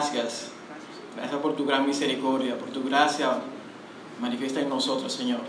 Gracias. 0.00 0.48
Gracias 1.14 1.40
por 1.42 1.56
tu 1.56 1.66
gran 1.66 1.86
misericordia, 1.86 2.56
por 2.56 2.70
tu 2.70 2.82
gracia 2.82 3.32
manifiesta 4.18 4.60
en 4.60 4.70
nosotros, 4.70 5.12
Señor. 5.12 5.40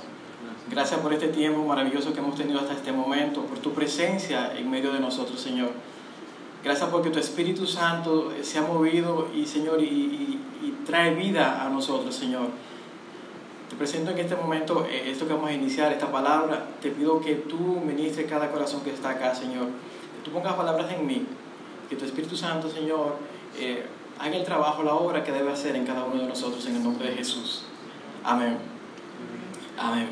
Gracias 0.69 0.99
por 0.99 1.13
este 1.13 1.29
tiempo 1.29 1.63
maravilloso 1.63 2.11
que 2.11 2.19
hemos 2.19 2.35
tenido 2.35 2.59
hasta 2.59 2.73
este 2.73 2.91
momento, 2.91 3.43
por 3.45 3.59
tu 3.59 3.71
presencia 3.71 4.51
en 4.57 4.69
medio 4.69 4.91
de 4.91 4.99
nosotros, 4.99 5.39
Señor. 5.39 5.69
Gracias 6.65 6.89
porque 6.89 7.09
tu 7.11 7.19
Espíritu 7.19 7.65
Santo 7.65 8.33
se 8.41 8.59
ha 8.59 8.63
movido 8.63 9.29
y, 9.33 9.45
Señor, 9.45 9.81
y 9.81 10.37
trae 10.85 11.15
vida 11.15 11.65
a 11.65 11.69
nosotros, 11.69 12.13
Señor. 12.13 12.49
Te 13.69 13.77
presento 13.77 14.11
en 14.11 14.17
este 14.17 14.35
momento 14.35 14.85
eh, 14.85 15.11
esto 15.11 15.25
que 15.25 15.33
vamos 15.33 15.49
a 15.49 15.53
iniciar, 15.53 15.93
esta 15.93 16.11
palabra. 16.11 16.65
Te 16.81 16.91
pido 16.91 17.21
que 17.21 17.35
tú 17.35 17.79
ministres 17.85 18.29
cada 18.29 18.51
corazón 18.51 18.81
que 18.81 18.91
está 18.91 19.11
acá, 19.11 19.33
Señor. 19.33 19.67
Que 19.67 20.25
tú 20.25 20.31
pongas 20.31 20.55
palabras 20.55 20.91
en 20.91 21.07
mí. 21.07 21.25
Que 21.89 21.95
tu 21.95 22.03
Espíritu 22.03 22.35
Santo, 22.35 22.69
Señor, 22.69 23.15
eh, 23.57 23.85
haga 24.21 24.37
el 24.37 24.43
trabajo, 24.43 24.83
la 24.83 24.93
obra 24.93 25.23
que 25.23 25.31
debe 25.31 25.51
hacer 25.51 25.75
en 25.75 25.85
cada 25.85 26.03
uno 26.03 26.21
de 26.21 26.27
nosotros 26.27 26.65
en 26.67 26.75
el 26.75 26.83
nombre 26.83 27.09
de 27.09 27.15
Jesús. 27.15 27.63
Amén. 28.23 28.57
Amén. 29.77 30.09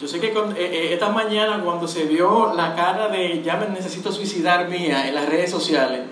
Yo 0.00 0.08
sé 0.08 0.18
que 0.20 0.32
con, 0.32 0.52
eh, 0.52 0.56
eh, 0.58 0.94
esta 0.94 1.10
mañana 1.10 1.62
cuando 1.62 1.86
se 1.86 2.04
vio 2.04 2.54
la 2.54 2.74
cara 2.74 3.08
de 3.08 3.42
ya 3.42 3.56
me 3.56 3.68
necesito 3.68 4.12
suicidar 4.12 4.68
mía 4.68 5.08
en 5.08 5.14
las 5.14 5.28
redes 5.28 5.50
sociales, 5.50 6.02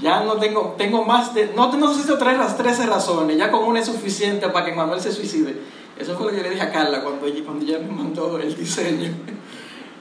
ya 0.00 0.22
no 0.22 0.36
tengo, 0.36 0.74
tengo 0.78 1.04
más 1.04 1.34
de, 1.34 1.52
no, 1.54 1.72
no 1.72 1.88
necesito 1.88 2.18
traer 2.18 2.38
las 2.38 2.56
13 2.56 2.86
razones, 2.86 3.36
ya 3.36 3.50
con 3.50 3.64
una 3.64 3.80
es 3.80 3.86
suficiente 3.86 4.48
para 4.48 4.66
que 4.66 4.72
Manuel 4.72 5.00
se 5.00 5.12
suicide. 5.12 5.56
Eso 5.98 6.16
fue 6.16 6.30
lo 6.30 6.36
que 6.36 6.42
le 6.44 6.50
dije 6.50 6.62
a 6.62 6.70
Carla 6.70 7.02
cuando, 7.02 7.26
cuando 7.44 7.64
ella 7.64 7.78
me 7.78 7.92
mandó 7.92 8.38
el 8.38 8.56
diseño. 8.56 9.12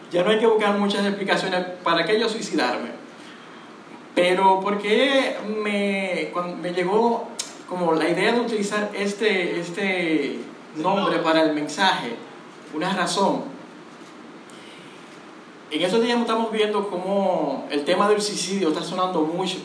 Ya 0.09 0.23
no 0.23 0.29
hay 0.29 0.39
que 0.39 0.47
buscar 0.47 0.79
muchas 0.79 1.05
explicaciones 1.05 1.65
para 1.83 2.05
que 2.05 2.17
yo 2.17 2.29
suicidarme. 2.29 3.06
Pero 4.17 4.59
porque 4.61 5.37
me, 5.61 6.31
cuando 6.33 6.57
me 6.57 6.71
llegó 6.71 7.27
como 7.69 7.93
la 7.93 8.09
idea 8.09 8.31
de 8.31 8.39
utilizar 8.39 8.89
este, 8.95 9.59
este 9.59 10.39
nombre 10.75 11.19
para 11.19 11.43
el 11.43 11.53
mensaje, 11.53 12.15
una 12.73 12.91
razón. 12.95 13.43
En 15.69 15.81
esos 15.83 16.01
días 16.01 16.19
estamos 16.19 16.51
viendo 16.51 16.89
cómo 16.89 17.67
el 17.69 17.85
tema 17.85 18.09
del 18.09 18.19
suicidio 18.19 18.69
está 18.69 18.81
sonando 18.81 19.21
mucho. 19.21 19.57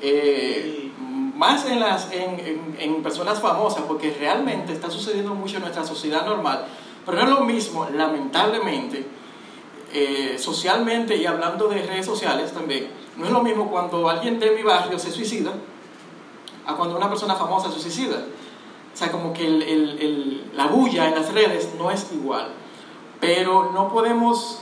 Eh, 0.00 0.92
más 1.34 1.66
en, 1.66 1.80
las, 1.80 2.12
en, 2.12 2.38
en, 2.38 2.76
en, 2.78 3.02
personas 3.02 3.40
famosas, 3.40 3.82
porque 3.82 4.14
realmente 4.16 4.72
está 4.72 4.88
sucediendo 4.88 5.34
mucho 5.34 5.56
en 5.56 5.62
nuestra 5.62 5.82
sociedad 5.82 6.24
normal. 6.24 6.66
Pero 7.04 7.18
no 7.18 7.24
es 7.24 7.30
lo 7.30 7.40
mismo, 7.40 7.88
lamentablemente, 7.92 9.04
eh, 9.92 10.36
socialmente 10.38 11.16
y 11.16 11.26
hablando 11.26 11.68
de 11.68 11.82
redes 11.82 12.06
sociales 12.06 12.52
también, 12.52 12.88
no 13.16 13.26
es 13.26 13.30
lo 13.30 13.42
mismo 13.42 13.70
cuando 13.70 14.08
alguien 14.08 14.38
de 14.38 14.52
mi 14.52 14.62
barrio 14.62 14.98
se 14.98 15.10
suicida 15.10 15.52
a 16.66 16.74
cuando 16.76 16.96
una 16.96 17.08
persona 17.08 17.34
famosa 17.34 17.70
se 17.70 17.80
suicida. 17.80 18.24
O 18.92 18.96
sea, 18.96 19.10
como 19.10 19.32
que 19.32 19.48
la 20.54 20.66
bulla 20.66 21.08
en 21.08 21.14
las 21.14 21.32
redes 21.32 21.70
no 21.78 21.90
es 21.90 22.12
igual. 22.12 22.48
Pero 23.20 23.72
no 23.72 23.88
podemos 23.88 24.60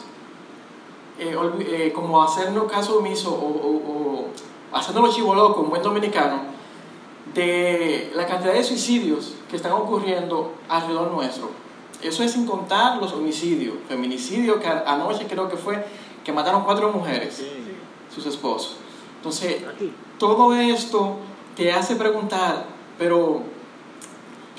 eh, 1.19 1.37
eh, 1.61 1.93
como 1.95 2.23
hacernos 2.23 2.71
caso 2.71 2.99
omiso 2.99 3.31
o, 3.31 3.49
o, 3.49 4.29
o 4.73 4.77
haciéndolo 4.77 5.12
chivoloco, 5.12 5.61
un 5.62 5.71
buen 5.71 5.83
dominicano, 5.83 6.43
de 7.34 8.12
la 8.15 8.27
cantidad 8.27 8.55
de 8.55 8.65
suicidios 8.65 9.34
que 9.50 9.56
están 9.56 9.72
ocurriendo 9.72 10.53
alrededor 10.69 11.10
nuestro. 11.10 11.50
Eso 12.03 12.22
es 12.22 12.32
sin 12.32 12.47
contar 12.47 12.98
los 12.98 13.12
homicidios, 13.12 13.75
feminicidio, 13.88 14.60
que 14.60 14.69
anoche 14.69 15.26
creo 15.26 15.48
que 15.48 15.56
fue 15.56 15.84
que 16.25 16.32
mataron 16.32 16.64
cuatro 16.64 16.92
mujeres, 16.92 17.34
sí. 17.34 17.48
sus 18.14 18.26
esposos. 18.26 18.76
Entonces, 19.16 19.62
todo 20.19 20.54
esto 20.54 21.16
te 21.56 21.72
hace 21.72 21.97
preguntar, 21.97 22.66
pero 22.98 23.42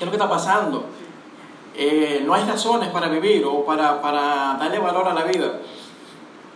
¿Qué 0.00 0.04
es 0.04 0.06
lo 0.06 0.12
que 0.12 0.16
está 0.16 0.30
pasando? 0.30 0.86
Eh, 1.76 2.22
no 2.24 2.32
hay 2.32 2.44
razones 2.44 2.88
para 2.88 3.08
vivir 3.08 3.44
o 3.44 3.66
para, 3.66 4.00
para 4.00 4.56
darle 4.58 4.78
valor 4.78 5.06
a 5.06 5.12
la 5.12 5.24
vida. 5.24 5.60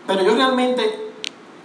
Pero 0.06 0.22
yo 0.22 0.34
realmente 0.34 1.12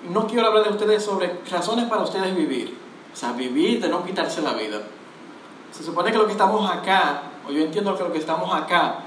no 0.10 0.28
quiero 0.28 0.48
hablar 0.48 0.66
de 0.66 0.72
ustedes 0.72 1.06
sobre 1.06 1.40
razones 1.50 1.86
para 1.86 2.02
ustedes 2.02 2.36
vivir. 2.36 2.78
O 3.14 3.16
sea, 3.16 3.32
vivir 3.32 3.80
de 3.80 3.88
no 3.88 4.04
quitarse 4.04 4.42
la 4.42 4.56
vida. 4.56 4.82
Se 5.72 5.86
supone 5.86 6.12
que 6.12 6.18
lo 6.18 6.26
que 6.26 6.34
estamos 6.34 6.70
acá, 6.70 7.22
o 7.48 7.52
yo 7.54 7.62
entiendo 7.62 7.96
que 7.96 8.04
lo 8.04 8.12
que 8.12 8.20
estamos 8.20 8.54
acá, 8.54 9.00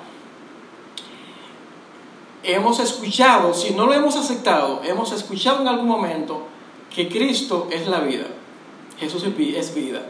hemos 2.42 2.80
escuchado, 2.80 3.54
si 3.54 3.74
no 3.74 3.86
lo 3.86 3.94
hemos 3.94 4.16
aceptado, 4.16 4.80
hemos 4.84 5.12
escuchado 5.12 5.60
en 5.60 5.68
algún 5.68 5.86
momento 5.86 6.42
que 6.94 7.08
Cristo 7.08 7.68
es 7.70 7.86
la 7.86 8.00
vida. 8.00 8.26
Jesús 8.98 9.24
es 9.24 9.74
vida. 9.74 10.02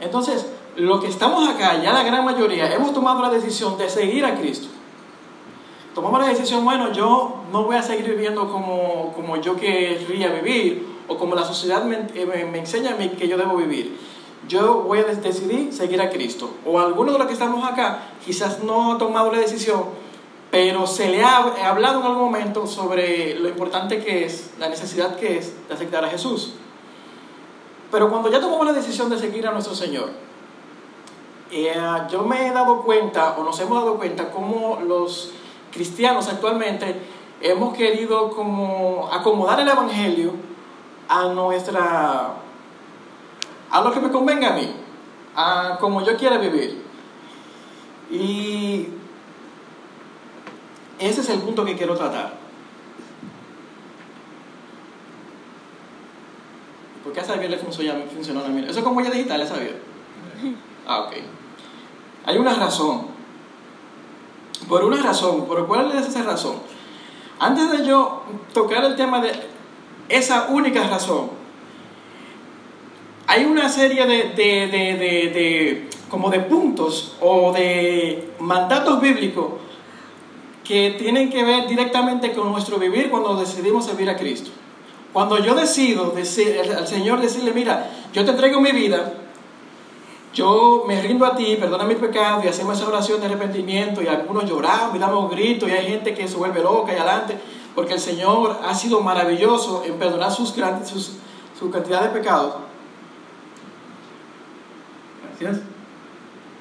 Entonces, 0.00 0.46
lo 0.76 1.00
que 1.00 1.08
estamos 1.08 1.48
acá, 1.48 1.82
ya 1.82 1.92
la 1.92 2.02
gran 2.02 2.24
mayoría, 2.24 2.72
hemos 2.72 2.92
tomado 2.92 3.20
la 3.20 3.30
decisión 3.30 3.76
de 3.76 3.88
seguir 3.90 4.24
a 4.24 4.36
Cristo. 4.36 4.68
Tomamos 5.94 6.20
la 6.20 6.28
decisión, 6.28 6.64
bueno, 6.64 6.92
yo 6.92 7.42
no 7.52 7.64
voy 7.64 7.76
a 7.76 7.82
seguir 7.82 8.08
viviendo 8.08 8.48
como, 8.50 9.12
como 9.14 9.36
yo 9.36 9.56
querría 9.56 10.28
vivir 10.28 10.86
o 11.08 11.18
como 11.18 11.34
la 11.34 11.44
sociedad 11.44 11.84
me, 11.84 12.06
me 12.44 12.58
enseña 12.58 12.92
a 12.92 12.96
mí 12.96 13.08
que 13.10 13.26
yo 13.26 13.36
debo 13.36 13.56
vivir. 13.56 13.98
Yo 14.46 14.82
voy 14.82 15.00
a 15.00 15.04
decidir 15.04 15.72
seguir 15.72 16.00
a 16.00 16.10
Cristo. 16.10 16.50
O 16.64 16.78
alguno 16.78 17.12
de 17.12 17.18
los 17.18 17.26
que 17.26 17.32
estamos 17.32 17.66
acá 17.66 18.10
quizás 18.24 18.62
no 18.62 18.92
ha 18.92 18.98
tomado 18.98 19.32
la 19.32 19.38
decisión, 19.38 19.84
pero 20.50 20.86
se 20.86 21.08
le 21.08 21.22
ha 21.22 21.36
hablado 21.68 22.00
en 22.00 22.06
algún 22.06 22.24
momento 22.24 22.66
sobre 22.66 23.34
lo 23.34 23.48
importante 23.48 24.02
que 24.02 24.24
es, 24.24 24.52
la 24.58 24.68
necesidad 24.68 25.16
que 25.16 25.38
es 25.38 25.68
de 25.68 25.74
aceptar 25.74 26.04
a 26.04 26.08
Jesús. 26.08 26.54
Pero 27.90 28.10
cuando 28.10 28.30
ya 28.30 28.40
tomamos 28.40 28.66
la 28.66 28.72
decisión 28.72 29.10
de 29.10 29.18
seguir 29.18 29.46
a 29.46 29.52
nuestro 29.52 29.74
Señor, 29.74 30.10
eh, 31.50 31.74
yo 32.10 32.22
me 32.22 32.46
he 32.46 32.52
dado 32.52 32.82
cuenta, 32.82 33.36
o 33.38 33.44
nos 33.44 33.58
hemos 33.60 33.82
dado 33.82 33.96
cuenta, 33.96 34.30
cómo 34.30 34.80
los 34.86 35.32
cristianos 35.72 36.28
actualmente 36.28 37.00
hemos 37.40 37.76
querido 37.76 38.30
como 38.30 39.08
acomodar 39.12 39.60
el 39.60 39.68
Evangelio 39.68 40.32
a 41.08 41.24
nuestra, 41.28 42.34
a 43.70 43.80
lo 43.80 43.92
que 43.92 44.00
me 44.00 44.10
convenga 44.10 44.50
a 44.50 44.56
mí, 44.56 44.74
a 45.34 45.78
como 45.80 46.02
yo 46.02 46.16
quiera 46.16 46.38
vivir. 46.38 46.84
Y 48.10 48.88
ese 50.98 51.20
es 51.20 51.28
el 51.30 51.40
punto 51.40 51.64
que 51.64 51.76
quiero 51.76 51.96
tratar. 51.96 52.34
¿Por 57.04 57.12
qué 57.12 57.20
a 57.20 57.24
Xavier 57.24 57.50
le 57.50 57.58
funcionó, 57.58 58.04
funcionó 58.12 58.44
a 58.44 58.48
mí? 58.48 58.64
Eso 58.68 58.80
es 58.80 58.84
como 58.84 59.00
ya 59.00 59.10
digital, 59.10 59.40
¿es 59.40 59.48
Xavier? 59.48 59.80
Ah, 60.90 61.00
ok. 61.00 61.12
Hay 62.24 62.38
una 62.38 62.54
razón. 62.54 63.08
Por 64.66 64.84
una 64.84 65.02
razón. 65.02 65.44
¿Por 65.44 65.66
cuál 65.66 65.92
es 65.92 66.08
esa 66.08 66.22
razón? 66.22 66.56
Antes 67.38 67.70
de 67.70 67.86
yo 67.86 68.22
tocar 68.54 68.82
el 68.84 68.96
tema 68.96 69.20
de 69.20 69.32
esa 70.08 70.46
única 70.48 70.88
razón, 70.88 71.28
hay 73.26 73.44
una 73.44 73.68
serie 73.68 74.06
de, 74.06 74.30
de, 74.30 74.66
de, 74.66 74.96
de 74.96 75.90
como 76.08 76.30
de 76.30 76.40
puntos 76.40 77.16
o 77.20 77.52
de 77.52 78.32
mandatos 78.38 78.98
bíblicos 79.02 79.46
que 80.68 80.96
tienen 80.98 81.30
que 81.30 81.42
ver 81.42 81.66
directamente 81.66 82.34
con 82.34 82.52
nuestro 82.52 82.78
vivir 82.78 83.08
cuando 83.08 83.34
decidimos 83.36 83.86
servir 83.86 84.10
a 84.10 84.16
Cristo. 84.18 84.50
Cuando 85.14 85.38
yo 85.38 85.54
decido 85.54 86.12
al 86.14 86.86
Señor 86.86 87.22
decirle, 87.22 87.52
mira, 87.52 87.90
yo 88.12 88.22
te 88.22 88.32
entrego 88.32 88.60
mi 88.60 88.72
vida, 88.72 89.14
yo 90.34 90.84
me 90.86 91.00
rindo 91.00 91.24
a 91.24 91.34
ti, 91.34 91.56
perdona 91.58 91.84
mis 91.84 91.96
pecados 91.96 92.44
y 92.44 92.48
hacemos 92.48 92.76
esa 92.76 92.86
oración 92.86 93.18
de 93.18 93.26
arrepentimiento 93.26 94.02
y 94.02 94.08
algunos 94.08 94.44
lloramos 94.44 94.94
y 94.94 94.98
damos 94.98 95.30
gritos 95.30 95.70
y 95.70 95.72
hay 95.72 95.86
gente 95.86 96.12
que 96.12 96.28
se 96.28 96.36
vuelve 96.36 96.62
loca 96.62 96.92
y 96.92 96.96
adelante 96.96 97.38
porque 97.74 97.94
el 97.94 98.00
Señor 98.00 98.60
ha 98.62 98.74
sido 98.74 99.00
maravilloso 99.00 99.84
en 99.86 99.94
perdonar 99.94 100.30
sus, 100.30 100.54
grandes, 100.54 100.92
su 101.58 101.70
cantidad 101.70 102.02
de 102.02 102.10
pecados. 102.10 102.56
Gracias. 105.40 105.62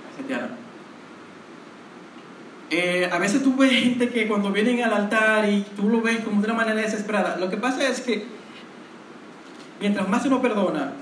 Gracias, 0.06 0.28
Diana. 0.30 0.67
Eh, 2.70 3.10
a 3.12 3.18
veces 3.18 3.44
tú 3.44 3.56
ves 3.56 3.72
gente 3.72 4.10
que 4.10 4.28
cuando 4.28 4.52
vienen 4.52 4.84
al 4.84 4.94
altar 4.94 5.48
y 5.48 5.66
tú 5.76 5.90
lo 5.90 6.02
ves 6.02 6.20
como 6.20 6.42
de 6.42 6.48
una 6.48 6.56
manera 6.56 6.82
desesperada. 6.82 7.38
Lo 7.38 7.50
que 7.50 7.58
pasa 7.58 7.88
es 7.88 8.02
que 8.02 8.26
mientras 9.80 10.08
más 10.10 10.24
se 10.24 10.30
nos 10.30 10.42
perdona, 10.42 10.94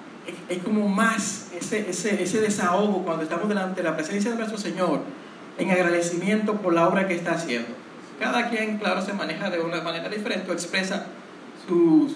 es 0.49 0.59
como 0.63 0.87
más 0.87 1.49
ese, 1.55 1.89
ese, 1.89 2.21
ese 2.21 2.41
desahogo 2.41 3.03
cuando 3.03 3.23
estamos 3.23 3.49
delante 3.49 3.81
de 3.81 3.89
la 3.89 3.95
presencia 3.95 4.31
de 4.31 4.37
nuestro 4.37 4.57
Señor 4.57 5.01
en 5.57 5.71
agradecimiento 5.71 6.61
por 6.61 6.73
la 6.73 6.87
obra 6.87 7.07
que 7.07 7.15
está 7.15 7.33
haciendo. 7.33 7.69
Cada 8.19 8.49
quien, 8.49 8.77
claro, 8.77 9.01
se 9.01 9.13
maneja 9.13 9.49
de 9.49 9.59
una 9.59 9.81
manera 9.81 10.07
diferente 10.09 10.49
o 10.49 10.53
expresa 10.53 11.07
sus, 11.67 12.13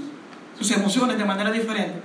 sus 0.57 0.71
emociones 0.71 1.17
de 1.17 1.25
manera 1.25 1.51
diferente. 1.51 1.95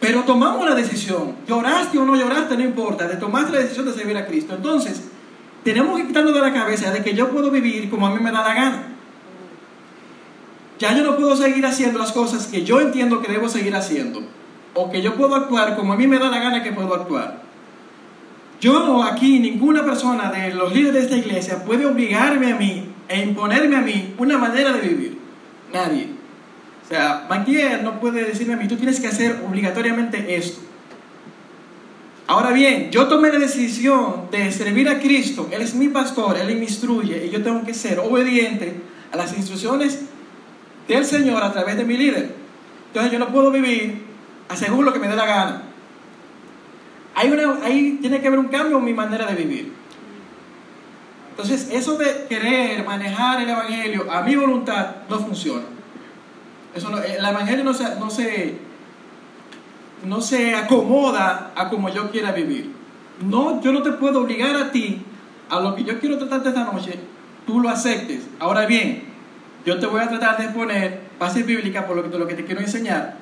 Pero 0.00 0.22
tomamos 0.22 0.68
la 0.68 0.74
decisión, 0.74 1.36
lloraste 1.46 1.98
o 1.98 2.04
no 2.04 2.14
lloraste, 2.14 2.56
no 2.56 2.62
importa, 2.62 3.08
de 3.08 3.16
tomar 3.16 3.50
la 3.50 3.58
decisión 3.58 3.86
de 3.86 3.92
servir 3.92 4.16
a 4.16 4.26
Cristo. 4.26 4.54
Entonces, 4.54 5.02
tenemos 5.64 5.98
que 5.98 6.06
quitarnos 6.06 6.34
de 6.34 6.40
la 6.40 6.52
cabeza 6.52 6.90
de 6.90 7.02
que 7.02 7.14
yo 7.14 7.30
puedo 7.30 7.50
vivir 7.50 7.90
como 7.90 8.06
a 8.06 8.10
mí 8.10 8.22
me 8.22 8.30
da 8.30 8.42
la 8.42 8.54
gana. 8.54 8.82
ya 10.78 10.96
yo 10.96 11.02
no 11.02 11.16
puedo 11.16 11.36
seguir 11.36 11.66
haciendo 11.66 11.98
las 11.98 12.12
cosas 12.12 12.46
que 12.46 12.64
yo 12.64 12.80
entiendo 12.80 13.20
que 13.20 13.32
debo 13.32 13.48
seguir 13.48 13.74
haciendo, 13.74 14.22
o 14.74 14.90
que 14.90 15.02
yo 15.02 15.14
puedo 15.16 15.34
actuar 15.34 15.76
como 15.76 15.92
a 15.92 15.96
mí 15.96 16.06
me 16.06 16.18
da 16.18 16.30
la 16.30 16.38
gana 16.38 16.62
que 16.62 16.72
puedo 16.72 16.94
actuar. 16.94 17.42
Yo 18.60 18.84
no, 18.84 19.04
aquí, 19.04 19.38
ninguna 19.38 19.84
persona 19.84 20.32
de 20.32 20.52
los 20.54 20.72
líderes 20.72 20.94
de 20.94 21.00
esta 21.00 21.16
iglesia 21.16 21.64
puede 21.64 21.86
obligarme 21.86 22.52
a 22.52 22.56
mí 22.56 22.88
e 23.08 23.22
imponerme 23.22 23.76
a 23.76 23.80
mí 23.80 24.14
una 24.18 24.36
manera 24.36 24.72
de 24.72 24.80
vivir. 24.80 25.18
Nadie. 25.72 26.08
O 26.84 26.88
sea, 26.88 27.26
Maquier 27.28 27.82
no 27.82 28.00
puede 28.00 28.24
decirme 28.24 28.54
a 28.54 28.56
mí, 28.56 28.66
tú 28.66 28.76
tienes 28.76 28.98
que 28.98 29.06
hacer 29.06 29.42
obligatoriamente 29.46 30.36
esto. 30.36 30.60
Ahora 32.28 32.52
bien, 32.52 32.90
yo 32.90 33.08
tomé 33.08 33.32
la 33.32 33.38
decisión 33.38 34.28
de 34.30 34.52
servir 34.52 34.88
a 34.88 35.00
Cristo, 35.00 35.48
Él 35.50 35.62
es 35.62 35.74
mi 35.74 35.88
pastor, 35.88 36.36
Él 36.36 36.54
me 36.56 36.64
instruye 36.64 37.24
y 37.26 37.30
yo 37.30 37.42
tengo 37.42 37.64
que 37.64 37.72
ser 37.72 37.98
obediente 37.98 38.74
a 39.10 39.16
las 39.16 39.36
instrucciones 39.36 40.02
del 40.86 41.04
Señor 41.06 41.42
a 41.42 41.50
través 41.52 41.78
de 41.78 41.84
mi 41.84 41.96
líder. 41.96 42.34
Entonces 42.88 43.10
yo 43.12 43.18
no 43.18 43.28
puedo 43.28 43.50
vivir 43.50 44.04
a 44.48 44.56
según 44.56 44.84
lo 44.84 44.92
que 44.92 44.98
me 44.98 45.08
dé 45.08 45.16
la 45.16 45.24
gana. 45.24 45.62
Ahí 47.14 47.98
tiene 48.00 48.20
que 48.20 48.28
haber 48.28 48.38
un 48.38 48.48
cambio 48.48 48.78
en 48.78 48.84
mi 48.84 48.92
manera 48.92 49.26
de 49.26 49.34
vivir. 49.34 49.72
Entonces, 51.30 51.68
eso 51.72 51.96
de 51.96 52.26
querer 52.28 52.84
manejar 52.84 53.40
el 53.40 53.48
Evangelio 53.48 54.10
a 54.10 54.22
mi 54.22 54.36
voluntad 54.36 54.96
no 55.08 55.18
funciona. 55.20 55.62
Eso 56.74 56.90
el 57.02 57.24
Evangelio 57.24 57.64
no 57.64 57.72
se, 57.72 57.84
no, 57.96 58.10
se, 58.10 58.58
no 60.04 60.20
se 60.20 60.54
acomoda 60.54 61.52
a 61.56 61.68
como 61.68 61.88
yo 61.88 62.10
quiera 62.10 62.32
vivir. 62.32 62.72
No, 63.20 63.60
yo 63.62 63.72
no 63.72 63.82
te 63.82 63.92
puedo 63.92 64.20
obligar 64.20 64.56
a 64.56 64.70
ti 64.70 65.02
a 65.50 65.60
lo 65.60 65.74
que 65.74 65.84
yo 65.84 65.98
quiero 65.98 66.18
tratarte 66.18 66.50
esta 66.50 66.64
noche, 66.64 66.98
tú 67.46 67.60
lo 67.60 67.68
aceptes. 67.68 68.26
Ahora 68.38 68.66
bien, 68.66 69.04
yo 69.64 69.78
te 69.78 69.86
voy 69.86 70.00
a 70.00 70.08
tratar 70.08 70.38
de 70.38 70.48
poner 70.48 71.00
base 71.18 71.42
bíblica 71.42 71.86
por 71.86 71.96
lo 71.96 72.10
que, 72.10 72.18
lo 72.18 72.26
que 72.26 72.34
te 72.34 72.44
quiero 72.44 72.60
enseñar. 72.60 73.16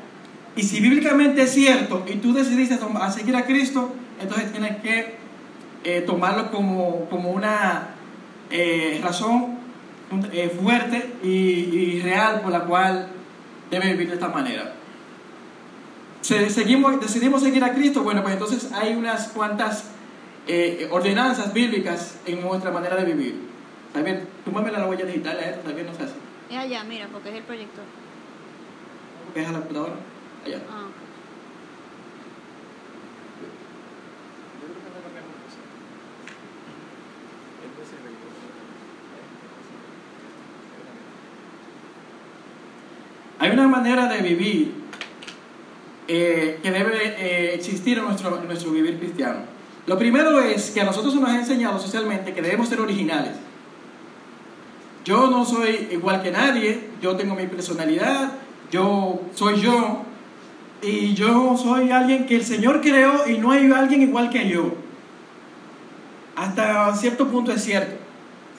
Y 0.55 0.63
si 0.63 0.81
bíblicamente 0.81 1.43
es 1.43 1.53
cierto 1.53 2.05
y 2.07 2.17
tú 2.17 2.33
decidiste 2.33 2.79
a 3.01 3.11
seguir 3.11 3.37
a 3.37 3.45
Cristo, 3.45 3.93
entonces 4.21 4.53
tienes 4.53 4.77
que 4.79 5.17
eh, 5.85 6.03
tomarlo 6.03 6.51
como, 6.51 7.07
como 7.11 7.31
una 7.31 7.89
eh, 8.51 9.01
razón 9.03 9.59
eh, 10.33 10.57
fuerte 10.61 11.15
y, 11.23 12.01
real 12.01 12.41
por 12.41 12.53
la 12.53 12.61
cual 12.61 13.09
debe 13.71 13.93
vivir 13.93 14.09
de 14.09 14.15
esta 14.15 14.29
manera. 14.29 14.73
Seguimos, 16.27 17.01
decidimos 17.01 17.43
seguir 17.43 17.63
a 17.63 17.73
Cristo, 17.73 18.03
bueno, 18.03 18.23
pues 18.23 18.35
entonces 18.35 18.73
hay 18.73 18.95
unas 18.95 19.29
cuantas 19.29 19.85
eh, 20.49 20.89
ordenanzas 20.91 21.53
bíblicas 21.53 22.19
en 22.27 22.41
nuestra 22.41 22.71
manera 22.71 22.97
de 22.97 23.05
vivir. 23.05 23.41
Saber, 23.93 24.27
tú 24.45 24.51
la 24.53 24.87
huella 24.87 25.05
digital, 25.05 25.39
¿eh? 25.41 25.57
no 25.65 25.95
se 25.95 26.03
hace. 26.03 26.15
Es 26.51 26.57
allá, 26.57 26.85
mira, 26.85 27.09
porque 27.13 27.31
es 27.31 27.37
el 27.37 27.43
proyector. 27.43 27.85
¿Qué 29.35 29.43
es 29.43 29.49
a 29.49 29.53
la 29.53 29.59
computadora? 29.59 29.95
Allá. 30.45 30.61
Ah. 30.71 30.87
Hay 43.39 43.51
una 43.51 43.69
manera 43.69 44.07
de 44.09 44.23
vivir 44.23 44.86
eh, 46.09 46.59
que 46.63 46.71
debe 46.71 47.15
eh, 47.19 47.55
existir 47.55 47.99
en 47.99 48.05
nuestro, 48.05 48.41
nuestro 48.43 48.71
vivir 48.71 48.99
cristiano. 48.99 49.41
Lo 49.87 49.99
primero 49.99 50.41
es 50.41 50.71
que 50.71 50.81
a 50.81 50.85
nosotros 50.85 51.15
nos 51.15 51.29
ha 51.29 51.37
enseñado 51.37 51.79
socialmente 51.79 52.33
que 52.33 52.43
debemos 52.43 52.69
ser 52.69 52.81
originales. 52.81 53.33
Yo 55.05 55.31
no 55.31 55.45
soy 55.45 55.89
igual 55.93 56.23
que 56.23 56.33
nadie, 56.33 56.91
yo 57.01 57.17
tengo 57.17 57.35
mi 57.35 57.47
personalidad, 57.47 58.33
yo 58.73 59.21
soy 59.35 59.61
yo, 59.61 60.03
y 60.83 61.15
yo 61.15 61.57
soy 61.57 61.91
alguien 61.91 62.27
que 62.27 62.37
el 62.37 62.45
Señor 62.45 62.81
creó 62.81 63.29
y 63.29 63.39
no 63.39 63.53
hay 63.53 63.71
alguien 63.71 64.03
igual 64.03 64.31
que 64.31 64.49
yo. 64.49 64.75
Hasta 66.35 66.95
cierto 66.97 67.29
punto 67.29 67.53
es 67.53 67.63
cierto. 67.63 67.97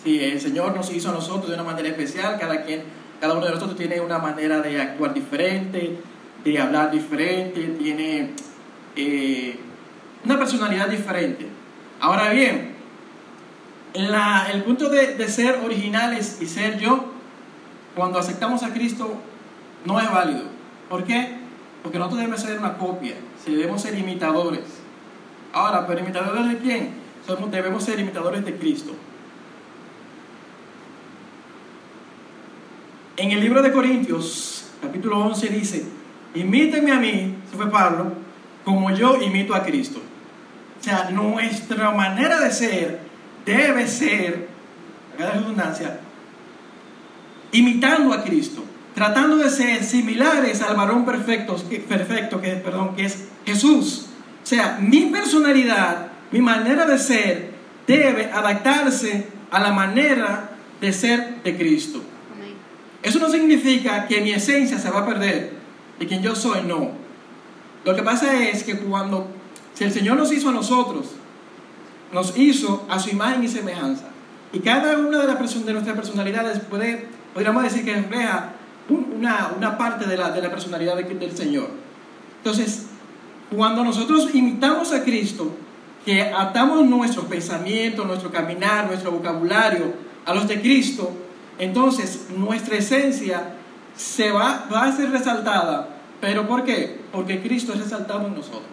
Sí, 0.03 0.19
el 0.23 0.39
Señor 0.39 0.75
nos 0.75 0.91
hizo 0.93 1.09
a 1.09 1.13
nosotros 1.13 1.49
de 1.49 1.55
una 1.55 1.63
manera 1.63 1.89
especial, 1.89 2.37
cada 2.39 2.63
quien 2.63 2.83
cada 3.19 3.33
uno 3.33 3.45
de 3.45 3.51
nosotros 3.51 3.77
tiene 3.77 3.99
una 3.99 4.19
manera 4.19 4.61
de 4.61 4.79
actuar 4.79 5.13
diferente, 5.13 5.97
de 6.43 6.59
hablar 6.59 6.91
diferente, 6.91 7.61
tiene 7.79 8.31
eh, 8.95 9.59
una 10.23 10.37
personalidad 10.37 10.89
diferente. 10.89 11.47
Ahora 11.99 12.29
bien, 12.29 12.75
el 13.93 14.63
punto 14.63 14.89
de, 14.89 15.15
de 15.15 15.27
ser 15.27 15.59
originales 15.63 16.37
y 16.41 16.45
ser 16.45 16.79
yo, 16.79 17.11
cuando 17.95 18.19
aceptamos 18.19 18.63
a 18.63 18.73
Cristo, 18.73 19.15
no 19.85 19.99
es 19.99 20.11
válido. 20.11 20.43
¿Por 20.89 21.03
qué? 21.03 21.35
Porque 21.83 21.97
nosotros 21.97 22.19
debemos 22.19 22.41
ser 22.41 22.59
una 22.59 22.77
copia, 22.77 23.15
debemos 23.45 23.81
ser 23.81 23.97
imitadores. 23.97 24.63
Ahora, 25.53 25.87
¿pero 25.87 26.01
imitadores 26.01 26.47
de 26.49 26.57
quién? 26.57 27.07
debemos 27.51 27.83
ser 27.83 27.99
imitadores 27.99 28.45
de 28.45 28.55
Cristo. 28.55 28.93
En 33.17 33.31
el 33.31 33.41
libro 33.41 33.61
de 33.61 33.71
Corintios, 33.71 34.69
capítulo 34.81 35.19
11, 35.25 35.47
dice, 35.49 35.85
imítenme 36.39 36.91
a 36.91 36.99
mí, 36.99 37.35
se 37.49 37.57
fue 37.57 37.69
Pablo, 37.69 38.13
como 38.63 38.91
yo 38.91 39.21
imito 39.21 39.55
a 39.55 39.63
Cristo. 39.63 40.01
O 40.79 40.83
sea, 40.83 41.09
nuestra 41.09 41.91
manera 41.91 42.39
de 42.39 42.51
ser 42.51 42.99
debe 43.45 43.87
ser, 43.87 44.47
acá 45.13 45.25
la 45.25 45.31
redundancia, 45.31 45.99
imitando 47.51 48.13
a 48.13 48.23
Cristo, 48.23 48.63
tratando 48.93 49.37
de 49.37 49.49
ser 49.49 49.83
similares 49.83 50.61
al 50.61 50.75
varón 50.75 51.05
perfecto, 51.05 51.55
perfecto 51.87 52.41
que, 52.41 52.51
perdón, 52.57 52.95
que 52.95 53.05
es 53.05 53.27
Jesús. 53.45 54.07
O 54.43 54.45
sea, 54.45 54.77
mi 54.81 55.07
personalidad, 55.07 56.07
mi 56.31 56.41
manera 56.41 56.85
de 56.85 56.99
ser, 56.99 57.51
debe 57.85 58.31
adaptarse 58.31 59.27
a 59.49 59.59
la 59.59 59.71
manera 59.71 60.51
de 60.81 60.91
ser 60.93 61.41
de 61.43 61.57
Cristo. 61.57 62.01
Eso 63.01 63.19
no 63.19 63.29
significa 63.29 64.07
que 64.07 64.21
mi 64.21 64.31
esencia 64.31 64.77
se 64.77 64.89
va 64.89 64.99
a 64.99 65.05
perder 65.05 65.56
de 65.99 66.07
quien 66.07 66.21
yo 66.21 66.35
soy, 66.35 66.61
no. 66.61 66.91
Lo 67.85 67.95
que 67.95 68.03
pasa 68.03 68.43
es 68.43 68.63
que 68.63 68.77
cuando, 68.77 69.27
si 69.73 69.83
el 69.83 69.91
Señor 69.91 70.17
nos 70.17 70.31
hizo 70.31 70.49
a 70.49 70.51
nosotros, 70.51 71.07
nos 72.11 72.37
hizo 72.37 72.85
a 72.89 72.99
su 72.99 73.09
imagen 73.09 73.43
y 73.43 73.47
semejanza. 73.47 74.05
Y 74.53 74.59
cada 74.59 74.97
una 74.97 75.19
de, 75.19 75.27
las 75.27 75.65
de 75.65 75.73
nuestras 75.73 75.95
personalidades 75.95 76.59
puede, 76.59 77.07
podríamos 77.33 77.63
decir 77.63 77.83
que 77.83 77.93
refleja 77.93 78.53
una, 78.89 79.51
una 79.57 79.77
parte 79.77 80.05
de 80.05 80.17
la, 80.17 80.31
de 80.31 80.41
la 80.41 80.49
personalidad 80.49 80.95
del 80.95 81.35
Señor. 81.35 81.69
Entonces, 82.37 82.87
cuando 83.55 83.83
nosotros 83.83 84.33
imitamos 84.33 84.93
a 84.93 85.03
Cristo, 85.03 85.51
que 86.05 86.21
atamos 86.21 86.85
nuestros 86.85 87.25
pensamientos, 87.25 88.05
nuestro 88.07 88.31
caminar, 88.31 88.87
nuestro 88.87 89.11
vocabulario 89.11 89.93
a 90.25 90.33
los 90.33 90.47
de 90.47 90.61
Cristo, 90.61 91.11
entonces 91.59 92.27
nuestra 92.35 92.77
esencia 92.77 93.56
se 93.97 94.31
va, 94.31 94.67
va 94.71 94.83
a 94.85 94.91
ser 94.91 95.11
resaltada. 95.11 95.89
¿Pero 96.21 96.47
por 96.47 96.63
qué? 96.63 96.99
Porque 97.11 97.41
Cristo 97.41 97.73
es 97.73 97.79
resaltado 97.79 98.27
en 98.27 98.35
nosotros. 98.35 98.63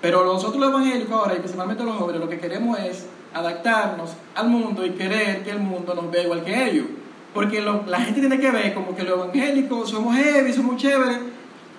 Pero 0.00 0.24
nosotros 0.24 0.60
los 0.60 0.70
evangélicos 0.70 1.12
ahora, 1.12 1.34
y 1.34 1.38
principalmente 1.38 1.84
los 1.84 1.96
jóvenes, 1.96 2.20
lo 2.20 2.28
que 2.28 2.40
queremos 2.40 2.78
es 2.80 3.06
adaptarnos 3.32 4.10
al 4.34 4.48
mundo 4.48 4.84
y 4.84 4.90
querer 4.90 5.44
que 5.44 5.50
el 5.50 5.60
mundo 5.60 5.94
nos 5.94 6.10
vea 6.10 6.24
igual 6.24 6.44
que 6.44 6.70
ellos. 6.70 6.86
Porque 7.32 7.62
la 7.62 8.00
gente 8.00 8.20
tiene 8.20 8.38
que 8.38 8.50
ver 8.50 8.74
como 8.74 8.94
que 8.94 9.04
los 9.04 9.14
evangélicos 9.14 9.90
somos 9.90 10.16
heavy, 10.16 10.52
somos 10.52 10.76
chéveres. 10.76 11.18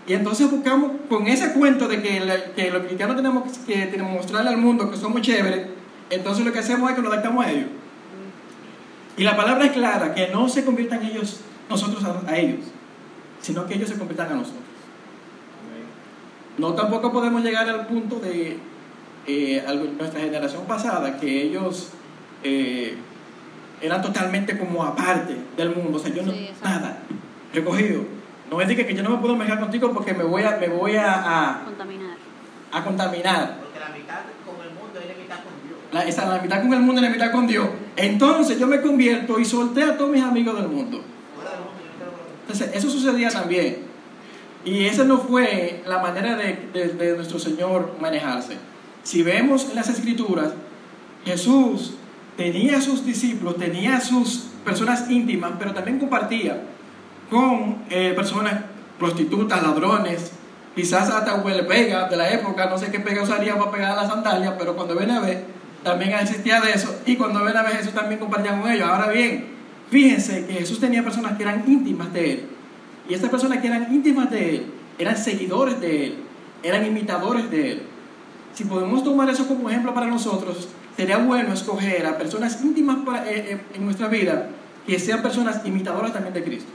Y 0.07 0.13
entonces 0.13 0.49
buscamos 0.49 0.91
con 1.09 1.27
ese 1.27 1.53
cuento 1.53 1.87
de 1.87 2.01
que, 2.01 2.51
que 2.55 2.71
los 2.71 2.83
cristianos 2.83 3.15
tenemos 3.15 3.57
que 3.59 3.85
tenemos 3.85 4.13
mostrarle 4.13 4.49
al 4.49 4.57
mundo 4.57 4.89
que 4.89 4.97
somos 4.97 5.21
chéveres. 5.21 5.67
Entonces 6.09 6.45
lo 6.45 6.51
que 6.51 6.59
hacemos 6.59 6.89
es 6.89 6.95
que 6.95 7.01
nos 7.01 7.11
adaptamos 7.11 7.45
a 7.45 7.51
ellos. 7.51 7.67
Y 9.15 9.23
la 9.23 9.35
palabra 9.35 9.65
es 9.65 9.71
clara, 9.71 10.13
que 10.15 10.29
no 10.29 10.49
se 10.49 10.65
conviertan 10.65 11.03
ellos, 11.05 11.41
nosotros 11.69 12.03
a, 12.03 12.37
ellos, 12.37 12.65
sino 13.41 13.65
que 13.65 13.75
ellos 13.75 13.89
se 13.89 13.97
conviertan 13.97 14.31
a 14.31 14.35
nosotros. 14.35 14.61
No 16.57 16.73
tampoco 16.73 17.11
podemos 17.11 17.43
llegar 17.43 17.67
al 17.67 17.87
punto 17.87 18.19
de 18.19 18.57
eh, 19.25 19.63
nuestra 19.97 20.19
generación 20.19 20.65
pasada, 20.65 21.17
que 21.19 21.43
ellos 21.43 21.89
eh, 22.43 22.95
eran 23.81 24.01
totalmente 24.01 24.57
como 24.57 24.83
aparte 24.83 25.35
del 25.57 25.75
mundo, 25.75 25.97
o 25.97 25.99
sea, 25.99 26.13
yo 26.13 26.23
no, 26.23 26.33
nada, 26.63 26.99
recogido. 27.53 28.03
No 28.51 28.61
es 28.61 28.67
decir 28.67 28.85
que 28.85 28.93
yo 28.93 29.01
no 29.01 29.09
me 29.09 29.17
puedo 29.17 29.35
mezclar 29.35 29.59
contigo 29.59 29.91
porque 29.93 30.13
me 30.13 30.23
voy 30.23 30.43
a, 30.43 30.57
me 30.57 30.67
voy 30.67 30.95
a, 30.95 31.53
a 31.53 31.63
contaminar. 31.65 32.17
A 32.71 32.83
contaminar 32.83 33.63
la, 35.93 36.01
esa, 36.05 36.25
la 36.25 36.41
mitad 36.41 36.61
con 36.61 36.73
el 36.73 36.79
mundo 36.81 37.01
y 37.01 37.03
la 37.05 37.09
mitad 37.09 37.31
con 37.31 37.47
Dios. 37.47 37.67
Entonces 37.95 38.59
yo 38.59 38.67
me 38.67 38.81
convierto 38.81 39.39
y 39.39 39.45
solté 39.45 39.83
a 39.83 39.95
todos 39.95 40.11
mis 40.11 40.23
amigos 40.23 40.59
del 40.59 40.67
mundo. 40.67 41.01
Eso 42.61 42.89
sucedía 42.89 43.29
también. 43.29 43.93
Y 44.65 44.85
esa 44.85 45.03
no 45.03 45.17
fue 45.17 45.83
la 45.85 45.99
manera 45.99 46.37
de, 46.37 47.13
nuestro 47.17 47.39
Señor 47.39 47.97
manejarse. 47.99 48.57
Si 49.03 49.21
vemos 49.21 49.69
en 49.69 49.75
las 49.75 49.89
escrituras, 49.89 50.53
Jesús 51.25 51.95
tenía 52.37 52.79
sus 52.81 53.05
discípulos, 53.05 53.57
tenía 53.57 53.99
sus 53.99 54.47
personas 54.63 55.09
íntimas, 55.09 55.53
pero 55.59 55.73
también 55.73 55.99
compartía. 55.99 56.61
con 57.29 57.83
eh, 57.89 58.13
personas 58.15 58.53
prostitutas, 58.99 59.61
ladrones, 59.63 60.31
quizás 60.75 61.09
hasta 61.09 61.35
huele 61.35 61.63
pega 61.63 62.07
de 62.07 62.15
la 62.15 62.31
época, 62.31 62.69
no 62.69 62.77
sé 62.77 62.91
qué 62.91 62.99
pega 62.99 63.23
usaría 63.23 63.57
para 63.57 63.71
pegar 63.71 63.91
a 63.91 64.03
la 64.03 64.07
sandalia, 64.07 64.57
pero 64.57 64.75
cuando 64.75 64.95
ven 64.95 65.09
a 65.11 65.19
ver, 65.19 65.45
también 65.83 66.13
existía 66.13 66.61
de 66.61 66.71
eso, 66.71 67.01
y 67.05 67.15
cuando 67.15 67.43
ven 67.43 67.57
a 67.57 67.63
ver 67.63 67.77
Jesús 67.77 67.93
también 67.93 68.19
compartía 68.19 68.59
con 68.59 68.71
ellos. 68.71 68.87
Ahora 68.87 69.07
bien, 69.11 69.52
fíjense 69.93 70.47
que 70.47 70.53
Jesús 70.53 70.79
tenía 70.79 71.03
personas 71.03 71.37
que 71.37 71.43
eran 71.43 71.63
íntimas 71.67 72.11
de 72.11 72.31
él, 72.31 72.43
y 73.07 73.13
estas 73.13 73.29
personas 73.29 73.59
que 73.59 73.67
eran 73.67 73.93
íntimas 73.93 74.31
de 74.31 74.55
él, 74.55 74.65
eran 74.97 75.15
seguidores 75.15 75.79
de 75.79 76.07
él, 76.07 76.15
eran 76.63 76.85
imitadores 76.85 77.49
de 77.51 77.71
él. 77.73 77.81
Si 78.55 78.63
podemos 78.63 79.03
tomar 79.03 79.29
eso 79.29 79.47
como 79.47 79.69
ejemplo 79.69 79.93
para 79.93 80.07
nosotros, 80.07 80.67
sería 80.97 81.17
bueno 81.17 81.53
escoger 81.53 82.05
a 82.07 82.17
personas 82.17 82.59
íntimas 82.63 82.97
eh, 83.25 83.51
eh, 83.51 83.61
en 83.75 83.85
nuestra 83.85 84.07
vida 84.07 84.49
que 84.87 84.97
sean 84.99 85.21
personas 85.21 85.61
imitadoras 85.65 86.11
también 86.11 86.33
de 86.33 86.43
Cristo. 86.43 86.71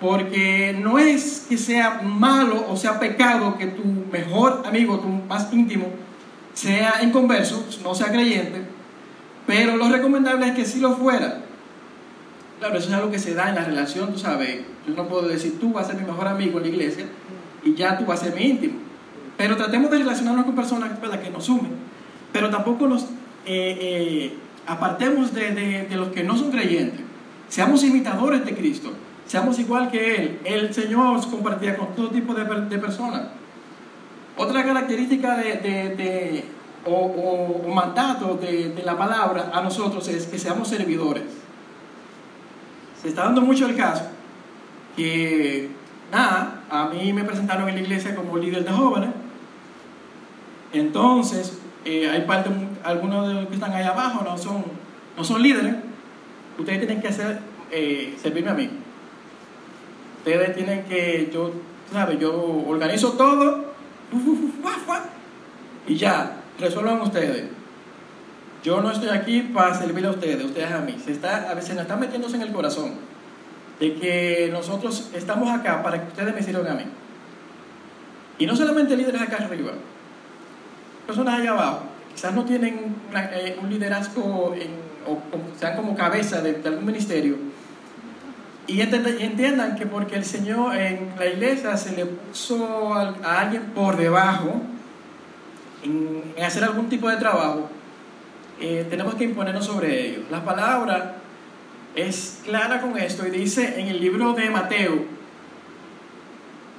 Porque 0.00 0.78
no 0.78 0.98
es 0.98 1.46
que 1.48 1.56
sea 1.56 2.02
malo 2.02 2.66
o 2.68 2.76
sea 2.76 3.00
pecado 3.00 3.56
que 3.56 3.66
tu 3.66 3.84
mejor 4.12 4.62
amigo, 4.66 4.98
tu 4.98 5.08
más 5.08 5.50
íntimo, 5.52 5.86
sea 6.52 7.02
inconverso, 7.02 7.64
no 7.82 7.94
sea 7.94 8.12
creyente, 8.12 8.62
pero 9.46 9.76
lo 9.76 9.88
recomendable 9.88 10.48
es 10.48 10.54
que 10.54 10.66
si 10.66 10.80
lo 10.80 10.96
fuera. 10.96 11.44
Claro, 12.64 12.78
eso 12.78 12.88
es 12.88 12.94
algo 12.94 13.10
que 13.10 13.18
se 13.18 13.34
da 13.34 13.50
en 13.50 13.56
la 13.56 13.64
relación, 13.64 14.10
tú 14.10 14.18
sabes. 14.18 14.60
Yo 14.88 14.94
no 14.94 15.06
puedo 15.06 15.28
decir, 15.28 15.60
tú 15.60 15.70
vas 15.74 15.84
a 15.84 15.90
ser 15.90 16.00
mi 16.00 16.06
mejor 16.06 16.26
amigo 16.26 16.56
en 16.56 16.62
la 16.62 16.68
iglesia 16.70 17.04
y 17.62 17.74
ya 17.74 17.98
tú 17.98 18.06
vas 18.06 18.22
a 18.22 18.24
ser 18.24 18.34
mi 18.34 18.40
íntimo. 18.40 18.78
Pero 19.36 19.54
tratemos 19.54 19.90
de 19.90 19.98
relacionarnos 19.98 20.46
con 20.46 20.54
personas 20.54 20.98
que 20.98 21.30
nos 21.30 21.44
sumen. 21.44 21.72
Pero 22.32 22.48
tampoco 22.48 22.88
nos 22.88 23.02
eh, 23.02 23.06
eh, 23.44 24.34
apartemos 24.66 25.34
de, 25.34 25.88
los 25.90 26.08
que 26.08 26.24
no 26.24 26.38
son 26.38 26.50
creyentes. 26.50 27.02
Seamos 27.50 27.84
imitadores 27.84 28.46
de 28.46 28.54
Cristo. 28.54 28.94
Seamos 29.26 29.58
igual 29.58 29.90
que 29.90 30.14
Él. 30.14 30.40
El 30.44 30.72
Señor 30.72 31.20
compartía 31.28 31.76
con 31.76 31.94
todo 31.94 32.08
tipo 32.08 32.32
de, 32.32 32.46
personas. 32.78 33.24
Otra 34.38 34.64
característica 34.64 35.36
de, 35.36 36.44
o, 36.86 37.68
mandato 37.68 38.38
de, 38.40 38.74
la 38.82 38.96
palabra 38.96 39.50
a 39.52 39.60
nosotros 39.60 40.08
es 40.08 40.24
que 40.28 40.38
seamos 40.38 40.68
servidores. 40.68 41.43
Se 43.04 43.10
está 43.10 43.24
dando 43.24 43.42
mucho 43.42 43.66
el 43.66 43.76
caso 43.76 44.02
que, 44.96 45.68
nada, 46.10 46.62
a 46.70 46.86
mí 46.86 47.12
me 47.12 47.22
presentaron 47.22 47.68
en 47.68 47.74
la 47.74 47.80
iglesia 47.82 48.16
como 48.16 48.38
líder 48.38 48.64
de 48.64 48.70
jóvenes. 48.70 49.10
Entonces, 50.72 51.58
eh, 51.84 52.08
hay 52.08 52.22
parte, 52.22 52.48
algunos 52.82 53.28
de 53.28 53.34
los 53.34 53.48
que 53.48 53.56
están 53.56 53.74
ahí 53.74 53.84
abajo 53.84 54.24
no 54.24 54.38
son, 54.38 54.64
no 55.18 55.22
son 55.22 55.42
líderes. 55.42 55.74
Ustedes 56.58 56.78
tienen 56.78 57.02
que 57.02 57.08
hacer, 57.08 57.40
eh, 57.70 58.16
servirme 58.22 58.50
a 58.52 58.54
mí. 58.54 58.70
Ustedes 60.20 60.56
tienen 60.56 60.84
que, 60.84 61.30
yo, 61.30 61.52
¿sabes? 61.92 62.18
Yo 62.18 62.64
organizo 62.66 63.12
todo 63.12 63.74
y 65.86 65.96
ya, 65.96 66.36
resuelvan 66.58 67.02
ustedes. 67.02 67.50
Yo 68.64 68.80
no 68.80 68.90
estoy 68.90 69.10
aquí 69.10 69.42
para 69.42 69.74
servirle 69.74 70.08
a 70.08 70.12
ustedes, 70.12 70.42
ustedes 70.42 70.72
a 70.72 70.80
mí. 70.80 70.96
Se, 71.04 71.12
está, 71.12 71.50
a 71.50 71.54
veces 71.54 71.74
nos 71.74 71.82
están 71.82 72.00
metiéndose 72.00 72.36
en 72.36 72.42
el 72.42 72.52
corazón 72.52 72.94
de 73.78 73.94
que 73.94 74.48
nosotros 74.50 75.10
estamos 75.12 75.50
acá 75.50 75.82
para 75.82 76.00
que 76.00 76.08
ustedes 76.08 76.34
me 76.34 76.42
sirvan 76.42 76.68
a 76.68 76.74
mí. 76.74 76.84
Y 78.38 78.46
no 78.46 78.56
solamente 78.56 78.96
líderes 78.96 79.20
acá 79.20 79.36
arriba, 79.44 79.72
personas 81.06 81.40
allá 81.40 81.50
abajo, 81.50 81.82
quizás 82.14 82.34
no 82.34 82.44
tienen 82.46 82.96
eh, 83.14 83.58
un 83.62 83.68
liderazgo 83.68 84.54
o, 85.06 85.18
sean 85.60 85.76
como 85.76 85.94
cabeza 85.94 86.40
de, 86.40 86.60
algún 86.66 86.86
ministerio. 86.86 87.36
Y 88.66 88.80
entiendan 88.80 89.76
que 89.76 89.84
porque 89.84 90.16
el 90.16 90.24
Señor 90.24 90.74
en 90.74 91.10
la 91.18 91.26
iglesia 91.26 91.76
se 91.76 91.94
le 91.94 92.06
puso 92.06 92.94
a, 92.94 93.40
alguien 93.40 93.62
por 93.74 93.98
debajo 93.98 94.62
en, 95.82 96.42
hacer 96.42 96.64
algún 96.64 96.88
tipo 96.88 97.10
de 97.10 97.16
trabajo, 97.18 97.68
eh, 98.60 98.86
tenemos 98.88 99.14
que 99.14 99.24
imponernos 99.24 99.66
sobre 99.66 100.08
ellos. 100.08 100.24
La 100.30 100.44
palabra 100.44 101.16
es 101.94 102.40
clara 102.44 102.80
con 102.80 102.96
esto 102.98 103.26
y 103.26 103.30
dice 103.30 103.80
en 103.80 103.88
el 103.88 104.00
libro 104.00 104.32
de 104.32 104.50
Mateo, 104.50 105.04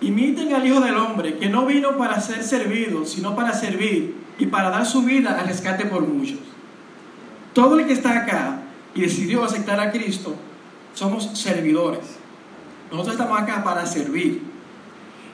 imiten 0.01 0.53
al 0.53 0.65
Hijo 0.65 0.81
del 0.81 0.95
Hombre, 0.97 1.37
que 1.37 1.49
no 1.49 1.65
vino 1.65 1.97
para 1.97 2.19
ser 2.21 2.43
servido, 2.43 3.05
sino 3.05 3.35
para 3.35 3.53
servir 3.53 4.15
y 4.37 4.47
para 4.47 4.69
dar 4.69 4.85
su 4.85 5.03
vida 5.03 5.39
al 5.39 5.47
rescate 5.47 5.85
por 5.85 6.01
muchos. 6.01 6.39
Todo 7.53 7.79
el 7.79 7.85
que 7.85 7.93
está 7.93 8.23
acá 8.23 8.59
y 8.93 9.01
decidió 9.01 9.43
aceptar 9.43 9.79
a 9.79 9.91
Cristo, 9.91 10.35
somos 10.93 11.37
servidores. 11.37 12.17
Nosotros 12.91 13.15
estamos 13.15 13.39
acá 13.39 13.63
para 13.63 13.85
servir. 13.85 14.41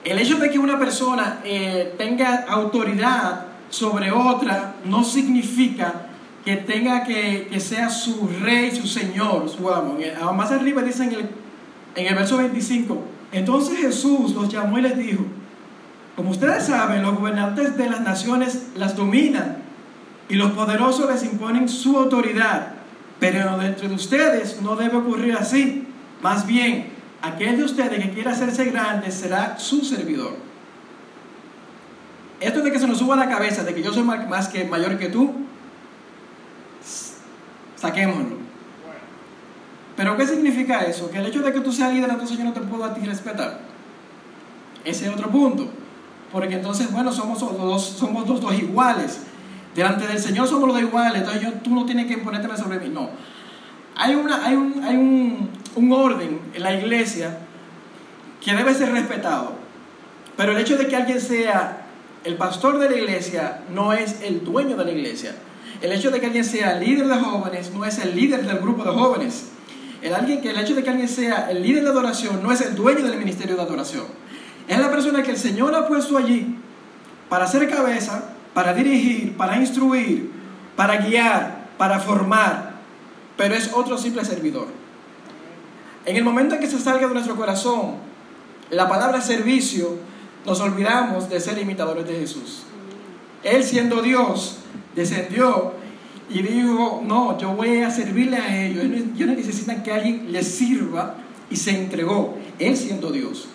El 0.03 0.17
hecho 0.17 0.37
de 0.37 0.49
que 0.49 0.57
una 0.57 0.79
persona 0.79 1.39
eh, 1.43 1.93
tenga 1.97 2.45
autoridad 2.47 3.45
sobre 3.69 4.11
otra 4.11 4.75
no 4.85 5.03
significa 5.03 6.07
que 6.43 6.57
tenga 6.57 7.03
que, 7.03 7.47
que, 7.51 7.59
sea 7.59 7.89
su 7.89 8.27
rey, 8.41 8.75
su 8.75 8.87
señor, 8.87 9.47
su 9.49 9.69
amo. 9.69 9.97
Más 10.35 10.51
arriba 10.51 10.81
dice 10.81 11.03
en 11.03 11.11
el, 11.13 11.29
en 11.95 12.07
el 12.07 12.15
verso 12.15 12.37
25, 12.37 13.03
entonces 13.31 13.77
Jesús 13.79 14.33
los 14.33 14.49
llamó 14.49 14.79
y 14.79 14.81
les 14.81 14.97
dijo, 14.97 15.23
como 16.15 16.31
ustedes 16.31 16.65
saben, 16.65 17.03
los 17.03 17.15
gobernantes 17.15 17.77
de 17.77 17.89
las 17.89 18.01
naciones 18.01 18.67
las 18.75 18.95
dominan 18.95 19.57
y 20.29 20.35
los 20.35 20.51
poderosos 20.51 21.09
les 21.09 21.23
imponen 21.23 21.69
su 21.69 21.97
autoridad, 21.97 22.73
pero 23.19 23.57
dentro 23.57 23.87
de 23.87 23.95
ustedes 23.95 24.61
no 24.61 24.75
debe 24.75 24.97
ocurrir 24.97 25.35
así. 25.35 25.87
Más 26.21 26.47
bien, 26.47 26.87
aquel 27.21 27.57
de 27.57 27.63
ustedes 27.65 28.03
que 28.03 28.11
quiera 28.11 28.31
hacerse 28.31 28.65
grande 28.65 29.11
será 29.11 29.57
su 29.59 29.85
servidor. 29.85 30.35
Esto 32.39 32.61
de 32.61 32.71
que 32.71 32.79
se 32.79 32.87
nos 32.87 32.97
suba 32.97 33.15
la 33.15 33.29
cabeza 33.29 33.63
de 33.63 33.73
que 33.75 33.83
yo 33.83 33.93
soy 33.93 34.03
más 34.03 34.47
que 34.47 34.65
mayor 34.65 34.97
que 34.97 35.09
tú, 35.09 35.35
saquémoslo. 37.81 38.37
Pero 39.97 40.15
¿qué 40.15 40.27
significa 40.27 40.81
eso? 40.81 41.09
Que 41.09 41.17
el 41.17 41.25
hecho 41.25 41.41
de 41.41 41.51
que 41.51 41.59
tú 41.59 41.71
seas 41.71 41.93
líder, 41.93 42.09
entonces 42.09 42.37
yo 42.37 42.43
no 42.43 42.53
te 42.53 42.61
puedo 42.61 42.85
a 42.85 42.93
ti 42.93 43.01
respetar. 43.05 43.59
Ese 44.85 45.05
es 45.05 45.11
otro 45.11 45.29
punto. 45.29 45.67
Porque 46.31 46.55
entonces, 46.55 46.91
bueno, 46.91 47.11
somos 47.11 47.39
dos, 47.39 47.83
somos 47.83 48.25
dos, 48.25 48.39
dos 48.39 48.53
iguales. 48.53 49.21
Delante 49.75 50.07
del 50.07 50.19
Señor 50.19 50.47
somos 50.47 50.67
los 50.67 50.75
dos 50.75 50.83
iguales. 50.83 51.21
Entonces 51.21 51.41
yo, 51.41 51.53
tú 51.53 51.75
no 51.75 51.85
tienes 51.85 52.05
que 52.05 52.13
imponérteme 52.13 52.55
sobre 52.55 52.79
mí. 52.79 52.89
No. 52.89 53.09
Hay, 53.95 54.15
una, 54.15 54.45
hay, 54.45 54.55
un, 54.55 54.83
hay 54.83 54.95
un, 54.95 55.49
un 55.75 55.91
orden 55.91 56.39
en 56.53 56.63
la 56.63 56.73
iglesia 56.73 57.37
que 58.43 58.53
debe 58.53 58.73
ser 58.73 58.91
respetado. 58.91 59.53
Pero 60.37 60.53
el 60.53 60.59
hecho 60.59 60.77
de 60.77 60.87
que 60.87 60.95
alguien 60.95 61.19
sea 61.19 61.85
el 62.23 62.35
pastor 62.35 62.77
de 62.79 62.89
la 62.89 62.95
iglesia 62.95 63.61
no 63.73 63.93
es 63.93 64.21
el 64.21 64.43
dueño 64.43 64.77
de 64.77 64.85
la 64.85 64.91
iglesia. 64.91 65.35
El 65.81 65.91
hecho 65.91 66.11
de 66.11 66.19
que 66.19 66.27
alguien 66.27 66.45
sea 66.45 66.75
líder 66.75 67.07
de 67.07 67.15
jóvenes 67.15 67.71
no 67.73 67.85
es 67.85 67.97
el 67.97 68.15
líder 68.15 68.45
del 68.45 68.59
grupo 68.59 68.83
de 68.83 68.91
jóvenes. 68.91 69.47
El, 70.01 70.13
alguien, 70.13 70.41
el 70.43 70.57
hecho 70.57 70.75
de 70.75 70.83
que 70.83 70.89
alguien 70.89 71.09
sea 71.09 71.49
el 71.49 71.61
líder 71.61 71.83
de 71.83 71.89
adoración 71.89 72.41
no 72.41 72.51
es 72.51 72.61
el 72.61 72.75
dueño 72.75 73.03
del 73.03 73.17
ministerio 73.17 73.55
de 73.55 73.61
adoración. 73.61 74.05
Es 74.67 74.79
la 74.79 74.91
persona 74.91 75.23
que 75.23 75.31
el 75.31 75.37
Señor 75.37 75.73
ha 75.75 75.87
puesto 75.87 76.17
allí 76.17 76.55
para 77.29 77.45
hacer 77.45 77.69
cabeza, 77.69 78.25
para 78.53 78.73
dirigir, 78.73 79.35
para 79.37 79.57
instruir, 79.57 80.31
para 80.75 80.97
guiar, 80.97 81.69
para 81.77 81.99
formar, 81.99 82.75
pero 83.37 83.55
es 83.55 83.71
otro 83.73 83.97
simple 83.97 84.23
servidor. 84.23 84.67
En 86.05 86.15
el 86.15 86.23
momento 86.23 86.55
en 86.55 86.61
que 86.61 86.67
se 86.67 86.79
salga 86.79 87.07
de 87.07 87.13
nuestro 87.13 87.35
corazón 87.35 87.95
la 88.69 88.87
palabra 88.87 89.21
servicio, 89.21 89.97
nos 90.45 90.59
olvidamos 90.59 91.29
de 91.29 91.39
ser 91.39 91.57
imitadores 91.59 92.07
de 92.07 92.15
Jesús. 92.15 92.63
Él 93.43 93.63
siendo 93.63 94.01
Dios, 94.01 94.57
descendió 94.95 95.73
y 96.29 96.41
dijo, 96.41 97.01
no, 97.05 97.37
yo 97.37 97.53
voy 97.53 97.81
a 97.81 97.91
servirle 97.91 98.37
a 98.37 98.63
ellos. 98.63 98.83
Ellos 98.83 99.29
necesitan 99.29 99.83
que 99.83 99.91
alguien 99.91 100.31
les 100.31 100.47
sirva 100.47 101.15
y 101.49 101.55
se 101.55 101.71
entregó, 101.71 102.37
Él 102.59 102.77
siendo 102.77 103.11
Dios. 103.11 103.47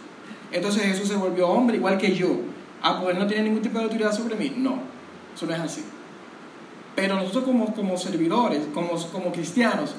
Entonces 0.53 0.83
Jesús 0.83 1.09
se 1.09 1.17
volvió 1.17 1.49
hombre 1.49 1.77
igual 1.77 1.99
que 1.99 2.15
yo. 2.15 2.29
Ah, 2.83 3.01
pues 3.03 3.19
no 3.19 3.27
tiene 3.27 3.45
ningún 3.45 3.63
tipo 3.63 3.79
de 3.79 3.85
autoridad 3.85 4.13
sobre 4.13 4.37
mí. 4.37 4.53
No, 4.57 4.79
eso 5.35 5.47
no 5.47 5.55
es 5.55 5.61
así. 5.61 5.83
Pero 6.95 7.17
nosotros 7.17 7.45
como, 7.45 7.75
como 7.75 7.97
servidores, 7.97 8.63
como, 8.73 8.91
como 9.13 9.33
cristianos, 9.33 9.95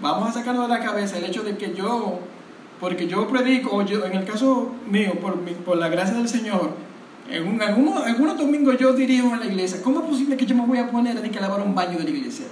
vamos 0.00 0.28
a 0.28 0.32
sacarnos 0.32 0.68
de 0.68 0.74
la 0.74 0.84
cabeza 0.84 1.18
el 1.18 1.24
hecho 1.24 1.42
de 1.42 1.56
que 1.56 1.74
yo, 1.74 2.18
porque 2.80 3.06
yo 3.06 3.26
predico, 3.28 3.80
en 3.80 4.12
el 4.12 4.24
caso 4.24 4.72
mío, 4.88 5.14
por, 5.20 5.38
por 5.40 5.76
la 5.76 5.88
gracia 5.88 6.16
del 6.16 6.28
Señor, 6.28 6.74
en 7.30 7.62
algunos, 7.62 8.04
algunos 8.04 8.36
domingos 8.36 8.76
yo 8.78 8.92
dirijo 8.92 9.32
en 9.34 9.40
la 9.40 9.46
iglesia. 9.46 9.82
¿Cómo 9.82 10.00
es 10.00 10.06
posible 10.06 10.36
que 10.36 10.46
yo 10.46 10.54
me 10.54 10.66
voy 10.66 10.78
a 10.78 10.90
poner 10.90 11.16
a 11.16 11.22
que 11.22 11.40
lavar 11.40 11.60
un 11.60 11.74
baño 11.74 11.98
de 11.98 12.04
la 12.04 12.10
iglesia? 12.10 12.46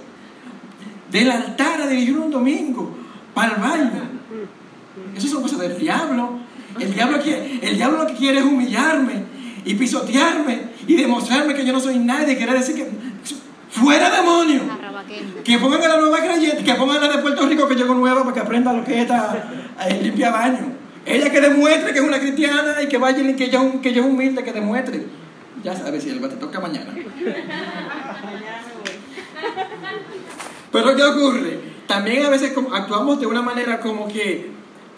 Del 1.11 1.29
altar 1.29 1.81
a 1.81 1.87
dirigir 1.87 2.17
un 2.17 2.31
domingo, 2.31 2.95
para 3.33 3.55
el 3.55 3.61
baño. 3.61 3.91
Eso 5.15 5.27
son 5.27 5.41
cosas 5.41 5.59
del 5.59 5.77
diablo. 5.77 6.39
El 6.79 6.93
diablo, 6.93 7.19
el 7.61 7.75
diablo 7.75 8.03
lo 8.03 8.07
que 8.07 8.15
quiere 8.15 8.39
es 8.39 8.45
humillarme 8.45 9.23
y 9.65 9.73
pisotearme 9.75 10.61
y 10.87 10.95
demostrarme 10.95 11.53
que 11.53 11.65
yo 11.65 11.73
no 11.73 11.79
soy 11.79 11.99
nadie, 11.99 12.37
querer 12.37 12.55
decir 12.55 12.75
que 12.75 12.89
fuera 13.69 14.09
demonio. 14.09 14.61
Que 15.43 15.57
pongan 15.57 15.81
a 15.83 15.87
la 15.87 15.97
nueva 15.97 16.19
creyente, 16.19 16.63
que 16.63 16.73
pongan 16.75 16.97
a 16.97 17.07
la 17.07 17.17
de 17.17 17.21
Puerto 17.21 17.45
Rico 17.47 17.67
que 17.67 17.75
llegó 17.75 17.93
nueva 17.93 18.21
para 18.21 18.33
que 18.33 18.39
aprenda 18.39 18.73
lo 18.73 18.83
que 18.83 18.95
es 18.95 19.01
esta 19.01 19.67
limpia 20.01 20.31
baño. 20.31 20.80
Ella 21.05 21.31
que 21.31 21.41
demuestre 21.41 21.93
que 21.93 21.99
es 21.99 22.05
una 22.05 22.19
cristiana 22.19 22.81
y 22.81 22.87
que 22.87 22.97
vaya 22.97 23.19
y 23.21 23.35
que 23.35 23.45
ella, 23.45 23.61
que 23.81 23.89
ella 23.89 24.01
es 24.01 24.07
humilde, 24.07 24.43
que 24.43 24.53
demuestre. 24.53 25.05
Ya 25.63 25.75
sabes, 25.75 26.03
si 26.03 26.09
el 26.09 26.19
te 26.21 26.35
toca 26.35 26.59
mañana. 26.59 26.93
Pero 30.71 30.95
¿qué 30.95 31.03
ocurre? 31.03 31.59
También 31.87 32.25
a 32.25 32.29
veces 32.29 32.53
actuamos 32.71 33.19
de 33.19 33.27
una 33.27 33.41
manera 33.41 33.79
como 33.79 34.07
que 34.07 34.49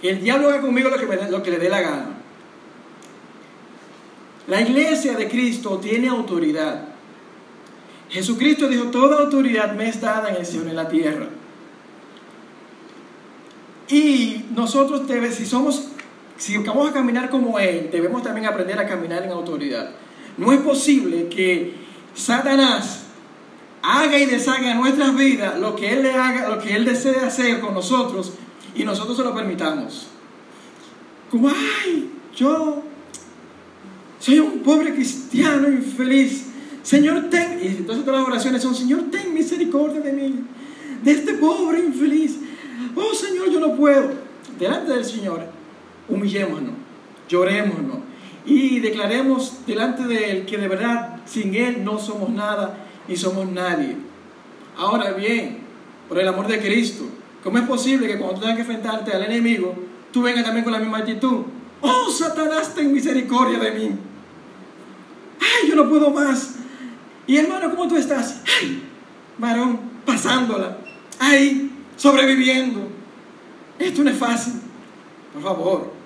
el 0.04 0.22
diablo 0.22 0.50
haga 0.50 0.62
conmigo 0.62 0.90
lo 0.90 0.98
que, 0.98 1.32
lo 1.32 1.42
que 1.42 1.52
le 1.52 1.58
dé 1.58 1.70
la 1.70 1.82
gana. 1.82 2.06
La 4.48 4.62
iglesia 4.62 5.16
de 5.16 5.30
Cristo 5.30 5.78
tiene 5.78 6.10
autoridad. 6.10 6.90
Jesucristo 8.10 8.68
dijo, 8.68 8.86
toda 8.86 9.22
autoridad 9.22 9.74
me 9.74 9.90
es 9.90 10.02
dada 10.02 10.30
en 10.30 10.36
el 10.36 10.46
cielo 10.46 10.68
y 10.68 10.70
en 10.72 10.76
la 10.76 10.90
tierra. 10.90 11.28
Y 13.88 14.46
nosotros, 14.56 15.04
si 15.32 15.46
somos, 15.46 15.90
si 16.44 16.58
vamos 16.58 16.90
a 16.90 16.92
caminar 16.92 17.30
como 17.30 17.58
Él, 17.58 17.88
debemos 17.90 18.22
también 18.22 18.46
aprender 18.48 18.78
a 18.78 18.86
caminar 18.86 19.24
en 19.24 19.32
autoridad. 19.32 19.92
No 20.38 20.52
es 20.52 20.60
posible 20.60 21.30
que 21.30 21.74
Satanás 22.14 23.04
haga 23.82 24.20
y 24.20 24.26
deshaga 24.26 24.72
en 24.72 24.78
nuestras 24.82 25.16
vidas 25.16 25.58
lo 25.58 25.74
que 25.74 25.94
Él 25.94 26.04
le 26.04 26.12
haga, 26.12 26.50
lo 26.50 26.62
que 26.62 26.76
Él 26.76 26.84
desee 26.84 27.16
hacer 27.16 27.62
con 27.62 27.74
nosotros 27.74 28.34
y 28.76 28.84
nosotros 28.84 29.16
se 29.16 29.24
lo 29.24 29.34
permitamos. 29.34 30.08
Como, 31.32 31.48
ay, 31.48 32.12
yo 32.36 32.84
soy 34.20 34.40
un 34.40 34.60
pobre 34.60 34.94
cristiano 34.94 35.70
infeliz. 35.70 36.48
Señor, 36.82 37.30
ten, 37.30 37.58
y 37.64 37.68
entonces 37.68 38.04
todas 38.04 38.20
las 38.20 38.28
oraciones 38.28 38.62
son, 38.62 38.76
Señor, 38.76 39.04
ten 39.10 39.34
misericordia 39.34 40.02
de 40.02 40.12
mí, 40.12 40.44
de 41.04 41.12
este 41.12 41.36
pobre 41.36 41.80
infeliz. 41.80 42.36
Oh 42.98 43.14
Señor, 43.14 43.50
yo 43.50 43.62
no 43.62 43.78
puedo. 43.78 44.12
Delante 44.60 44.92
del 44.92 45.06
Señor, 45.06 45.63
humillémonos, 46.14 46.74
llorémonos 47.28 47.98
y 48.46 48.80
declaremos 48.80 49.66
delante 49.66 50.04
de 50.04 50.32
Él 50.32 50.46
que 50.46 50.58
de 50.58 50.68
verdad 50.68 51.18
sin 51.26 51.56
Él 51.56 51.84
no 51.84 52.00
somos 52.00 52.30
nada 52.30 52.78
ni 53.08 53.16
somos 53.16 53.50
nadie. 53.50 53.96
Ahora 54.78 55.12
bien, 55.12 55.60
por 56.10 56.20
el 56.20 56.28
amor 56.28 56.48
de 56.48 56.60
Cristo, 56.60 57.06
¿cómo 57.44 57.58
es 57.58 57.66
posible 57.66 58.08
que 58.08 58.18
cuando 58.18 58.36
tú 58.36 58.42
tengas 58.42 58.56
que 58.56 58.62
enfrentarte 58.62 59.12
al 59.12 59.24
enemigo, 59.24 59.76
tú 60.12 60.22
vengas 60.22 60.44
también 60.44 60.64
con 60.64 60.74
la 60.74 60.80
misma 60.80 61.00
actitud? 61.00 61.44
Oh, 61.82 62.10
Satanás, 62.10 62.74
ten 62.74 62.94
misericordia 62.94 63.60
de 63.60 63.72
mí. 63.72 63.92
Ay, 65.40 65.70
yo 65.70 65.76
no 65.76 65.90
puedo 65.90 66.12
más. 66.12 66.56
Y 67.28 67.38
hermano, 67.38 67.70
¿cómo 67.70 67.88
tú 67.88 67.96
estás? 67.96 68.42
Ay, 68.60 68.84
varón, 69.38 69.80
pasándola. 70.06 70.78
Ay, 71.20 71.72
sobreviviendo. 71.96 72.88
Esto 73.80 74.04
no 74.04 74.10
es 74.10 74.18
fácil. 74.18 74.54
Por 75.34 75.44
favor. 75.44 76.03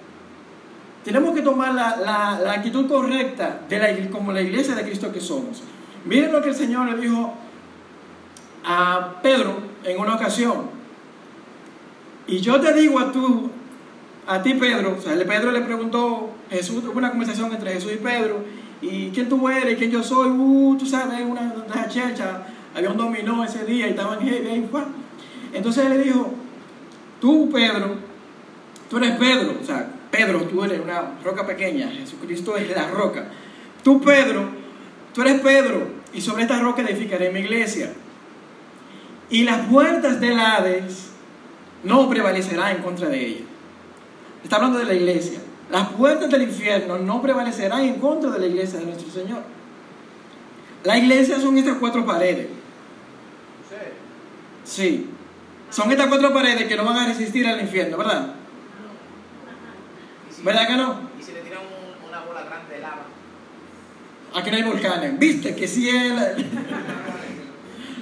Tenemos 1.08 1.34
que 1.34 1.42
tomar 1.42 1.74
la, 1.74 2.52
actitud 2.52 2.86
correcta 2.86 3.62
de 3.70 3.80
la, 3.80 4.10
como 4.10 4.34
la 4.34 4.42
iglesia 4.42 4.76
de 4.76 4.84
Cristo 4.84 5.10
que 5.10 5.22
somos. 5.22 5.64
Miren 6.04 6.34
lo 6.34 6.42
que 6.42 6.50
el 6.50 6.56
Señor 6.56 6.90
le 6.90 6.98
dijo 7.02 7.34
a 8.66 9.22
Pedro 9.24 9.56
en 9.86 9.98
una 10.02 10.16
ocasión. 10.16 10.70
Y 12.28 12.40
yo 12.40 12.60
te 12.60 12.74
digo 12.74 13.00
a 13.00 13.10
tú, 13.14 13.50
a 14.28 14.42
ti 14.42 14.56
Pedro, 14.56 14.98
o 15.00 15.02
sea, 15.02 15.16
Pedro 15.16 15.52
le 15.54 15.62
preguntó, 15.62 16.32
Jesús, 16.50 16.84
hubo 16.84 16.98
una 16.98 17.12
conversación 17.12 17.54
entre 17.54 17.72
Jesús 17.72 17.94
y 17.94 18.04
Pedro, 18.04 18.44
y 18.82 19.08
quién 19.12 19.30
tú 19.30 19.48
eres, 19.48 19.78
quién 19.78 19.90
yo 19.90 20.04
soy, 20.04 20.30
uh, 20.30 20.76
tú 20.78 20.86
sabes, 20.86 21.22
una, 21.26 21.54
una 21.66 21.88
checha, 21.88 22.44
había 22.76 22.90
un 22.90 22.98
dominó 22.98 23.46
ese 23.46 23.64
día 23.64 23.88
y 23.88 23.92
estaban 23.92 24.20
heavy 24.20 24.46
ahí, 24.46 24.70
Entonces 25.54 25.90
le 25.90 26.00
dijo, 26.00 26.34
tú 27.22 27.50
Pedro, 27.50 27.96
tú 28.90 28.98
eres 28.98 29.16
Pedro, 29.16 29.56
o 29.62 29.66
sea, 29.66 29.94
Pedro, 30.12 30.42
tú 30.44 30.64
eres 30.64 30.80
una 30.80 31.18
roca 31.24 31.46
pequeña, 31.46 31.90
Jesucristo 31.90 32.56
es 32.58 32.70
la 32.76 32.88
roca. 32.90 33.26
Tú 33.84 34.02
Pedro, 34.02 34.50
tú 35.14 35.22
eres 35.22 35.42
Pedro, 35.42 35.88
y 36.14 36.22
sobre 36.22 36.44
esta 36.44 36.60
roca 36.60 36.82
edificaré 36.82 37.32
mi 37.32 37.42
iglesia. 37.42 37.92
Y 39.30 39.44
las 39.44 39.68
puertas 39.68 40.20
del 40.22 40.40
Hades 40.40 41.10
no 41.84 42.10
prevalecerán 42.10 42.78
en 42.78 42.84
contra 42.84 43.10
de 43.10 43.26
ella. 43.26 43.46
Está 44.44 44.56
hablando 44.58 44.80
de 44.80 44.86
la 44.86 44.94
iglesia. 44.94 45.40
Las 45.70 45.90
puertas 45.90 46.30
del 46.30 46.44
infierno 46.44 46.98
no 46.98 47.22
prevalecerán 47.22 47.82
en 47.82 47.96
contra 47.96 48.30
de 48.30 48.40
la 48.40 48.46
iglesia 48.46 48.80
de 48.80 48.86
nuestro 48.86 49.12
Señor. 49.12 49.42
La 50.84 50.98
iglesia 50.98 51.40
son 51.40 51.58
estas 51.58 51.78
cuatro 51.78 52.06
paredes. 52.06 52.48
Sí. 54.64 55.10
Son 55.70 55.92
estas 55.92 56.08
cuatro 56.08 56.34
paredes 56.34 56.66
que 56.68 56.78
no 56.78 56.86
van 56.86 56.98
a 56.98 57.08
resistir 57.08 57.46
al 57.46 57.60
infierno, 57.60 57.98
¿verdad? 57.98 58.37
¿Verdad 60.44 60.68
que 60.68 60.76
no? 60.76 61.00
¿Y 61.20 61.24
si 61.24 61.32
le 61.32 61.42
tiran 61.42 61.60
una 62.08 62.22
bola 62.22 62.44
grande 62.44 62.76
de 62.76 62.82
lava? 62.82 63.06
Aquí 64.36 64.52
no 64.52 64.58
hay 64.58 64.64
volcanes. 64.64 65.20
¿Viste 65.20 65.56
que 65.56 65.68
sí 65.68 65.90
es? 65.90 66.14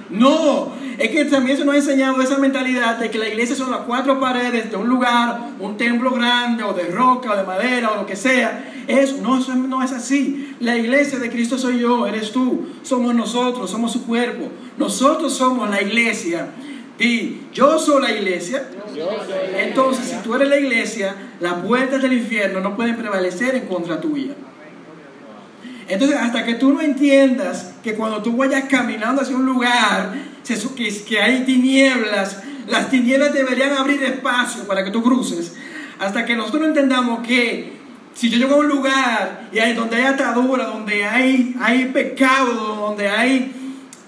No, 0.08 0.72
es 0.98 1.10
que 1.10 1.24
también 1.24 1.58
se 1.58 1.64
nos 1.64 1.74
ha 1.74 1.78
enseñado 1.78 2.22
esa 2.22 2.38
mentalidad 2.38 2.96
de 2.96 3.10
que 3.10 3.18
la 3.18 3.28
iglesia 3.28 3.56
son 3.56 3.72
las 3.72 3.80
cuatro 3.80 4.20
paredes 4.20 4.70
de 4.70 4.76
un 4.76 4.88
lugar, 4.88 5.50
un 5.58 5.76
templo 5.76 6.12
grande 6.12 6.62
o 6.62 6.72
de 6.72 6.84
roca 6.84 7.32
o 7.32 7.36
de 7.36 7.42
madera 7.42 7.90
o 7.90 7.96
lo 7.96 8.06
que 8.06 8.14
sea. 8.14 8.72
No, 9.20 9.38
eso 9.38 9.54
no 9.56 9.82
es 9.82 9.92
así. 9.92 10.54
La 10.60 10.76
iglesia 10.76 11.18
de 11.18 11.28
Cristo 11.28 11.58
soy 11.58 11.80
yo, 11.80 12.06
eres 12.06 12.30
tú, 12.30 12.68
somos 12.82 13.14
nosotros, 13.16 13.68
somos 13.68 13.92
su 13.92 14.06
cuerpo. 14.06 14.48
Nosotros 14.78 15.36
somos 15.36 15.68
la 15.68 15.82
iglesia. 15.82 16.50
Y 16.98 17.40
yo 17.52 17.78
soy 17.78 18.02
la 18.02 18.12
iglesia. 18.12 18.68
Entonces, 19.56 20.06
si 20.06 20.16
tú 20.16 20.34
eres 20.34 20.48
la 20.48 20.56
iglesia, 20.56 21.14
las 21.40 21.54
puertas 21.54 22.00
del 22.00 22.14
infierno 22.14 22.60
no 22.60 22.74
pueden 22.74 22.96
prevalecer 22.96 23.54
en 23.54 23.66
contra 23.66 24.00
tuya. 24.00 24.32
Entonces, 25.88 26.16
hasta 26.16 26.44
que 26.44 26.54
tú 26.54 26.72
no 26.72 26.80
entiendas 26.80 27.74
que 27.84 27.94
cuando 27.94 28.22
tú 28.22 28.36
vayas 28.36 28.64
caminando 28.64 29.22
hacia 29.22 29.36
un 29.36 29.46
lugar, 29.46 30.14
que 31.06 31.20
hay 31.20 31.44
tinieblas, 31.44 32.42
las 32.68 32.90
tinieblas 32.90 33.32
deberían 33.32 33.72
abrir 33.72 34.02
espacio 34.02 34.64
para 34.66 34.84
que 34.84 34.90
tú 34.90 35.02
cruces. 35.02 35.54
Hasta 35.98 36.24
que 36.24 36.36
nosotros 36.36 36.62
no 36.62 36.68
entendamos 36.68 37.26
que 37.26 37.76
si 38.14 38.30
yo 38.30 38.38
llego 38.38 38.54
a 38.54 38.58
un 38.58 38.68
lugar 38.68 39.48
y 39.52 39.58
hay, 39.58 39.74
donde 39.74 39.96
hay 39.96 40.04
atadura, 40.04 40.66
donde 40.66 41.04
hay, 41.04 41.54
hay 41.60 41.86
pecado, 41.86 42.76
donde 42.76 43.08
hay 43.08 43.52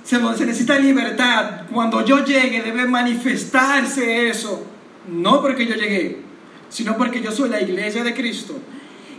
se, 0.08 0.46
necesita 0.46 0.78
libertad, 0.78 1.66
cuando 1.70 2.02
yo 2.02 2.24
llegue 2.24 2.62
debe 2.62 2.86
manifestarse 2.86 4.28
eso, 4.30 4.66
no 5.06 5.42
porque 5.42 5.66
yo 5.66 5.74
llegué, 5.74 6.22
sino 6.70 6.96
porque 6.96 7.20
yo 7.20 7.30
soy 7.30 7.50
la 7.50 7.60
iglesia 7.60 8.02
de 8.02 8.14
Cristo 8.14 8.58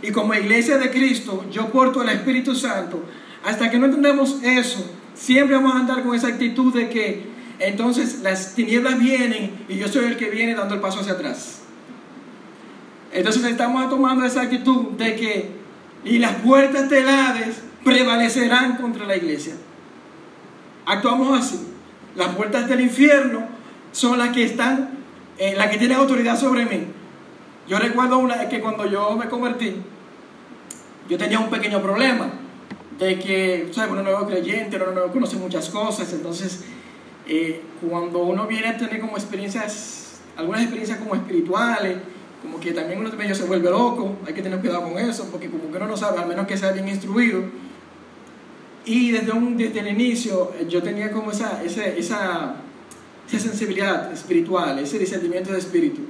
y 0.02 0.10
como 0.10 0.34
iglesia 0.34 0.78
de 0.78 0.90
Cristo, 0.90 1.44
yo 1.52 1.68
porto 1.68 2.02
el 2.02 2.08
Espíritu 2.08 2.56
Santo. 2.56 3.04
Hasta 3.44 3.70
que 3.70 3.78
no 3.78 3.86
entendemos 3.86 4.38
eso, 4.42 4.84
siempre 5.14 5.54
vamos 5.54 5.74
a 5.74 5.78
andar 5.78 6.02
con 6.02 6.16
esa 6.16 6.26
actitud 6.26 6.74
de 6.74 6.88
que 6.88 7.22
entonces 7.60 8.20
las 8.22 8.56
tinieblas 8.56 8.98
vienen 8.98 9.64
y 9.68 9.76
yo 9.76 9.86
soy 9.86 10.06
el 10.06 10.16
que 10.16 10.28
viene 10.28 10.56
dando 10.56 10.74
el 10.74 10.80
paso 10.80 11.00
hacia 11.00 11.12
atrás. 11.12 11.60
Entonces 13.12 13.44
estamos 13.44 13.88
tomando 13.88 14.24
esa 14.24 14.42
actitud 14.42 14.92
de 14.98 15.14
que 15.14 15.50
y 16.04 16.18
las 16.18 16.36
puertas 16.36 16.90
del 16.90 17.06
prevalecerán 17.84 18.76
contra 18.76 19.06
la 19.06 19.16
iglesia. 19.16 19.54
Actuamos 20.86 21.38
así. 21.38 21.60
Las 22.16 22.34
puertas 22.34 22.68
del 22.68 22.80
infierno 22.80 23.46
son 23.92 24.18
las 24.18 24.30
que 24.30 24.44
están, 24.44 24.90
eh, 25.38 25.54
las 25.56 25.70
que 25.70 25.78
tienen 25.78 25.98
autoridad 25.98 26.38
sobre 26.38 26.64
mí. 26.64 26.86
Yo 27.68 27.78
recuerdo 27.78 28.18
una, 28.18 28.48
que 28.48 28.60
cuando 28.60 28.86
yo 28.86 29.16
me 29.16 29.28
convertí, 29.28 29.76
yo 31.08 31.18
tenía 31.18 31.38
un 31.38 31.50
pequeño 31.50 31.80
problema 31.80 32.30
de 32.98 33.18
que, 33.18 33.70
¿sabes? 33.72 33.92
Uno 33.92 34.02
nuevo 34.02 34.26
creyente, 34.26 34.76
uno 34.76 34.92
no 34.92 35.12
conoce 35.12 35.36
muchas 35.36 35.68
cosas, 35.70 36.12
entonces 36.12 36.64
eh, 37.26 37.62
cuando 37.88 38.18
uno 38.20 38.46
viene 38.46 38.68
a 38.68 38.76
tener 38.76 39.00
como 39.00 39.16
experiencias, 39.16 40.20
algunas 40.36 40.62
experiencias 40.62 40.98
como 40.98 41.14
espirituales, 41.14 41.98
como 42.42 42.58
que 42.58 42.72
también 42.72 43.00
uno 43.00 43.10
medio 43.16 43.34
se 43.34 43.44
vuelve 43.44 43.70
loco, 43.70 44.16
hay 44.26 44.34
que 44.34 44.42
tener 44.42 44.58
cuidado 44.60 44.82
con 44.82 44.98
eso, 44.98 45.28
porque 45.30 45.48
como 45.48 45.70
que 45.70 45.76
uno 45.76 45.86
no 45.86 45.96
sabe, 45.96 46.18
al 46.18 46.28
menos 46.28 46.46
que 46.46 46.56
sea 46.56 46.72
bien 46.72 46.88
instruido. 46.88 47.42
Y 48.84 49.10
desde, 49.10 49.32
un, 49.32 49.56
desde 49.56 49.80
el 49.80 49.88
inicio 49.88 50.52
eh, 50.58 50.66
yo 50.68 50.82
tenía 50.82 51.10
como 51.10 51.30
esa, 51.30 51.62
esa, 51.62 51.86
esa, 51.86 52.56
sensibilidad 53.26 54.12
espiritual, 54.12 54.78
ese 54.78 54.98
discernimiento 54.98 55.52
de 55.52 55.58
espíritu. 55.58 56.00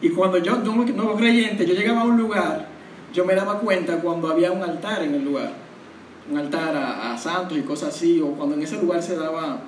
Y 0.00 0.10
cuando 0.10 0.38
yo, 0.38 0.56
no 0.56 0.84
nuevo 0.84 1.16
creyente, 1.16 1.66
yo 1.66 1.74
llegaba 1.74 2.02
a 2.02 2.04
un 2.04 2.16
lugar, 2.16 2.68
yo 3.12 3.24
me 3.24 3.34
daba 3.34 3.60
cuenta 3.60 4.00
cuando 4.00 4.28
había 4.28 4.52
un 4.52 4.62
altar 4.62 5.02
en 5.02 5.14
el 5.14 5.24
lugar, 5.24 5.52
un 6.30 6.38
altar 6.38 6.76
a, 6.76 7.16
santos 7.18 7.58
y 7.58 7.62
cosas 7.62 7.94
así, 7.94 8.20
o 8.20 8.28
cuando 8.28 8.54
en 8.54 8.62
ese 8.62 8.80
lugar 8.80 9.02
se 9.02 9.16
daba, 9.16 9.60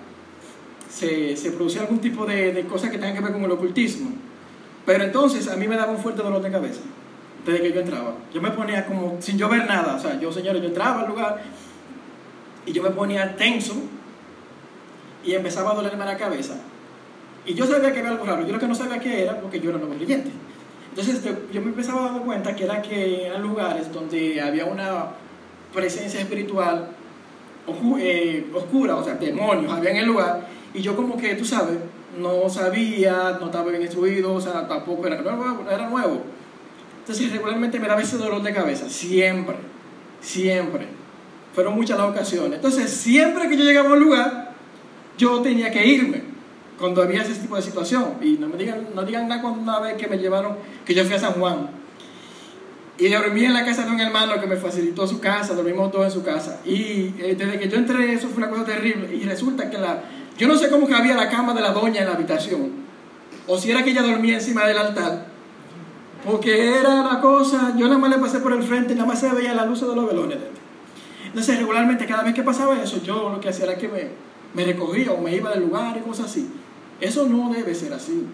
se, 0.89 1.37
se 1.37 1.53
producía 1.53 1.83
algún 1.83 2.01
tipo 2.01 2.27
de, 2.27 2.53
de 2.53 2.65
cosas 2.65 2.91
que 2.91 2.99
tengan 2.99 3.15
que 3.15 3.21
ver 3.21 3.33
con 3.33 3.45
el 3.45 3.51
ocultismo. 3.51 4.11
Pero 4.87 5.05
entonces 5.05 5.49
a 5.49 5.57
mí 5.57 5.69
me 5.69 5.77
daba 5.77 5.93
un 5.93 5.99
fuerte 5.99 6.23
dolor 6.23 6.43
de 6.43 6.51
cabeza 6.51 6.81
desde 7.45 7.63
que 7.63 7.73
yo 7.73 7.81
entraba. 7.81 8.15
Yo 8.33 8.41
me 8.41 8.51
ponía 8.51 8.87
como 8.87 9.17
sin 9.21 9.39
yo 9.39 9.49
ver 9.49 9.67
nada, 9.67 9.97
o 9.97 10.01
sea, 10.01 10.19
yo 10.19 10.33
señores, 10.33 10.63
yo 10.63 10.69
entraba 10.69 11.03
al 11.03 11.09
lugar 11.09 11.41
y 12.71 12.73
yo 12.73 12.85
me 12.85 12.91
ponía 12.91 13.35
tenso 13.35 13.75
y 15.25 15.35
empezaba 15.35 15.73
a 15.73 15.75
dolerme 15.75 16.05
la 16.05 16.17
cabeza. 16.17 16.55
Y 17.45 17.55
yo 17.55 17.67
sabía 17.67 17.93
que 17.93 17.99
había 17.99 18.13
algo 18.13 18.25
raro, 18.25 18.47
yo 18.47 18.53
lo 18.53 18.61
que 18.61 18.69
no 18.69 18.77
sabía 18.77 19.01
qué 19.01 19.25
era 19.25 19.41
porque 19.41 19.59
yo 19.59 19.71
era 19.71 19.79
nuevo 19.81 19.95
creyente. 19.95 20.31
Entonces 20.91 21.21
yo 21.53 21.61
me 21.63 21.71
empezaba 21.71 22.07
a 22.07 22.13
dar 22.13 22.23
cuenta 22.23 22.55
que 22.55 22.65
era 22.65 22.81
que 22.81 23.27
eran 23.27 23.43
lugares 23.43 23.93
donde 23.93 24.41
había 24.41 24.67
una 24.67 25.07
presencia 25.75 26.21
espiritual 26.21 26.91
eh, 27.99 28.47
oscura, 28.55 28.95
o 28.95 29.05
sea, 29.05 29.15
demonios 29.15 29.73
había 29.73 29.91
en 29.91 29.97
el 29.97 30.07
lugar, 30.07 30.47
y 30.73 30.81
yo 30.81 30.95
como 30.95 31.17
que, 31.17 31.35
tú 31.35 31.45
sabes, 31.45 31.77
no 32.19 32.49
sabía, 32.49 33.37
no 33.41 33.47
estaba 33.47 33.69
bien 33.69 33.83
instruido, 33.83 34.33
o 34.35 34.41
sea, 34.41 34.69
tampoco 34.69 35.09
era 35.09 35.21
nuevo, 35.21 35.65
era 35.69 35.89
nuevo. 35.89 36.23
Entonces 37.01 37.33
regularmente 37.33 37.81
me 37.81 37.89
daba 37.89 38.01
ese 38.01 38.17
dolor 38.17 38.43
de 38.43 38.55
cabeza, 38.55 38.89
siempre, 38.89 39.57
siempre. 40.21 41.00
Fueron 41.61 41.75
muchas 41.75 41.99
las 41.99 42.09
ocasiones. 42.09 42.55
Entonces 42.55 42.91
siempre 42.91 43.47
que 43.47 43.55
yo 43.55 43.65
llegaba 43.65 43.91
a 43.91 43.93
un 43.93 44.01
lugar, 44.01 44.53
yo 45.19 45.43
tenía 45.43 45.71
que 45.71 45.87
irme 45.87 46.23
cuando 46.79 47.03
había 47.03 47.21
ese 47.21 47.35
tipo 47.35 47.55
de 47.55 47.61
situación. 47.61 48.15
Y 48.23 48.39
no 48.39 48.49
me 48.49 48.57
digan, 48.57 48.87
no 48.95 49.03
digan 49.03 49.29
nada 49.29 49.43
cuando 49.43 49.61
una 49.61 49.79
vez 49.79 49.99
que 49.99 50.09
me 50.09 50.17
llevaron, 50.17 50.57
que 50.87 50.95
yo 50.95 51.05
fui 51.05 51.17
a 51.17 51.19
San 51.19 51.35
Juan. 51.35 51.69
Y 52.97 53.09
dormí 53.09 53.45
en 53.45 53.53
la 53.53 53.63
casa 53.67 53.85
de 53.85 53.91
un 53.91 54.01
hermano 54.01 54.41
que 54.41 54.47
me 54.47 54.57
facilitó 54.57 55.07
su 55.07 55.21
casa, 55.21 55.53
dormimos 55.53 55.93
todos 55.93 56.07
en 56.07 56.13
su 56.13 56.23
casa. 56.23 56.61
Y 56.65 57.13
eh, 57.19 57.37
desde 57.39 57.59
que 57.59 57.69
yo 57.69 57.77
entré, 57.77 58.15
eso 58.15 58.29
fue 58.29 58.39
una 58.39 58.49
cosa 58.49 58.65
terrible. 58.65 59.15
Y 59.15 59.25
resulta 59.25 59.69
que 59.69 59.77
la, 59.77 60.01
yo 60.39 60.49
no 60.49 60.57
sé 60.57 60.71
cómo 60.71 60.89
cabía 60.89 61.15
la 61.15 61.29
cama 61.29 61.53
de 61.53 61.61
la 61.61 61.75
doña 61.75 62.01
en 62.01 62.07
la 62.07 62.15
habitación. 62.15 62.71
O 63.47 63.59
si 63.59 63.71
era 63.71 63.85
que 63.85 63.91
ella 63.91 64.01
dormía 64.01 64.37
encima 64.37 64.65
del 64.65 64.79
altar. 64.79 65.27
Porque 66.25 66.79
era 66.79 67.03
la 67.03 67.21
cosa, 67.21 67.75
yo 67.77 67.87
nada 67.87 67.99
más 67.99 68.09
le 68.09 68.17
pasé 68.17 68.39
por 68.39 68.55
el 68.55 68.63
frente 68.63 68.95
y 68.95 68.97
nada 68.97 69.09
más 69.09 69.21
se 69.21 69.31
veía 69.31 69.53
la 69.53 69.67
luz 69.67 69.83
de 69.83 69.95
los 69.95 70.07
velones. 70.07 70.39
Entonces, 71.31 71.59
regularmente, 71.59 72.07
cada 72.07 72.25
vez 72.25 72.35
que 72.35 72.43
pasaba 72.43 72.83
eso, 72.83 73.01
yo 73.03 73.31
lo 73.31 73.41
que 73.41 73.49
hacía 73.49 73.67
era 73.67 73.79
que 73.79 73.89
me, 73.89 74.09
me 74.53 74.65
recogía 74.65 75.13
o 75.13 75.21
me 75.21 75.35
iba 75.35 75.51
del 75.51 75.61
lugar 75.61 75.97
y 75.97 76.01
cosas 76.01 76.27
así. 76.27 76.51
Eso 77.01 77.27
no 77.27 77.53
debe 77.53 77.75
ser 77.75 77.93
así. 77.93 78.27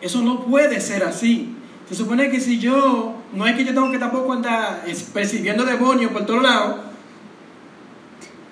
Eso 0.00 0.22
no 0.22 0.44
puede 0.44 0.80
ser 0.80 1.04
así. 1.04 1.54
Se 1.88 1.94
supone 1.94 2.30
que 2.30 2.40
si 2.40 2.58
yo, 2.58 3.14
no 3.34 3.46
es 3.46 3.54
que 3.56 3.64
yo 3.64 3.74
tengo 3.74 3.90
que 3.90 3.98
tampoco 3.98 4.32
andar 4.32 4.84
percibiendo 5.12 5.64
demonios 5.64 6.10
por 6.12 6.24
todos 6.24 6.42
lados, 6.42 6.76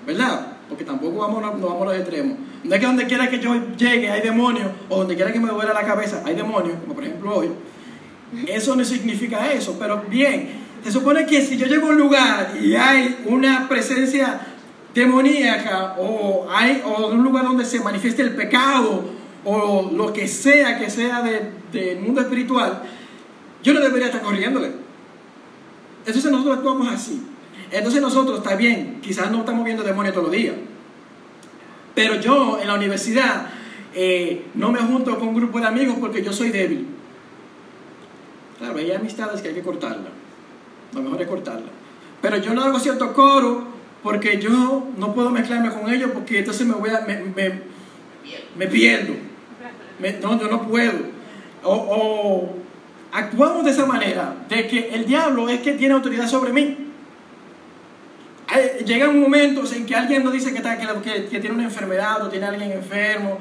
¿verdad? 0.07 0.59
Porque 0.69 0.85
tampoco 0.85 1.19
vamos, 1.19 1.43
no 1.43 1.67
vamos 1.67 1.83
a 1.83 1.85
los 1.87 1.97
extremos. 1.97 2.37
No 2.63 2.75
es 2.75 2.81
que 2.81 2.87
donde 2.87 3.07
quiera 3.07 3.31
que 3.31 3.41
yo 3.41 3.55
llegue 3.77 4.11
hay 4.11 4.21
demonios, 4.21 4.71
o 4.91 4.99
donde 4.99 5.17
quiera 5.17 5.33
que 5.33 5.41
me 5.41 5.49
duela 5.49 5.73
la 5.73 5.83
cabeza 5.83 6.23
hay 6.25 6.35
demonios, 6.35 6.79
como 6.81 6.95
por 6.95 7.05
ejemplo 7.05 7.37
hoy. 7.37 7.51
Eso 8.47 8.77
no 8.77 8.85
significa 8.85 9.51
eso, 9.53 9.77
pero 9.79 10.05
bien, 10.09 10.62
se 10.85 10.91
supone 10.91 11.27
que 11.27 11.43
si 11.43 11.57
yo 11.57 11.67
llego 11.67 11.87
a 11.87 11.91
un 11.91 11.99
lugar 11.99 12.55
y 12.61 12.75
hay 12.75 13.23
una 13.27 13.69
presencia 13.69 14.41
demoníaca 14.95 15.95
o 15.99 16.47
hay 16.51 16.83
o 16.85 17.09
un 17.09 17.23
lugar 17.23 17.45
donde 17.45 17.65
se 17.65 17.81
manifieste 17.81 18.23
el 18.23 18.35
pecado 18.35 19.05
o 19.45 19.91
lo 19.95 20.13
que 20.13 20.29
sea 20.29 20.79
que 20.79 20.91
sea 20.91 21.23
del 21.23 21.51
de 21.73 21.97
mundo 21.97 22.21
espiritual, 22.21 22.83
yo 23.63 23.73
no 23.73 23.81
debería 23.81 24.07
estar 24.07 24.23
corriéndole. 24.23 24.73
Entonces 26.05 26.31
nosotros 26.31 26.59
actuamos 26.59 26.89
así. 26.89 27.23
Entonces 27.71 28.03
nosotros, 28.03 28.39
está 28.39 28.57
bien, 28.57 29.01
quizás 29.01 29.31
no 29.31 29.41
estamos 29.41 29.65
viendo 29.65 29.83
demonios 29.83 30.15
todos 30.15 30.29
los 30.29 30.37
días. 30.37 30.55
Pero 31.95 32.17
yo 32.17 32.59
en 32.61 32.67
la 32.67 32.75
universidad 32.75 33.47
eh, 33.95 34.47
no 34.55 34.73
me 34.73 34.81
junto 34.81 35.19
con 35.19 35.29
un 35.29 35.35
grupo 35.35 35.61
de 35.61 35.67
amigos 35.67 35.97
porque 36.01 36.23
yo 36.23 36.33
soy 36.33 36.51
débil. 36.51 36.87
Claro, 38.59 38.79
hay 38.79 38.93
amistades 38.93 39.41
que 39.41 39.49
hay 39.49 39.55
que 39.55 39.63
cortarla. 39.63 40.22
Lo 40.95 41.03
mejor 41.03 41.23
es 41.23 41.29
cortarla. 41.29 41.69
Pero 42.21 42.37
yo 42.39 42.55
no 42.55 42.63
hago 42.63 42.79
cierto 42.79 43.13
coro 43.13 43.67
porque 44.03 44.41
yo 44.41 44.89
no 44.97 45.15
puedo 45.15 45.31
mezclarme 45.31 45.71
con 45.71 45.93
ellos 45.93 46.11
porque 46.13 46.41
entonces 46.41 46.67
me 46.67 46.75
voy 46.75 46.91
a 46.91 47.01
me, 47.01 47.63
me, 48.57 48.67
pierdo. 48.67 49.15
no, 50.23 50.41
yo 50.41 50.49
no 50.49 50.69
puedo. 50.69 50.99
o 51.63 52.63
actuamos 53.13 53.65
de 53.65 53.71
esa 53.71 53.87
manera, 53.87 54.35
de 54.49 54.67
que 54.67 54.89
el 54.95 55.05
diablo 55.05 55.49
es 55.49 55.61
que 55.61 55.73
tiene 55.73 55.95
autoridad 55.95 56.27
sobre 56.27 56.53
mí. 56.53 56.79
Llegan 58.85 59.19
momentos 59.19 59.73
en 59.73 59.87
que 59.87 59.95
alguien 59.95 60.25
nos 60.25 60.33
dice 60.33 60.51
que, 60.51 60.59
está, 60.59 60.77
que, 60.77 61.27
que, 61.27 61.41
tiene 61.41 61.55
una 61.55 61.65
enfermedad 61.65 62.23
o 62.23 62.29
tiene 62.29 62.47
alguien 62.47 62.73
enfermo 62.73 63.39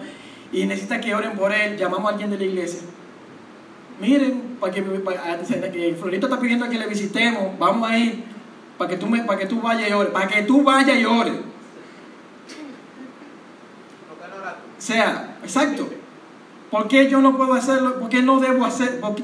y 0.54 0.66
necesita 0.66 1.02
que 1.02 1.14
oren 1.14 1.34
por 1.34 1.52
él, 1.52 1.76
llamamos 1.78 2.06
a 2.06 2.10
alguien 2.14 2.30
de 2.30 2.38
la 2.38 2.44
iglesia. 2.44 2.82
Miren, 4.02 4.58
para 4.60 4.74
que, 4.74 4.82
para, 4.82 5.38
que 5.72 5.96
Florito 6.00 6.26
está 6.26 6.40
pidiendo 6.40 6.68
que 6.68 6.80
le 6.80 6.88
visitemos, 6.88 7.58
vamos 7.60 7.90
a 7.90 7.98
ir 7.98 8.24
para 8.78 8.90
que 8.90 8.98
tú, 8.98 9.06
me, 9.06 9.24
para 9.24 9.38
que 9.38 9.46
tú 9.46 9.62
vayas 9.62 9.88
y 9.90 9.94
ores, 9.94 10.12
para 10.12 10.28
que 10.28 10.42
tú 10.42 10.64
vayas 10.64 10.98
y 10.98 11.06
ores. 11.06 11.36
O 14.78 14.82
sea, 14.82 15.38
exacto. 15.44 15.88
¿Por 16.72 16.88
qué 16.88 17.08
yo 17.08 17.22
no 17.22 17.38
puedo 17.38 17.54
hacerlo? 17.54 18.00
¿Por 18.00 18.10
qué 18.10 18.24
no 18.24 18.40
debo 18.40 18.66
hacerlo? 18.66 19.16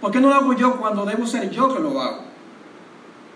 ¿Por 0.00 0.10
qué 0.10 0.20
no 0.20 0.28
lo 0.28 0.34
hago 0.34 0.52
yo 0.54 0.76
cuando 0.76 1.06
debo 1.06 1.24
ser 1.24 1.48
yo 1.50 1.72
que 1.72 1.80
lo 1.80 2.00
hago? 2.00 2.22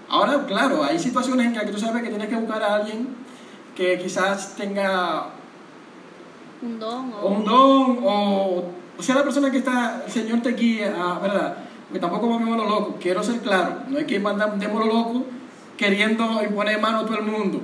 Ahora, 0.09 0.45
claro, 0.45 0.83
hay 0.83 0.99
situaciones 0.99 1.47
en 1.47 1.55
que 1.55 1.67
tú 1.67 1.79
sabes 1.79 2.03
que 2.03 2.09
tienes 2.09 2.29
que 2.29 2.35
buscar 2.35 2.61
a 2.65 2.75
alguien 2.75 3.09
que 3.77 3.97
quizás 3.97 4.57
tenga 4.57 5.27
un 6.63 6.81
don 6.81 7.13
o, 7.23 7.29
un 7.29 7.45
don, 7.45 7.99
o, 8.03 8.65
sea 9.03 9.17
la 9.17 9.25
persona 9.25 9.51
que 9.51 9.59
está, 9.59 10.03
el 10.07 10.13
Señor 10.13 10.41
te 10.43 10.53
guía, 10.53 10.91
¿verdad? 11.21 11.57
Porque 11.89 12.01
tampoco 12.01 12.29
vamos 12.29 12.55
a 12.55 12.57
lo 12.57 12.69
loco, 12.69 12.99
quiero 13.01 13.23
ser 13.23 13.41
claro, 13.41 13.83
no 13.89 13.99
hay 13.99 14.05
que 14.05 14.21
mandar 14.21 14.53
un 14.53 14.61
lo 14.61 14.87
loco 14.87 15.25
queriendo 15.77 16.43
imponer 16.43 16.81
mano 16.81 16.99
a 16.99 17.07
todo 17.07 17.19
el 17.19 17.25
mundo, 17.25 17.63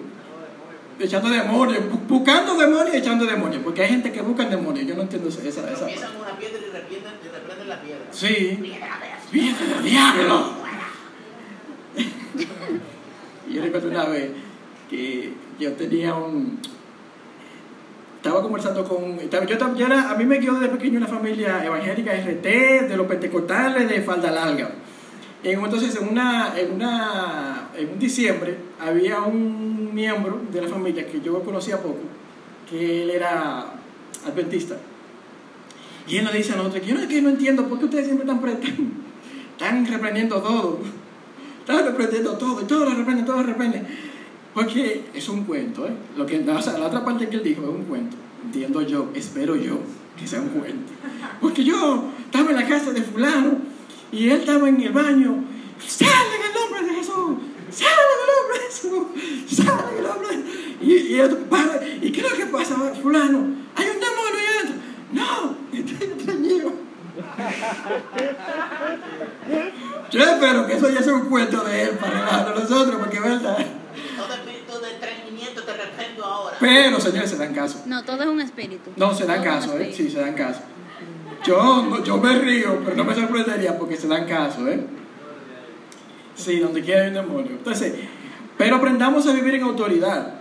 echando 0.98 1.28
demonios, 1.28 1.84
buscando 2.08 2.56
demonios 2.56 2.94
y 2.94 2.98
echando 2.98 3.26
demonios, 3.26 3.62
porque 3.62 3.82
hay 3.82 3.90
gente 3.90 4.10
que 4.10 4.22
busca 4.22 4.44
demonios, 4.46 4.86
yo 4.86 4.94
no 4.94 5.02
entiendo 5.02 5.28
esa, 5.28 5.46
esa, 5.46 5.70
esa 5.70 5.86
una 5.86 6.38
piedra 6.38 6.58
y 6.58 7.28
reprenden, 7.28 7.68
la 7.68 7.80
piedra. 7.82 8.04
Sí. 8.10 8.74
¡Piedra 9.30 9.82
diablo! 9.82 10.52
yo 13.50 13.62
recuerdo 13.62 13.88
una 13.88 14.04
vez 14.06 14.30
que 14.88 15.32
yo 15.58 15.72
tenía 15.72 16.14
un... 16.14 16.58
Estaba 18.26 18.42
conversando 18.42 18.82
con... 18.82 19.16
Yo, 19.30 19.74
yo 19.76 19.86
era, 19.86 20.10
a 20.10 20.16
mí 20.16 20.24
me 20.24 20.40
quedó 20.40 20.54
desde 20.54 20.74
pequeño 20.74 20.98
una 20.98 21.06
familia 21.06 21.64
evangélica 21.64 22.12
RT, 22.12 22.88
de 22.88 22.96
los 22.96 23.06
pentecostales, 23.06 23.88
de 23.88 24.02
falda 24.02 24.32
larga. 24.32 24.68
Entonces, 25.44 25.94
en, 25.94 26.08
una, 26.08 26.52
en, 26.58 26.72
una, 26.72 27.68
en 27.76 27.88
un 27.88 27.98
diciembre, 28.00 28.56
había 28.80 29.20
un 29.20 29.94
miembro 29.94 30.40
de 30.50 30.60
la 30.60 30.66
familia 30.66 31.06
que 31.06 31.20
yo 31.20 31.40
conocía 31.44 31.80
poco, 31.80 32.00
que 32.68 33.04
él 33.04 33.10
era 33.10 33.66
adventista. 34.26 34.76
Y 36.08 36.16
él 36.16 36.24
nos 36.24 36.32
dice 36.32 36.54
a 36.54 36.56
nosotros, 36.56 36.84
yo 36.84 36.96
no, 36.96 37.06
que 37.06 37.22
no 37.22 37.28
entiendo 37.28 37.68
por 37.68 37.78
qué 37.78 37.84
ustedes 37.84 38.06
siempre 38.06 38.28
están, 38.28 38.44
están 39.52 39.86
reprendiendo 39.86 40.42
todo. 40.42 40.80
Están 41.60 41.86
reprendiendo 41.86 42.36
todo, 42.36 42.60
y 42.60 42.64
todo 42.64 42.86
lo 42.86 42.94
reprenden, 42.96 43.24
todo 43.24 43.36
lo 43.36 43.42
reprenden. 43.44 43.86
Porque 44.56 45.04
es 45.12 45.28
un 45.28 45.44
cuento, 45.44 45.86
¿eh? 45.86 45.92
Lo 46.16 46.24
que, 46.24 46.38
la 46.38 46.56
otra 46.56 47.04
parte 47.04 47.28
que 47.28 47.36
él 47.36 47.42
dijo 47.42 47.60
es 47.60 47.68
un 47.68 47.84
cuento. 47.84 48.16
Entiendo 48.42 48.80
yo, 48.80 49.10
espero 49.14 49.54
yo 49.54 49.80
que 50.18 50.26
sea 50.26 50.40
un 50.40 50.48
cuento. 50.48 50.94
Porque 51.42 51.62
yo 51.62 52.04
estaba 52.24 52.48
en 52.48 52.56
la 52.56 52.66
casa 52.66 52.90
de 52.92 53.02
fulano 53.02 53.58
y 54.10 54.30
él 54.30 54.40
estaba 54.40 54.66
en 54.70 54.80
el 54.80 54.92
baño. 54.92 55.44
¡Sale 55.86 56.10
en 56.10 56.46
el 56.46 56.54
nombre 56.54 56.90
de 56.90 56.98
Jesús! 56.98 57.36
¡Sale 57.70 58.00
en 58.00 58.20
el 58.22 58.30
nombre 58.32 58.58
de 58.58 58.64
Jesús! 58.64 59.06
¡Sale 59.54 59.92
en 59.92 59.98
el 59.98 60.02
nombre 60.04 60.28
de 60.28 60.42
Jesús! 60.42 60.72
Y, 60.80 60.92
y, 60.94 62.08
¿y 62.08 62.12
qué 62.12 62.20
es 62.22 62.30
lo 62.30 62.36
que 62.38 62.46
pasa, 62.46 62.76
fulano? 63.02 63.38
Hay 63.74 63.88
un 63.88 64.00
demonio 64.00 64.38
ahí 64.38 64.46
adentro. 64.56 64.76
No, 65.12 65.56
está 65.70 66.32
niño. 66.32 66.72
Yo 70.10 70.20
espero 70.22 70.66
que 70.66 70.72
eso 70.74 70.88
ya 70.88 71.02
sea 71.02 71.14
un 71.14 71.28
cuento 71.28 71.62
de 71.62 71.82
él 71.82 71.90
para 71.98 72.54
nosotros, 72.54 72.96
porque 72.98 73.20
verdad. 73.20 73.58
Todo 74.16 74.32
espíritu 74.34 74.78
de 74.80 74.94
entretenimiento 74.94 75.62
ahora. 76.24 76.56
Pero, 76.60 77.00
señores, 77.00 77.30
se 77.30 77.36
dan 77.36 77.54
caso. 77.54 77.82
No, 77.86 78.04
todo 78.04 78.22
es 78.22 78.28
un 78.28 78.40
espíritu. 78.40 78.90
No, 78.96 79.14
se 79.14 79.26
dan 79.26 79.42
caso, 79.42 79.78
¿eh? 79.78 79.92
Sí, 79.94 80.10
se 80.10 80.20
dan 80.20 80.34
caso. 80.34 80.60
Yo, 81.44 82.02
yo 82.02 82.18
me 82.18 82.38
río, 82.38 82.80
pero 82.84 82.96
no 82.96 83.04
me 83.04 83.14
sorprendería 83.14 83.78
porque 83.78 83.96
se 83.96 84.08
dan 84.08 84.26
caso, 84.26 84.66
¿eh? 84.68 84.84
Sí, 86.34 86.58
donde 86.58 86.82
quiera 86.82 87.02
hay 87.02 87.08
un 87.08 87.14
demonio. 87.14 87.52
Entonces, 87.52 87.94
pero 88.58 88.76
aprendamos 88.76 89.26
a 89.26 89.32
vivir 89.32 89.54
en 89.54 89.62
autoridad. 89.62 90.34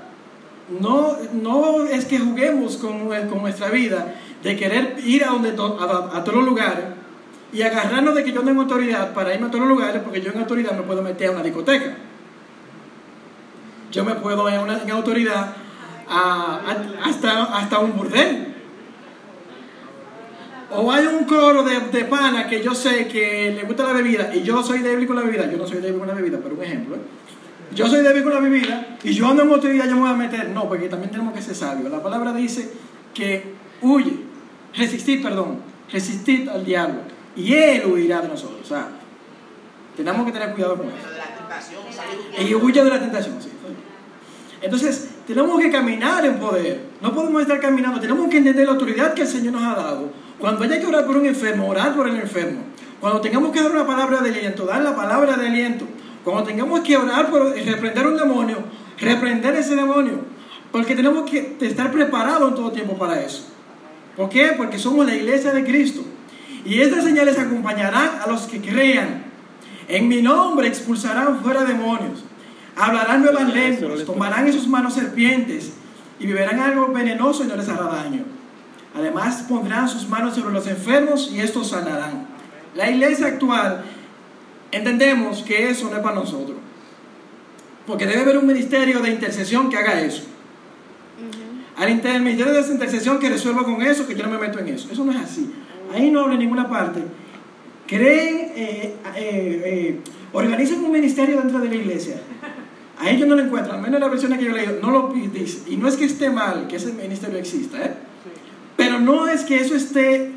No, 0.80 1.16
no 1.34 1.86
es 1.86 2.06
que 2.06 2.18
juguemos 2.18 2.78
con, 2.78 3.08
con 3.08 3.42
nuestra 3.42 3.70
vida 3.70 4.16
de 4.42 4.56
querer 4.56 4.96
ir 5.06 5.24
a, 5.24 5.28
donde, 5.28 5.50
a, 5.50 6.24
todos 6.24 6.36
los 6.36 6.46
lugares 6.46 6.86
y 7.54 7.62
agarrarnos 7.62 8.16
de 8.16 8.24
que 8.24 8.32
yo 8.32 8.42
tengo 8.42 8.62
autoridad 8.62 9.14
para 9.14 9.34
irme 9.34 9.48
a 9.48 9.52
todos 9.52 9.68
los 9.68 9.78
lugares 9.78 10.02
porque 10.04 10.22
yo 10.22 10.32
en 10.32 10.40
autoridad 10.40 10.74
me 10.74 10.84
puedo 10.84 11.02
meter 11.02 11.30
a 11.30 11.32
una 11.32 11.44
discoteca. 11.44 11.96
Yo 13.92 14.04
me 14.04 14.16
puedo 14.16 14.50
ir 14.50 14.56
en 14.56 14.92
autoridad 14.92 15.56
a, 16.10 16.62
hasta, 17.04 17.44
hasta 17.44 17.80
un 17.80 17.96
burdel. 17.98 18.54
O 20.72 20.92
hay 20.92 21.06
un 21.06 21.26
coro 21.26 21.64
de, 21.64 21.80
de 21.80 22.06
pana 22.06 22.48
que 22.48 22.62
yo 22.62 22.74
sé 22.76 23.08
que 23.08 23.52
le 23.56 23.64
gusta 23.64 23.84
la 23.84 23.94
bebida 23.94 24.34
y 24.34 24.42
yo 24.44 24.62
soy 24.64 24.80
débil 24.80 25.08
con 25.08 25.16
la 25.16 25.22
bebida. 25.22 25.50
Yo 25.50 25.58
no 25.58 25.68
soy 25.68 25.80
débil 25.80 26.00
con 26.00 26.08
la 26.08 26.14
bebida, 26.14 26.40
pero 26.42 26.56
un 26.56 26.64
ejemplo. 26.64 26.96
¿eh? 26.96 27.00
Yo 27.74 27.88
soy 27.88 28.02
débil 28.04 28.24
con 28.24 28.34
la 28.34 28.40
bebida 28.40 28.98
y 29.04 29.14
yo 29.14 29.28
ando 29.28 29.44
en 29.44 29.52
autoridad, 29.52 29.86
yo 29.86 29.96
me 29.96 30.02
voy 30.02 30.10
a 30.10 30.14
meter. 30.14 30.50
No, 30.50 30.68
porque 30.68 30.90
también 30.90 31.12
tenemos 31.12 31.34
que 31.34 31.42
ser 31.42 31.56
sabios. 31.56 31.92
La 31.92 32.02
palabra 32.02 32.34
dice 32.34 32.72
que 33.14 33.54
huye, 33.82 34.20
resistid, 34.76 35.22
perdón, 35.22 35.60
resistid 35.92 36.50
al 36.50 36.66
diablo 36.66 37.02
y 37.36 37.54
él 37.54 37.86
huirá 37.86 38.22
de 38.22 38.30
nosotros. 38.30 38.62
O 38.64 38.68
sea, 38.68 38.90
tenemos 39.96 40.26
que 40.26 40.32
tener 40.32 40.54
cuidado 40.54 40.78
con 40.78 40.88
eso. 40.88 40.98
Y 42.40 42.54
huye 42.56 42.84
de 42.84 42.90
la 42.90 43.00
tentación, 43.00 43.42
sí. 43.42 43.50
Entonces, 44.62 45.15
tenemos 45.28 45.60
que 45.60 45.72
caminar 45.72 46.26
en 46.26 46.38
poder. 46.38 46.86
No 47.02 47.14
podemos 47.14 47.42
estar 47.42 47.60
caminando. 47.60 48.00
Tenemos 48.00 48.30
que 48.30 48.38
entender 48.38 48.66
la 48.66 48.74
autoridad 48.74 49.14
que 49.14 49.24
el 49.24 49.28
Señor 49.28 49.54
nos 49.54 49.64
ha 49.64 49.76
dado. 49.76 50.10
Cuando 50.40 50.64
haya 50.64 50.80
que 50.80 50.86
orar 50.86 51.06
por 51.06 51.18
un 51.18 51.26
enfermo, 51.26 51.68
orar 51.68 51.96
por 51.96 52.08
el 52.08 52.18
enfermo. 52.18 52.62
Cuando 53.00 53.22
tengamos 53.22 53.52
que 53.52 53.62
dar 53.62 53.72
una 53.72 53.88
palabra 53.88 54.22
de 54.22 54.30
aliento, 54.30 54.66
dar 54.66 54.82
la 54.82 54.96
palabra 54.96 55.38
de 55.38 55.48
aliento. 55.48 55.86
Cuando 56.24 56.44
tengamos 56.44 56.82
que 56.82 56.98
orar 56.98 57.30
por 57.30 57.56
reprender 57.56 58.08
un 58.08 58.18
demonio, 58.18 58.58
reprender 59.00 59.56
ese 59.56 59.76
demonio. 59.76 60.20
Porque 60.72 60.96
tenemos 60.96 61.30
que 61.30 61.56
estar 61.62 61.92
preparados 61.92 62.50
en 62.50 62.56
todo 62.56 62.72
tiempo 62.72 62.98
para 62.98 63.22
eso. 63.22 63.48
¿Por 64.18 64.30
qué? 64.30 64.54
Porque 64.58 64.78
somos 64.78 65.06
la 65.06 65.16
iglesia 65.16 65.52
de 65.54 65.64
Cristo. 65.64 66.02
Y 66.66 66.82
estas 66.82 67.04
señales 67.04 67.38
acompañarán 67.40 68.20
a 68.24 68.28
los 68.28 68.42
que 68.44 68.60
crean. 68.60 69.24
En 69.88 70.08
mi 70.08 70.22
nombre 70.22 70.68
expulsarán 70.68 71.40
fuera 71.42 71.64
demonios. 71.64 72.25
Hablarán 72.76 73.22
nuevas 73.22 73.54
lenguas. 73.54 74.04
Tomarán 74.06 74.48
en 74.48 74.54
sus 74.54 74.68
manos 74.68 74.94
serpientes. 74.94 75.74
Y 76.20 76.28
beberán 76.28 76.60
algo 76.60 76.88
venenoso 76.94 77.44
y 77.44 77.48
no 77.48 77.56
les 77.56 77.68
hará 77.70 77.84
daño. 77.84 78.24
Además 78.96 79.46
pondrán 79.50 79.90
sus 79.90 80.08
manos 80.08 80.36
sobre 80.36 80.54
los 80.54 80.68
enfermos 80.68 81.30
y 81.34 81.40
estos 81.42 81.70
sanarán. 81.70 82.28
La 82.76 82.90
iglesia 82.90 83.28
actual 83.28 83.84
entendemos 84.72 85.42
que 85.44 85.70
eso 85.70 85.90
no 85.90 85.98
es 85.98 86.02
para 86.02 86.16
nosotros. 86.16 86.58
Porque 87.86 88.06
debe 88.06 88.22
haber 88.22 88.38
un 88.38 88.48
ministerio 88.48 89.00
de 89.02 89.10
intercesión 89.12 89.70
que 89.70 89.78
haga 89.78 90.00
eso. 90.02 90.24
Al 91.78 91.90
inter- 91.90 92.22
ministerio 92.22 92.54
de 92.54 92.72
intercesión 92.72 93.20
que 93.20 93.30
resuelva 93.30 93.64
con 93.64 93.82
eso, 93.82 94.08
que 94.08 94.16
yo 94.16 94.24
no 94.24 94.30
me 94.32 94.38
meto 94.38 94.60
en 94.60 94.70
eso. 94.70 94.88
Eso 94.92 95.04
no 95.04 95.12
es 95.12 95.18
así. 95.20 95.54
Ahí 95.94 96.10
no 96.10 96.22
habla 96.22 96.34
en 96.36 96.40
ninguna 96.40 96.70
parte. 96.70 97.04
Creen, 97.86 98.54
eh, 98.56 98.96
eh, 99.16 99.62
eh, 99.66 100.00
organizan 100.32 100.84
un 100.84 100.92
ministerio 100.92 101.38
dentro 101.42 101.60
de 101.60 101.68
la 101.70 101.76
iglesia. 101.76 102.16
A 102.98 103.10
ellos 103.10 103.28
no 103.28 103.36
lo 103.36 103.44
encuentran, 103.44 103.76
al 103.76 103.82
menos 103.82 103.98
en 103.98 104.02
la 104.02 104.10
versión 104.10 104.38
que 104.38 104.46
yo 104.46 104.52
leído, 104.52 104.80
no 104.82 104.92
lo 104.92 105.14
dice. 105.14 105.64
Y 105.68 105.76
no 105.76 105.88
es 105.88 105.96
que 105.96 106.06
esté 106.06 106.30
mal 106.30 106.68
que 106.68 106.78
ese 106.78 106.94
ministerio 106.94 107.38
exista, 107.38 107.78
¿eh? 107.84 107.94
pero 108.78 109.00
no 109.00 109.28
es 109.28 109.44
que 109.44 109.60
eso 109.60 109.76
esté 109.76 110.32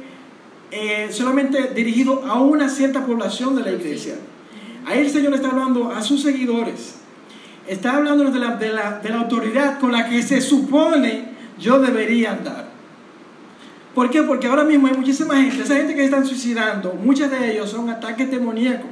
eh, 0.71 1.09
solamente 1.11 1.69
dirigido 1.75 2.25
a 2.27 2.41
una 2.41 2.69
cierta 2.69 3.07
población 3.07 3.55
de 3.55 3.63
la 3.63 3.73
iglesia. 3.73 4.15
Ahí 4.87 5.01
el 5.01 5.11
Señor 5.11 5.35
está 5.35 5.51
hablando 5.51 5.93
a 5.93 6.03
sus 6.03 6.23
seguidores. 6.23 6.97
Está 7.67 7.97
hablando 7.97 8.25
de 8.25 8.39
la, 8.39 8.57
de 8.57 8.71
la, 8.71 8.99
de 8.99 9.09
la 9.11 9.17
autoridad 9.21 9.79
con 9.79 9.93
la 9.93 10.09
que 10.09 10.23
se 10.23 10.41
supone 10.41 11.29
yo 11.59 11.79
debería 11.79 12.33
andar. 12.33 12.69
¿Por 13.95 14.11
qué? 14.11 14.23
Porque 14.23 14.47
ahora 14.47 14.65
mismo 14.65 14.87
hay 14.87 14.95
muchísima 14.95 15.37
gente, 15.37 15.63
esa 15.63 15.75
gente 15.75 15.95
que 15.95 16.01
se 16.01 16.07
están 16.07 16.27
suicidando, 16.27 16.95
muchos 16.95 17.31
de 17.31 17.53
ellos 17.53 17.71
son 17.71 17.91
ataques 17.91 18.31
demoníacos. 18.31 18.89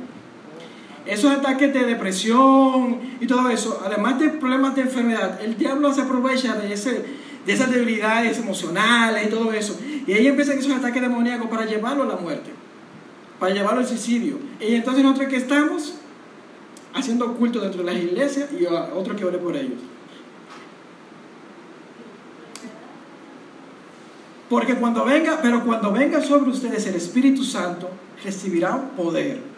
Esos 1.07 1.31
ataques 1.31 1.73
de 1.73 1.85
depresión 1.85 2.99
y 3.21 3.27
todo 3.27 3.49
eso, 3.49 3.81
además 3.85 4.19
de 4.19 4.31
problemas 4.31 4.75
de 4.75 4.83
enfermedad, 4.83 5.41
el 5.41 5.57
diablo 5.57 5.93
se 5.95 6.03
aprovecha 6.03 6.55
de, 6.55 6.73
esas 6.73 7.71
debilidades 7.71 8.39
emocionales 8.39 9.27
y 9.27 9.31
todo 9.31 9.53
eso. 9.53 9.79
Y 10.07 10.13
ahí 10.13 10.27
empiezan 10.27 10.59
esos 10.59 10.73
ataques 10.73 11.01
demoníacos 11.01 11.49
para 11.49 11.65
llevarlo 11.65 12.03
a 12.03 12.07
la 12.07 12.17
muerte, 12.17 12.51
para 13.39 13.55
llevarlo 13.55 13.81
al 13.81 13.87
suicidio. 13.87 14.39
Y 14.61 14.75
entonces 14.75 15.05
nosotros 15.05 15.29
que 15.29 15.37
estamos 15.37 15.95
haciendo 16.93 17.35
culto 17.35 17.61
dentro 17.61 17.85
de 17.85 17.93
las 17.93 18.03
iglesias 18.03 18.49
y 18.59 18.67
a 18.67 18.95
otro 18.95 19.15
que 19.15 19.25
ore 19.25 19.39
por 19.39 19.57
ellos. 19.57 19.79
Porque 24.49 24.75
cuando 24.75 25.05
venga, 25.05 25.41
pero 25.43 25.65
cuando 25.65 25.93
venga 25.93 26.21
sobre 26.23 26.51
ustedes 26.51 26.87
el 26.87 26.95
Espíritu 26.95 27.45
Santo, 27.45 27.91
recibirán 28.25 28.91
poder. 28.97 29.56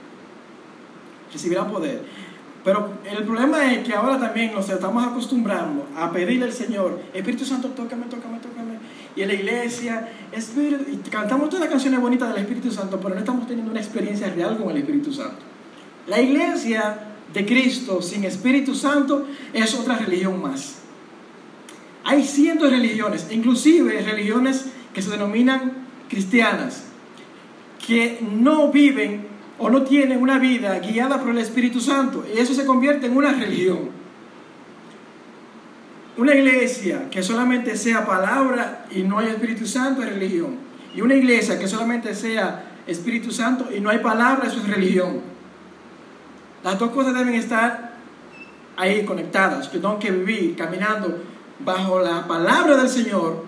Recibirán 1.33 1.71
poder. 1.71 2.03
Pero 2.64 2.99
el 3.05 3.25
problema 3.25 3.73
es 3.73 3.87
que 3.87 3.95
ahora 3.95 4.19
también 4.19 4.53
nos 4.53 4.69
estamos 4.69 5.07
acostumbrando 5.07 5.87
a 5.97 6.11
pedirle 6.11 6.47
al 6.47 6.53
Señor, 6.53 7.01
Espíritu 7.14 7.45
Santo, 7.45 7.69
tócame, 7.69 8.07
tócame, 8.07 8.38
tócame. 8.41 8.79
Y 9.14 9.23
en 9.23 9.29
la 9.29 9.35
iglesia, 9.35 10.09
Espíritu, 10.33 10.85
cantamos 11.11 11.49
todas 11.49 11.61
las 11.61 11.71
canciones 11.71 12.01
bonitas 12.01 12.29
del 12.29 12.43
Espíritu 12.43 12.71
Santo, 12.71 12.99
pero 13.01 13.14
no 13.14 13.21
estamos 13.21 13.47
teniendo 13.47 13.71
una 13.71 13.81
experiencia 13.81 14.29
real 14.31 14.59
con 14.59 14.71
el 14.71 14.79
Espíritu 14.79 15.12
Santo. 15.12 15.38
La 16.09 16.21
iglesia 16.21 16.99
de 17.33 17.47
Cristo 17.47 18.03
sin 18.03 18.25
Espíritu 18.25 18.75
Santo 18.75 19.27
es 19.53 19.75
otra 19.75 19.97
religión 19.97 20.41
más. 20.43 20.79
Hay 22.05 22.25
cientos 22.25 22.71
de 22.71 22.77
religiones, 22.77 23.29
inclusive 23.31 24.01
religiones 24.03 24.67
que 24.95 25.03
se 25.03 25.11
denominan 25.11 25.73
cristianas, 26.09 26.85
que 27.87 28.19
no 28.21 28.73
viven 28.73 29.28
o 29.59 29.68
no 29.68 29.83
tienen 29.83 30.23
una 30.23 30.38
vida 30.38 30.79
guiada 30.79 31.21
por 31.21 31.31
el 31.31 31.38
Espíritu 31.38 31.81
Santo. 31.81 32.25
Y 32.33 32.38
eso 32.38 32.55
se 32.55 32.64
convierte 32.64 33.07
en 33.07 33.16
una 33.16 33.33
religión. 33.33 33.90
Una 36.16 36.35
iglesia 36.35 37.09
que 37.11 37.23
solamente 37.23 37.77
sea 37.77 38.07
palabra 38.07 38.87
y 38.90 39.03
no 39.03 39.18
hay 39.18 39.29
Espíritu 39.29 39.66
Santo 39.66 40.03
es 40.03 40.09
religión. 40.09 40.57
Y 40.94 41.01
una 41.01 41.14
iglesia 41.14 41.59
que 41.59 41.68
solamente 41.68 42.14
sea 42.14 42.64
Espíritu 42.87 43.31
Santo 43.31 43.68
y 43.75 43.81
no 43.81 43.90
hay 43.90 43.99
palabra, 43.99 44.47
es 44.47 44.66
religión. 44.66 45.21
Las 46.64 46.79
dos 46.79 46.90
cosas 46.90 47.14
deben 47.14 47.35
estar 47.35 47.92
ahí 48.77 49.05
conectadas. 49.05 49.71
Yo 49.73 49.81
tengo 49.81 49.99
que 49.99 50.11
vivir 50.11 50.57
caminando 50.57 51.23
bajo 51.64 52.01
la 52.01 52.27
palabra 52.27 52.77
del 52.77 52.88
Señor 52.88 53.44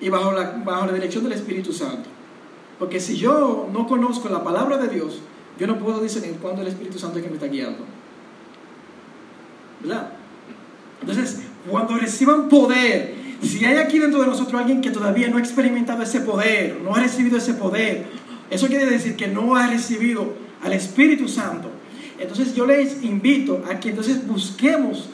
y 0.00 0.08
bajo 0.08 0.32
la, 0.32 0.62
bajo 0.64 0.86
la 0.86 0.92
dirección 0.92 1.24
del 1.24 1.34
Espíritu 1.34 1.72
Santo. 1.72 2.08
Porque 2.78 2.98
si 2.98 3.16
yo 3.16 3.68
no 3.72 3.86
conozco 3.86 4.28
la 4.28 4.42
palabra 4.42 4.78
de 4.78 4.88
Dios, 4.88 5.20
yo 5.60 5.66
no 5.66 5.78
puedo 5.78 6.00
discernir 6.00 6.36
cuándo 6.40 6.62
el 6.62 6.68
Espíritu 6.68 6.98
Santo 6.98 7.18
es 7.18 7.24
que 7.24 7.28
me 7.28 7.36
está 7.36 7.46
guiando. 7.46 7.84
¿Verdad? 9.80 10.10
Entonces, 11.02 11.42
cuando 11.68 11.98
reciban 11.98 12.48
poder, 12.48 13.14
si 13.42 13.62
hay 13.66 13.76
aquí 13.76 13.98
dentro 13.98 14.22
de 14.22 14.26
nosotros 14.26 14.58
alguien 14.58 14.80
que 14.80 14.90
todavía 14.90 15.28
no 15.28 15.36
ha 15.36 15.40
experimentado 15.40 16.02
ese 16.02 16.20
poder, 16.20 16.80
no 16.82 16.94
ha 16.94 17.00
recibido 17.00 17.36
ese 17.36 17.52
poder, 17.52 18.06
eso 18.50 18.68
quiere 18.68 18.86
decir 18.86 19.16
que 19.16 19.28
no 19.28 19.54
ha 19.54 19.66
recibido 19.66 20.32
al 20.62 20.72
Espíritu 20.72 21.28
Santo. 21.28 21.70
Entonces 22.18 22.54
yo 22.54 22.64
les 22.64 23.02
invito 23.02 23.62
a 23.70 23.78
que 23.78 23.90
entonces 23.90 24.26
busquemos 24.26 25.10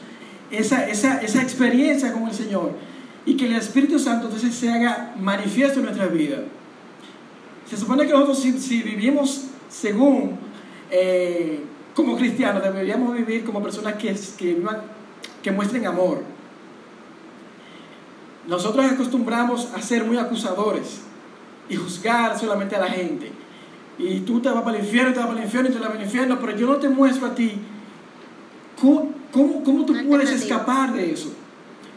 esa, 0.49 0.87
esa, 0.87 1.21
esa 1.21 1.41
experiencia 1.41 2.13
con 2.13 2.25
el 2.25 2.33
Señor 2.33 2.71
y 3.25 3.35
que 3.35 3.47
el 3.47 3.55
Espíritu 3.55 3.99
Santo 3.99 4.27
entonces 4.27 4.55
se 4.55 4.69
haga 4.69 5.13
manifiesto 5.19 5.79
en 5.79 5.85
nuestra 5.87 6.07
vida. 6.07 6.37
Se 7.69 7.75
supone 7.75 8.05
que 8.05 8.13
nosotros 8.13 8.39
si, 8.39 8.57
si 8.59 8.81
vivimos 8.81 9.46
según, 9.69 10.37
eh, 10.91 11.63
como 11.93 12.15
cristianos, 12.17 12.63
deberíamos 12.63 13.13
vivir 13.15 13.43
como 13.43 13.61
personas 13.61 13.95
que, 13.95 14.15
que, 14.37 14.63
que 15.41 15.51
muestren 15.51 15.87
amor. 15.87 16.23
Nosotros 18.47 18.85
acostumbramos 18.85 19.73
a 19.75 19.81
ser 19.81 20.05
muy 20.05 20.17
acusadores 20.17 21.01
y 21.69 21.75
juzgar 21.75 22.39
solamente 22.39 22.75
a 22.75 22.79
la 22.79 22.89
gente. 22.89 23.31
Y 23.99 24.19
tú 24.21 24.39
te 24.39 24.49
vas 24.49 24.63
para 24.63 24.77
el 24.77 24.85
infierno, 24.85 25.11
te 25.11 25.19
vas 25.19 25.27
para 25.27 25.39
el 25.39 25.45
infierno 25.45 25.69
te 25.69 25.79
vas 25.79 25.87
para 25.87 25.99
el 25.99 26.05
infierno, 26.05 26.37
pero 26.39 26.55
yo 26.55 26.67
no 26.67 26.75
te 26.75 26.87
muestro 26.87 27.27
a 27.27 27.35
ti 27.35 27.53
cómo, 28.79 29.11
cómo, 29.31 29.63
cómo 29.63 29.85
tú 29.85 29.95
puedes 30.07 30.29
escapar 30.31 30.93
de 30.93 31.11
eso. 31.11 31.33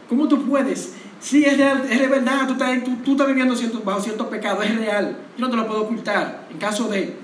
¿Cómo 0.09 0.27
tú 0.27 0.43
puedes? 0.43 0.95
Sí, 1.21 1.45
es 1.45 1.55
real, 1.55 1.85
es 1.89 1.99
de 1.99 2.07
verdad, 2.07 2.47
tú 2.47 2.53
estás, 2.53 2.83
tú, 2.83 2.95
tú 3.05 3.11
estás 3.11 3.27
viviendo 3.27 3.55
cierto, 3.55 3.81
bajo 3.85 4.01
cierto 4.01 4.29
pecado, 4.29 4.63
es 4.63 4.75
real. 4.75 5.15
Yo 5.37 5.45
no 5.45 5.51
te 5.51 5.55
lo 5.55 5.67
puedo 5.67 5.83
ocultar 5.83 6.47
en 6.51 6.57
caso 6.57 6.87
de. 6.87 7.15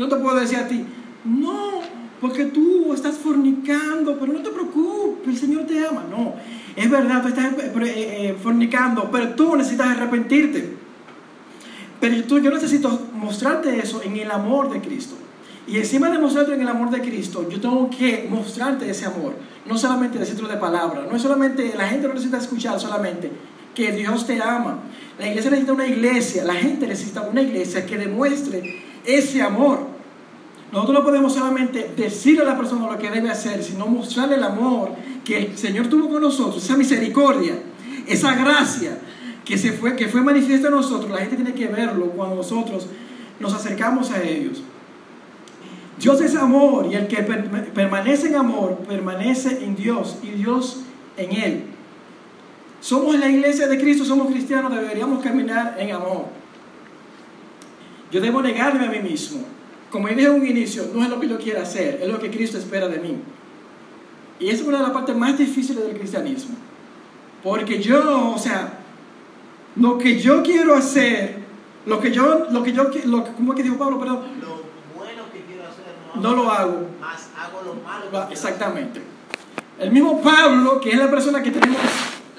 Yo 0.00 0.06
no 0.06 0.16
te 0.16 0.22
puedo 0.22 0.40
decir 0.40 0.56
a 0.56 0.66
ti, 0.66 0.82
no, 1.26 1.82
porque 2.22 2.46
tú 2.46 2.94
estás 2.94 3.18
fornicando, 3.18 4.18
pero 4.18 4.32
no 4.32 4.40
te 4.40 4.48
preocupes, 4.48 5.28
el 5.28 5.36
Señor 5.36 5.66
te 5.66 5.86
ama. 5.86 6.06
No, 6.10 6.36
es 6.74 6.88
verdad, 6.88 7.20
tú 7.20 7.28
estás 7.28 7.52
eh, 7.52 7.72
eh, 7.84 8.36
fornicando, 8.42 9.10
pero 9.12 9.34
tú 9.34 9.54
necesitas 9.56 9.88
arrepentirte. 9.88 10.74
Pero 12.00 12.38
yo 12.38 12.50
necesito 12.50 13.08
mostrarte 13.12 13.78
eso 13.78 14.00
en 14.02 14.16
el 14.16 14.30
amor 14.30 14.72
de 14.72 14.80
Cristo. 14.80 15.16
Y 15.66 15.76
encima 15.76 16.08
de 16.08 16.18
mostrarte 16.18 16.54
en 16.54 16.62
el 16.62 16.68
amor 16.68 16.88
de 16.88 17.02
Cristo, 17.02 17.46
yo 17.50 17.60
tengo 17.60 17.90
que 17.90 18.26
mostrarte 18.30 18.88
ese 18.88 19.04
amor. 19.04 19.34
No 19.66 19.76
solamente 19.76 20.18
decirlo 20.18 20.48
de 20.48 20.56
palabra. 20.56 21.06
No 21.10 21.14
es 21.14 21.20
solamente, 21.20 21.74
la 21.76 21.88
gente 21.88 22.08
no 22.08 22.14
necesita 22.14 22.38
escuchar 22.38 22.80
solamente 22.80 23.30
que 23.74 23.92
Dios 23.92 24.26
te 24.26 24.40
ama. 24.40 24.78
La 25.18 25.28
iglesia 25.28 25.50
necesita 25.50 25.74
una 25.74 25.86
iglesia, 25.86 26.42
la 26.44 26.54
gente 26.54 26.86
necesita 26.86 27.20
una 27.20 27.42
iglesia 27.42 27.84
que 27.84 27.98
demuestre 27.98 28.88
ese 29.04 29.42
amor. 29.42 29.86
Nosotros 30.72 30.98
no 30.98 31.04
podemos 31.04 31.34
solamente 31.34 31.90
decirle 31.96 32.42
a 32.42 32.44
la 32.44 32.56
persona 32.56 32.86
lo 32.90 32.96
que 32.98 33.10
debe 33.10 33.28
hacer, 33.28 33.62
sino 33.62 33.86
mostrarle 33.86 34.36
el 34.36 34.42
amor 34.44 34.90
que 35.24 35.38
el 35.38 35.58
Señor 35.58 35.88
tuvo 35.88 36.08
con 36.08 36.22
nosotros, 36.22 36.62
esa 36.62 36.76
misericordia, 36.76 37.54
esa 38.06 38.34
gracia 38.36 38.98
que, 39.44 39.58
se 39.58 39.72
fue, 39.72 39.96
que 39.96 40.08
fue 40.08 40.20
manifiesta 40.22 40.68
en 40.68 40.74
nosotros. 40.74 41.10
La 41.10 41.18
gente 41.18 41.36
tiene 41.36 41.54
que 41.54 41.66
verlo 41.66 42.06
cuando 42.12 42.36
nosotros 42.36 42.86
nos 43.40 43.52
acercamos 43.52 44.12
a 44.12 44.22
ellos. 44.22 44.62
Dios 45.98 46.20
es 46.20 46.36
amor 46.36 46.86
y 46.90 46.94
el 46.94 47.08
que 47.08 47.22
per- 47.24 47.72
permanece 47.72 48.28
en 48.28 48.36
amor 48.36 48.78
permanece 48.88 49.64
en 49.64 49.74
Dios 49.74 50.18
y 50.22 50.30
Dios 50.30 50.82
en 51.16 51.32
él. 51.32 51.64
Somos 52.80 53.18
la 53.18 53.28
iglesia 53.28 53.66
de 53.66 53.78
Cristo, 53.78 54.04
somos 54.04 54.28
cristianos, 54.28 54.72
deberíamos 54.72 55.22
caminar 55.22 55.76
en 55.78 55.92
amor. 55.92 56.26
Yo 58.10 58.20
debo 58.20 58.40
negarme 58.40 58.86
a 58.86 58.90
mí 58.90 59.00
mismo. 59.00 59.40
Como 59.90 60.08
dije 60.08 60.22
en 60.22 60.32
un 60.32 60.46
inicio, 60.46 60.90
no 60.94 61.02
es 61.02 61.10
lo 61.10 61.18
que 61.18 61.28
yo 61.28 61.38
quiera 61.38 61.62
hacer, 61.62 62.00
es 62.02 62.08
lo 62.08 62.18
que 62.18 62.30
Cristo 62.30 62.58
espera 62.58 62.88
de 62.88 62.98
mí. 62.98 63.16
Y 64.38 64.48
esa 64.48 64.62
es 64.62 64.68
una 64.68 64.78
de 64.78 64.84
las 64.84 64.92
partes 64.92 65.16
más 65.16 65.36
difíciles 65.36 65.84
del 65.84 65.96
cristianismo. 65.96 66.54
Porque 67.42 67.80
yo, 67.80 68.32
o 68.34 68.38
sea, 68.38 68.78
lo 69.76 69.98
que 69.98 70.18
yo 70.18 70.42
quiero 70.42 70.74
hacer, 70.74 71.36
lo 71.86 72.00
que 72.00 72.12
yo, 72.12 72.46
lo 72.50 72.62
que 72.62 72.72
yo, 72.72 72.90
lo 73.04 73.24
¿cómo 73.34 73.52
es 73.52 73.56
que 73.56 73.62
dijo 73.62 73.76
Pablo? 73.76 73.98
Perdón, 73.98 74.22
Lo 74.40 74.62
bueno 74.96 75.22
que 75.32 75.40
quiero 75.40 75.64
hacer 75.64 75.84
no 76.14 76.34
lo 76.34 76.50
hago. 76.50 76.86
Más 77.00 77.30
hago 77.38 77.62
lo 77.62 77.74
malo 77.82 78.04
que 78.04 78.10
quiero 78.10 78.30
Exactamente. 78.30 79.00
El 79.78 79.90
mismo 79.90 80.20
Pablo, 80.20 80.80
que 80.80 80.90
es 80.90 80.98
la 80.98 81.10
persona 81.10 81.42
que 81.42 81.50
tenemos 81.50 81.80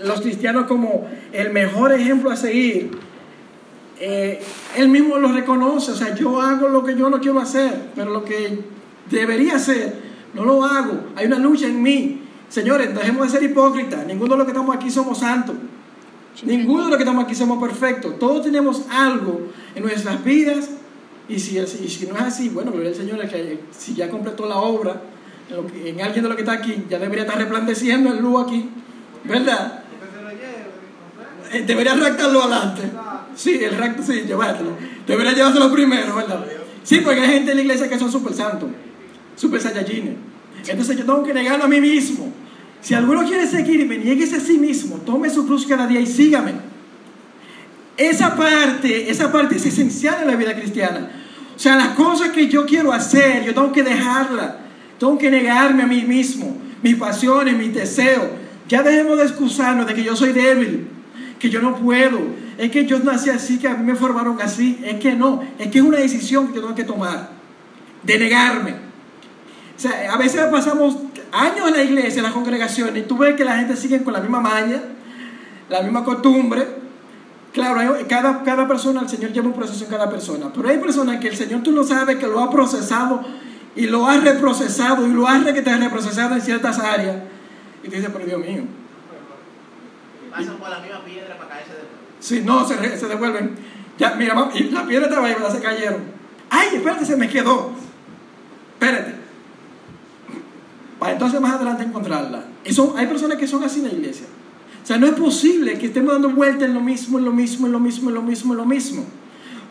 los 0.03 0.21
cristianos 0.21 0.65
como 0.67 1.09
el 1.31 1.51
mejor 1.51 1.91
ejemplo 1.91 2.31
a 2.31 2.35
seguir, 2.35 2.91
eh, 4.01 4.41
él 4.77 4.89
mismo 4.89 5.17
lo 5.17 5.29
reconoce. 5.31 5.91
O 5.91 5.95
sea, 5.95 6.13
yo 6.15 6.41
hago 6.41 6.67
lo 6.67 6.83
que 6.83 6.95
yo 6.95 7.09
no 7.09 7.19
quiero 7.21 7.39
hacer, 7.39 7.89
pero 7.95 8.11
lo 8.11 8.25
que 8.25 8.59
debería 9.09 9.55
hacer, 9.55 9.95
no 10.33 10.43
lo 10.43 10.65
hago. 10.65 10.93
Hay 11.15 11.27
una 11.27 11.37
lucha 11.39 11.67
en 11.67 11.81
mí. 11.81 12.21
Señores, 12.49 12.93
dejemos 12.93 13.31
de 13.31 13.39
ser 13.39 13.49
hipócritas. 13.49 14.05
Ninguno 14.05 14.33
de 14.33 14.37
los 14.39 14.45
que 14.45 14.51
estamos 14.51 14.75
aquí 14.75 14.89
somos 14.91 15.19
santos. 15.19 15.55
Ninguno 16.43 16.83
de 16.85 16.89
los 16.89 16.97
que 16.97 17.03
estamos 17.03 17.23
aquí 17.25 17.35
somos 17.35 17.61
perfectos. 17.61 18.17
Todos 18.19 18.43
tenemos 18.43 18.83
algo 18.89 19.47
en 19.75 19.83
nuestras 19.83 20.23
vidas. 20.23 20.69
Y 21.29 21.39
si, 21.39 21.57
y 21.59 21.65
si 21.87 22.07
no 22.07 22.15
es 22.15 22.21
así, 22.23 22.49
bueno, 22.49 22.71
gloria 22.71 22.89
al 22.89 22.95
Señor, 22.95 23.21
es 23.23 23.31
que 23.31 23.59
si 23.77 23.93
ya 23.93 24.09
completó 24.09 24.45
la 24.47 24.57
obra, 24.57 25.01
en, 25.49 25.55
lo 25.55 25.67
que- 25.67 25.89
en 25.89 26.01
alguien 26.01 26.23
de 26.23 26.29
los 26.29 26.35
que 26.35 26.41
está 26.41 26.53
aquí, 26.53 26.83
ya 26.89 26.99
debería 26.99 27.23
estar 27.23 27.37
resplandeciendo 27.37 28.11
el 28.11 28.19
luz 28.21 28.43
aquí. 28.45 28.69
¿Verdad? 29.23 29.83
Eh, 31.53 31.63
Debería 31.67 31.93
rectarlo 31.95 32.41
adelante. 32.43 32.81
Sí, 33.35 33.59
el 33.63 33.77
recto, 33.77 34.03
sí, 34.03 34.23
llevártelo. 34.27 34.71
Debería 35.07 35.33
llevárselo 35.33 35.71
primero, 35.71 36.15
¿verdad? 36.15 36.45
Sí, 36.83 37.01
porque 37.03 37.21
hay 37.21 37.29
gente 37.29 37.51
en 37.51 37.57
la 37.57 37.63
iglesia 37.63 37.89
que 37.89 37.99
son 37.99 38.11
super 38.11 38.33
santos, 38.33 38.69
super 39.35 39.61
saiyajines. 39.61 40.15
Entonces 40.67 40.97
yo 40.97 41.05
tengo 41.05 41.23
que 41.23 41.33
negarlo 41.33 41.65
a 41.65 41.67
mí 41.67 41.81
mismo. 41.81 42.31
Si 42.81 42.93
alguno 42.93 43.23
quiere 43.25 43.47
seguirme, 43.47 43.97
nieguese 43.97 44.37
a 44.37 44.39
sí 44.39 44.57
mismo, 44.57 44.97
tome 44.97 45.29
su 45.29 45.45
cruz 45.45 45.65
cada 45.67 45.87
día 45.87 45.99
y 45.99 46.07
sígame. 46.07 46.53
Esa 47.97 48.35
parte, 48.35 49.09
esa 49.11 49.31
parte 49.31 49.57
es 49.57 49.65
esencial 49.65 50.17
en 50.21 50.27
la 50.27 50.35
vida 50.35 50.55
cristiana. 50.55 51.11
O 51.55 51.59
sea, 51.59 51.75
las 51.75 51.89
cosas 51.89 52.29
que 52.29 52.47
yo 52.47 52.65
quiero 52.65 52.91
hacer, 52.91 53.43
yo 53.43 53.53
tengo 53.53 53.71
que 53.71 53.83
dejarlas. 53.83 54.55
Tengo 54.97 55.17
que 55.17 55.29
negarme 55.29 55.83
a 55.83 55.87
mí 55.87 56.03
mismo, 56.03 56.57
mis 56.81 56.95
pasiones, 56.95 57.57
mis 57.57 57.73
deseos. 57.73 58.25
Ya 58.67 58.81
dejemos 58.81 59.17
de 59.17 59.23
excusarnos 59.25 59.85
de 59.85 59.93
que 59.93 60.03
yo 60.03 60.15
soy 60.15 60.31
débil, 60.31 60.87
que 61.41 61.49
yo 61.49 61.59
no 61.59 61.75
puedo. 61.75 62.19
Es 62.57 62.69
que 62.69 62.85
yo 62.85 62.99
nací 62.99 63.31
así, 63.31 63.57
que 63.57 63.67
a 63.67 63.73
mí 63.73 63.83
me 63.83 63.95
formaron 63.95 64.39
así. 64.41 64.79
Es 64.83 64.99
que 64.99 65.13
no, 65.13 65.41
es 65.57 65.67
que 65.69 65.79
es 65.79 65.83
una 65.83 65.97
decisión 65.97 66.47
que 66.49 66.55
yo 66.55 66.61
tengo 66.61 66.75
que 66.75 66.83
tomar, 66.83 67.31
de 68.03 68.19
negarme. 68.19 68.71
O 69.75 69.79
sea, 69.79 70.13
a 70.13 70.17
veces 70.17 70.39
pasamos 70.51 70.97
años 71.31 71.67
en 71.67 71.73
la 71.73 71.81
iglesia, 71.81 72.19
en 72.19 72.25
las 72.25 72.33
congregaciones, 72.33 73.03
y 73.03 73.07
tú 73.07 73.17
ves 73.17 73.35
que 73.35 73.43
la 73.43 73.57
gente 73.57 73.75
sigue 73.75 74.03
con 74.03 74.13
la 74.13 74.19
misma 74.19 74.39
maña, 74.39 74.83
la 75.67 75.81
misma 75.81 76.03
costumbre. 76.03 76.79
Claro, 77.51 77.97
cada, 78.07 78.43
cada 78.43 78.67
persona, 78.67 79.01
el 79.01 79.09
Señor 79.09 79.33
lleva 79.33 79.47
un 79.47 79.53
proceso 79.53 79.83
en 79.83 79.89
cada 79.89 80.09
persona, 80.09 80.51
pero 80.55 80.69
hay 80.69 80.77
personas 80.77 81.19
que 81.19 81.29
el 81.29 81.35
Señor 81.35 81.63
tú 81.63 81.71
no 81.71 81.83
sabes 81.83 82.17
que 82.17 82.27
lo 82.27 82.39
ha 82.39 82.51
procesado 82.51 83.25
y 83.75 83.87
lo 83.87 84.07
ha 84.07 84.17
reprocesado 84.17 85.07
y 85.07 85.11
lo 85.11 85.27
ha 85.27 85.43
te 85.43 85.77
reprocesado 85.77 86.35
en 86.35 86.41
ciertas 86.41 86.77
áreas. 86.77 87.15
Y 87.83 87.89
tú 87.89 87.95
dices, 87.95 88.11
pero 88.13 88.25
Dios 88.25 88.39
mío, 88.39 88.63
Pasan 90.31 90.57
por 90.57 90.69
la 90.69 90.79
misma 90.79 91.03
piedra 91.03 91.37
para 91.37 91.49
caerse 91.49 91.73
de 91.73 92.01
si 92.21 92.41
no, 92.41 92.65
se, 92.65 92.97
se 92.97 93.07
devuelven. 93.07 93.55
Ya, 93.97 94.13
mira, 94.13 94.49
y 94.53 94.63
la 94.65 94.85
piedra 94.85 95.07
estaba 95.07 95.27
ahí, 95.27 95.33
¿verdad? 95.33 95.51
Se 95.51 95.59
cayeron. 95.59 96.01
Ay, 96.49 96.69
espérate, 96.75 97.05
se 97.05 97.17
me 97.17 97.27
quedó. 97.27 97.71
Espérate. 98.73 99.15
Para 100.99 101.13
entonces 101.13 101.41
más 101.41 101.53
adelante 101.55 101.83
encontrarla. 101.83 102.45
Eso, 102.63 102.93
hay 102.95 103.07
personas 103.07 103.37
que 103.37 103.47
son 103.47 103.63
así 103.63 103.79
en 103.79 103.87
la 103.87 103.93
iglesia. 103.93 104.27
O 104.83 104.85
sea, 104.85 104.97
no 104.97 105.07
es 105.07 105.13
posible 105.13 105.79
que 105.79 105.87
estemos 105.87 106.13
dando 106.13 106.29
vuelta 106.29 106.65
en 106.65 106.75
lo 106.75 106.81
mismo, 106.81 107.17
en 107.17 107.25
lo 107.25 107.31
mismo, 107.31 107.65
en 107.65 107.73
lo 107.73 107.79
mismo, 107.79 108.09
en 108.09 108.15
lo 108.15 108.21
mismo, 108.21 108.53
en 108.53 108.57
lo 108.57 108.65
mismo. 108.65 109.05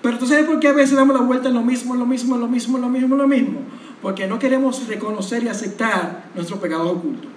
Pero 0.03 0.19
tú 0.19 0.27
sabes 0.27 0.45
por 0.45 0.59
qué 0.59 0.69
a 0.69 0.73
veces 0.73 0.97
damos 0.97 1.15
la 1.15 1.23
vuelta 1.23 1.49
en 1.49 1.55
lo 1.55 1.63
mismo, 1.63 1.95
en 1.95 2.01
lo 2.01 2.07
mismo, 2.07 2.35
en 2.35 2.41
lo 2.41 2.49
mismo, 2.49 2.79
en 2.79 2.83
lo 2.83 2.89
mismo, 2.89 3.15
en 3.15 3.21
lo 3.21 3.29
mismo. 3.29 3.61
Porque 4.03 4.27
no 4.27 4.41
queremos 4.41 4.89
reconocer 4.89 5.45
y 5.45 5.49
aceptar 5.49 6.25
nuestros 6.35 6.59
pecados 6.59 6.91
ocultos. 6.91 7.31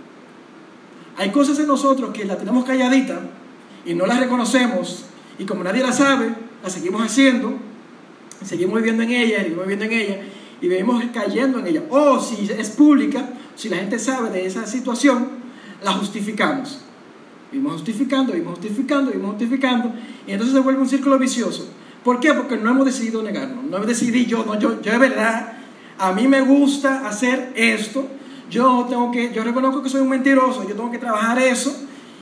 Hay 1.24 1.32
cosas 1.32 1.58
en 1.60 1.68
nosotros 1.68 2.10
que 2.14 2.26
las 2.26 2.38
tenemos 2.38 2.66
calladita 2.66 3.22
y 3.86 3.94
no 3.94 4.06
las 4.06 4.20
reconocemos 4.20 5.06
y 5.40 5.46
como 5.46 5.64
nadie 5.64 5.82
las 5.82 6.00
sabe, 6.00 6.36
las 6.62 6.74
seguimos 6.74 7.02
haciendo, 7.02 7.54
seguimos 8.44 8.76
viviendo 8.76 9.04
en 9.04 9.12
ella, 9.12 9.38
seguimos 9.38 9.66
viviendo 9.66 9.86
en 9.86 9.92
ella 9.94 10.18
y 10.60 10.68
vivimos 10.68 11.02
cayendo 11.14 11.60
en 11.60 11.68
ella. 11.68 11.84
O 11.90 12.20
si 12.20 12.52
es 12.52 12.72
pública, 12.72 13.30
si 13.56 13.70
la 13.70 13.78
gente 13.78 14.00
sabe 14.00 14.32
de 14.32 14.46
esa 14.46 14.68
situación, 14.68 15.30
la 15.82 15.94
justificamos. 15.94 16.82
Vivimos 17.54 17.76
justificando, 17.76 18.34
vivimos 18.34 18.60
justificando, 18.60 19.12
vivimos 19.12 19.36
justificando 19.36 19.94
y 20.28 20.32
entonces 20.34 20.54
se 20.54 20.60
vuelve 20.60 20.82
un 20.82 20.90
círculo 20.90 21.18
vicioso. 21.18 21.70
¿Por 22.04 22.20
qué? 22.20 22.34
Porque 22.34 22.58
no 22.58 22.70
hemos 22.72 22.86
decidido 22.86 23.24
negarnos, 23.24 23.64
no 23.64 23.80
decidido 23.80 24.28
yo, 24.28 24.46
no, 24.46 24.60
yo, 24.60 24.82
yo 24.82 24.92
de 24.92 24.98
verdad, 24.98 25.54
a 25.98 26.12
mí 26.12 26.28
me 26.28 26.42
gusta 26.42 27.08
hacer 27.08 27.54
esto, 27.56 28.10
yo 28.54 28.86
tengo 28.88 29.12
que, 29.12 29.34
yo 29.34 29.44
reconozco 29.44 29.82
que 29.82 29.90
soy 29.90 30.02
un 30.02 30.10
mentiroso, 30.10 30.62
yo 30.68 30.76
tengo 30.76 30.92
que 30.92 31.00
trabajar 31.00 31.40
eso 31.40 31.76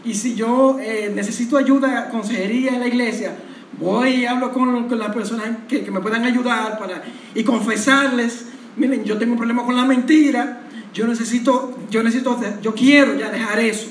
y 0.06 0.14
si 0.14 0.34
yo 0.34 0.78
eh, 0.80 1.12
necesito 1.14 1.58
ayuda, 1.58 2.10
consejería 2.10 2.72
en 2.72 2.80
la 2.80 2.88
iglesia, 2.88 3.36
voy 3.78 4.10
y 4.12 4.26
hablo 4.26 4.54
con, 4.54 4.88
las 4.98 5.14
personas 5.14 5.50
que, 5.68 5.84
que 5.84 5.92
me 5.92 6.00
puedan 6.00 6.24
ayudar 6.24 6.80
para, 6.80 7.04
y 7.36 7.44
confesarles, 7.44 8.46
miren, 8.78 9.04
yo 9.04 9.18
tengo 9.18 9.34
un 9.34 9.38
problema 9.38 9.66
con 9.66 9.76
la 9.76 9.84
mentira, 9.84 10.62
yo 10.94 11.06
necesito, 11.06 11.78
yo 11.90 12.02
necesito, 12.02 12.40
yo 12.62 12.74
quiero 12.74 13.16
ya 13.16 13.30
dejar 13.30 13.60
eso. 13.60 13.88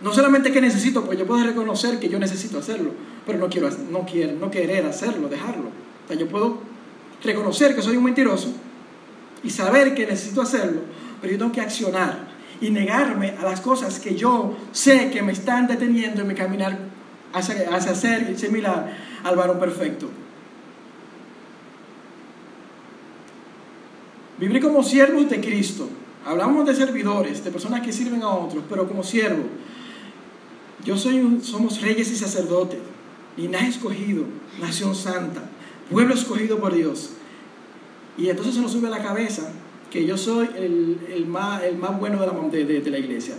No 0.00 0.12
solamente 0.12 0.52
que 0.52 0.60
necesito, 0.60 1.04
pues 1.04 1.18
yo 1.18 1.26
puedo 1.26 1.44
reconocer 1.44 1.98
que 1.98 2.08
yo 2.08 2.18
necesito 2.18 2.58
hacerlo, 2.58 2.92
pero 3.26 3.38
no 3.38 3.48
quiero, 3.48 3.68
no 3.90 4.06
quiero, 4.06 4.32
no 4.38 4.50
querer 4.50 4.86
hacerlo, 4.86 5.28
dejarlo. 5.28 5.68
O 6.04 6.08
sea, 6.08 6.16
yo 6.16 6.28
puedo 6.28 6.58
reconocer 7.22 7.74
que 7.74 7.82
soy 7.82 7.96
un 7.96 8.04
mentiroso 8.04 8.52
y 9.42 9.50
saber 9.50 9.94
que 9.94 10.06
necesito 10.06 10.42
hacerlo, 10.42 10.80
pero 11.20 11.32
yo 11.32 11.38
tengo 11.38 11.52
que 11.52 11.60
accionar 11.60 12.28
y 12.60 12.70
negarme 12.70 13.34
a 13.38 13.42
las 13.44 13.60
cosas 13.60 13.98
que 14.00 14.14
yo 14.16 14.56
sé 14.72 15.10
que 15.10 15.22
me 15.22 15.32
están 15.32 15.66
deteniendo 15.66 16.22
en 16.22 16.28
mi 16.28 16.34
caminar 16.34 16.78
hacia, 17.32 17.74
hacia 17.74 17.94
ser 17.94 18.38
similar 18.38 18.96
al 19.24 19.36
varón 19.36 19.58
perfecto. 19.58 20.08
Vivir 24.38 24.62
como 24.62 24.82
siervos 24.82 25.28
de 25.28 25.40
Cristo. 25.40 25.88
Hablamos 26.24 26.66
de 26.66 26.74
servidores, 26.74 27.42
de 27.44 27.50
personas 27.50 27.80
que 27.80 27.92
sirven 27.92 28.22
a 28.22 28.28
otros, 28.28 28.64
pero 28.68 28.86
como 28.86 29.02
siervo. 29.02 29.44
Yo 30.84 30.96
soy 30.96 31.20
un- 31.20 31.42
somos 31.42 31.80
reyes 31.80 32.10
y 32.10 32.16
sacerdotes, 32.16 32.78
linaje 33.36 33.68
escogido, 33.68 34.24
nación 34.60 34.94
santa, 34.94 35.42
pueblo 35.90 36.14
escogido 36.14 36.58
por 36.58 36.74
Dios. 36.74 37.10
Y 38.16 38.28
entonces 38.28 38.54
se 38.54 38.60
nos 38.60 38.72
sube 38.72 38.88
a 38.88 38.90
la 38.90 39.02
cabeza 39.02 39.50
que 39.90 40.04
yo 40.06 40.16
soy 40.16 40.48
el, 40.56 40.98
el 41.14 41.26
más, 41.26 41.62
el 41.62 41.76
más 41.76 41.98
bueno 41.98 42.20
de 42.20 42.26
la, 42.26 42.32
de, 42.50 42.64
de- 42.64 42.80
de 42.80 42.90
la 42.90 42.98
iglesia. 42.98 43.34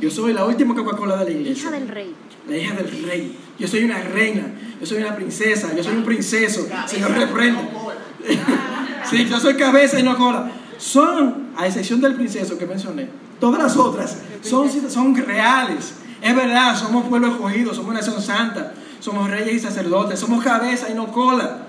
Yo 0.00 0.10
soy 0.10 0.32
la 0.32 0.44
última 0.44 0.74
Coca-Cola 0.74 1.16
de 1.18 1.24
la 1.26 1.30
iglesia. 1.30 1.68
Hija 1.68 1.70
del 1.70 1.88
rey. 1.88 2.14
La 2.48 2.56
hija 2.56 2.74
del 2.74 3.04
rey. 3.04 3.38
Yo 3.58 3.68
soy 3.68 3.84
una 3.84 4.02
reina. 4.02 4.52
Yo 4.80 4.86
soy 4.86 4.98
una 4.98 5.14
princesa. 5.14 5.72
Yo 5.74 5.82
soy 5.84 5.94
un 5.96 6.04
princeso. 6.04 6.66
Señor, 6.86 7.12
reprende. 7.12 7.62
no 7.62 7.68
cola. 7.70 7.96
Sí, 9.08 9.26
yo 9.26 9.38
soy 9.38 9.54
cabeza 9.54 10.00
y 10.00 10.02
no 10.02 10.16
cola. 10.16 10.50
Son, 10.78 11.48
a 11.56 11.66
excepción 11.66 12.00
del 12.00 12.14
princeso 12.14 12.58
que 12.58 12.66
mencioné, 12.66 13.08
todas 13.38 13.62
las 13.62 13.76
otras 13.76 14.16
son, 14.42 14.68
son 14.90 15.14
reales. 15.14 15.94
Es 16.22 16.34
verdad, 16.34 16.74
somos 16.76 17.06
pueblo 17.06 17.28
escogido, 17.28 17.74
somos 17.74 17.94
nación 17.94 18.20
santa, 18.20 18.72
somos 19.00 19.30
reyes 19.30 19.54
y 19.56 19.58
sacerdotes, 19.60 20.18
somos 20.18 20.42
cabeza 20.42 20.88
y 20.90 20.94
no 20.94 21.12
cola. 21.12 21.66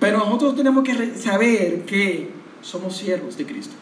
Pero 0.00 0.18
nosotros 0.18 0.56
tenemos 0.56 0.82
que 0.82 1.14
saber 1.16 1.82
que 1.84 2.30
somos 2.62 2.96
siervos 2.96 3.36
de 3.36 3.46
Cristo. 3.46 3.74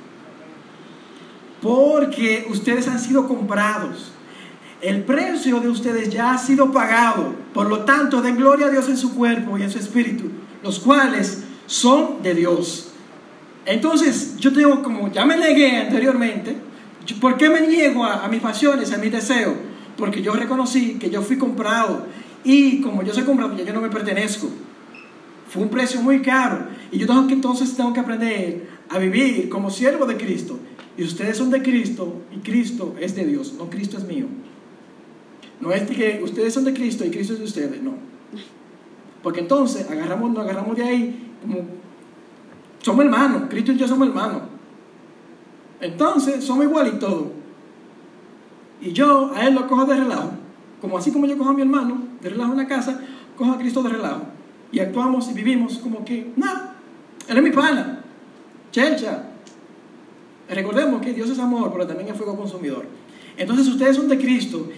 Porque 1.62 2.46
ustedes 2.50 2.88
han 2.88 3.00
sido 3.00 3.26
comprados. 3.26 4.12
El 4.82 5.04
precio 5.04 5.60
de 5.60 5.68
ustedes 5.68 6.10
ya 6.10 6.32
ha 6.32 6.38
sido 6.38 6.70
pagado. 6.70 7.34
Por 7.54 7.68
lo 7.68 7.80
tanto, 7.84 8.20
den 8.20 8.36
gloria 8.36 8.66
a 8.66 8.70
Dios 8.70 8.88
en 8.88 8.96
su 8.96 9.14
cuerpo 9.14 9.58
y 9.58 9.62
en 9.62 9.70
su 9.70 9.78
espíritu, 9.78 10.24
los 10.62 10.78
cuales 10.78 11.44
son 11.66 12.22
de 12.22 12.34
Dios. 12.34 12.88
Entonces, 13.64 14.36
yo 14.38 14.52
tengo 14.52 14.82
como, 14.82 15.10
ya 15.10 15.24
me 15.24 15.36
negué 15.36 15.78
anteriormente, 15.78 16.56
¿por 17.20 17.36
qué 17.36 17.48
me 17.48 17.62
niego 17.62 18.04
a, 18.04 18.24
a 18.24 18.28
mis 18.28 18.40
pasiones, 18.40 18.92
a 18.92 18.98
mis 18.98 19.10
deseos? 19.10 19.54
Porque 19.96 20.22
yo 20.22 20.34
reconocí 20.34 20.98
que 20.98 21.10
yo 21.10 21.22
fui 21.22 21.38
comprado 21.38 22.06
y 22.44 22.80
como 22.80 23.02
yo 23.02 23.12
soy 23.12 23.24
comprado, 23.24 23.56
ya 23.56 23.64
yo 23.64 23.72
no 23.72 23.80
me 23.80 23.88
pertenezco. 23.88 24.48
Fue 25.48 25.62
un 25.62 25.68
precio 25.68 26.00
muy 26.00 26.22
caro. 26.22 26.66
Y 26.90 26.98
yo 26.98 27.06
tengo 27.06 27.26
que 27.26 27.34
entonces 27.34 27.76
tengo 27.76 27.92
que 27.92 28.00
aprender 28.00 28.68
a 28.88 28.98
vivir 28.98 29.48
como 29.48 29.70
siervo 29.70 30.06
de 30.06 30.16
Cristo. 30.16 30.58
Y 30.96 31.04
ustedes 31.04 31.36
son 31.36 31.50
de 31.50 31.62
Cristo 31.62 32.22
y 32.34 32.38
Cristo 32.38 32.94
es 32.98 33.14
de 33.14 33.26
Dios, 33.26 33.54
no 33.58 33.68
Cristo 33.68 33.98
es 33.98 34.04
mío. 34.04 34.26
No 35.60 35.72
es 35.72 35.82
que 35.82 36.20
ustedes 36.22 36.54
son 36.54 36.64
de 36.64 36.72
Cristo 36.72 37.04
y 37.04 37.10
Cristo 37.10 37.34
es 37.34 37.38
de 37.38 37.44
ustedes, 37.44 37.82
no. 37.82 37.94
Porque 39.22 39.40
entonces 39.40 39.90
agarramos, 39.90 40.30
nos 40.30 40.44
agarramos 40.44 40.76
de 40.76 40.82
ahí 40.82 41.32
como 41.42 41.60
somos 42.80 43.04
hermanos, 43.04 43.44
Cristo 43.50 43.72
y 43.72 43.76
yo 43.76 43.88
somos 43.88 44.08
hermanos. 44.08 44.42
Entonces 45.80 46.44
somos 46.44 46.64
igual 46.64 46.88
y 46.94 46.98
todo. 46.98 47.32
Y 48.80 48.92
yo 48.92 49.32
a 49.34 49.46
él 49.46 49.54
lo 49.54 49.66
cojo 49.66 49.84
de 49.84 49.96
relajo. 49.96 50.30
Como 50.80 50.96
así 50.96 51.10
como 51.10 51.26
yo 51.26 51.36
cojo 51.36 51.50
a 51.50 51.54
mi 51.54 51.62
hermano 51.62 51.98
de 52.20 52.30
relajo 52.30 52.52
en 52.52 52.58
la 52.58 52.66
casa, 52.66 53.00
cojo 53.36 53.52
a 53.52 53.58
Cristo 53.58 53.82
de 53.82 53.90
relajo. 53.90 54.22
Y 54.72 54.80
actuamos 54.80 55.30
y 55.30 55.34
vivimos 55.34 55.78
como 55.78 56.04
que, 56.04 56.32
no, 56.36 56.46
él 57.28 57.36
es 57.36 57.42
mi 57.42 57.50
pana. 57.50 58.02
Chelcha. 58.70 59.24
Recordemos 60.48 61.00
que 61.02 61.12
Dios 61.12 61.30
es 61.30 61.38
amor, 61.38 61.70
pero 61.72 61.86
también 61.86 62.08
es 62.10 62.16
fuego 62.16 62.36
consumidor. 62.36 62.86
Entonces 63.36 63.66
ustedes 63.68 63.96
son 63.96 64.08
de 64.08 64.18
Cristo 64.18 64.68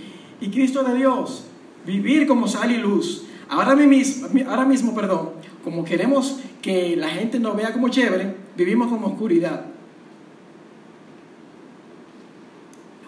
y 0.40 0.48
Cristo 0.50 0.82
de 0.82 0.94
Dios. 0.94 1.44
Vivir 1.86 2.26
como 2.26 2.48
sal 2.48 2.70
y 2.70 2.78
luz. 2.78 3.24
Ahora 3.48 3.74
mismo, 3.74 4.28
ahora 4.48 4.64
mismo, 4.64 4.94
perdón, 4.94 5.30
como 5.64 5.84
queremos 5.84 6.40
que 6.60 6.96
la 6.96 7.08
gente 7.08 7.38
nos 7.38 7.56
vea 7.56 7.72
como 7.72 7.88
chévere, 7.88 8.34
vivimos 8.56 8.88
como 8.88 9.08
oscuridad. 9.08 9.66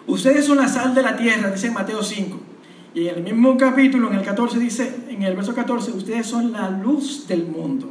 Ustedes 0.07 0.45
son 0.45 0.57
la 0.57 0.67
sal 0.67 0.93
de 0.95 1.03
la 1.03 1.15
tierra, 1.15 1.51
dice 1.51 1.71
Mateo 1.71 2.03
5. 2.03 2.50
Y 2.93 3.07
en 3.07 3.15
el 3.15 3.23
mismo 3.23 3.57
capítulo, 3.57 4.09
en 4.09 4.15
el 4.15 4.25
14, 4.25 4.59
dice, 4.59 4.95
en 5.09 5.23
el 5.23 5.35
verso 5.35 5.55
14, 5.55 5.91
ustedes 5.91 6.27
son 6.27 6.51
la 6.51 6.69
luz 6.69 7.25
del 7.27 7.45
mundo. 7.45 7.89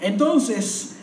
Entonces, 0.00 0.96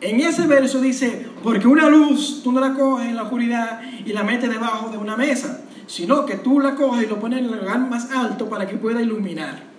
en 0.00 0.20
ese 0.20 0.46
verso 0.46 0.80
dice, 0.80 1.26
porque 1.42 1.66
una 1.66 1.88
luz 1.88 2.40
tú 2.42 2.52
no 2.52 2.60
la 2.60 2.74
coges 2.74 3.08
en 3.08 3.16
la 3.16 3.24
oscuridad 3.24 3.80
y 4.04 4.12
la 4.12 4.22
metes 4.22 4.48
debajo 4.48 4.90
de 4.90 4.98
una 4.98 5.16
mesa, 5.16 5.64
sino 5.86 6.24
que 6.24 6.36
tú 6.36 6.60
la 6.60 6.76
coges 6.76 7.04
y 7.04 7.06
lo 7.06 7.18
pones 7.18 7.40
en 7.40 7.46
el 7.46 7.58
lugar 7.58 7.80
más 7.80 8.10
alto 8.12 8.48
para 8.48 8.66
que 8.66 8.76
pueda 8.76 9.02
iluminar. 9.02 9.70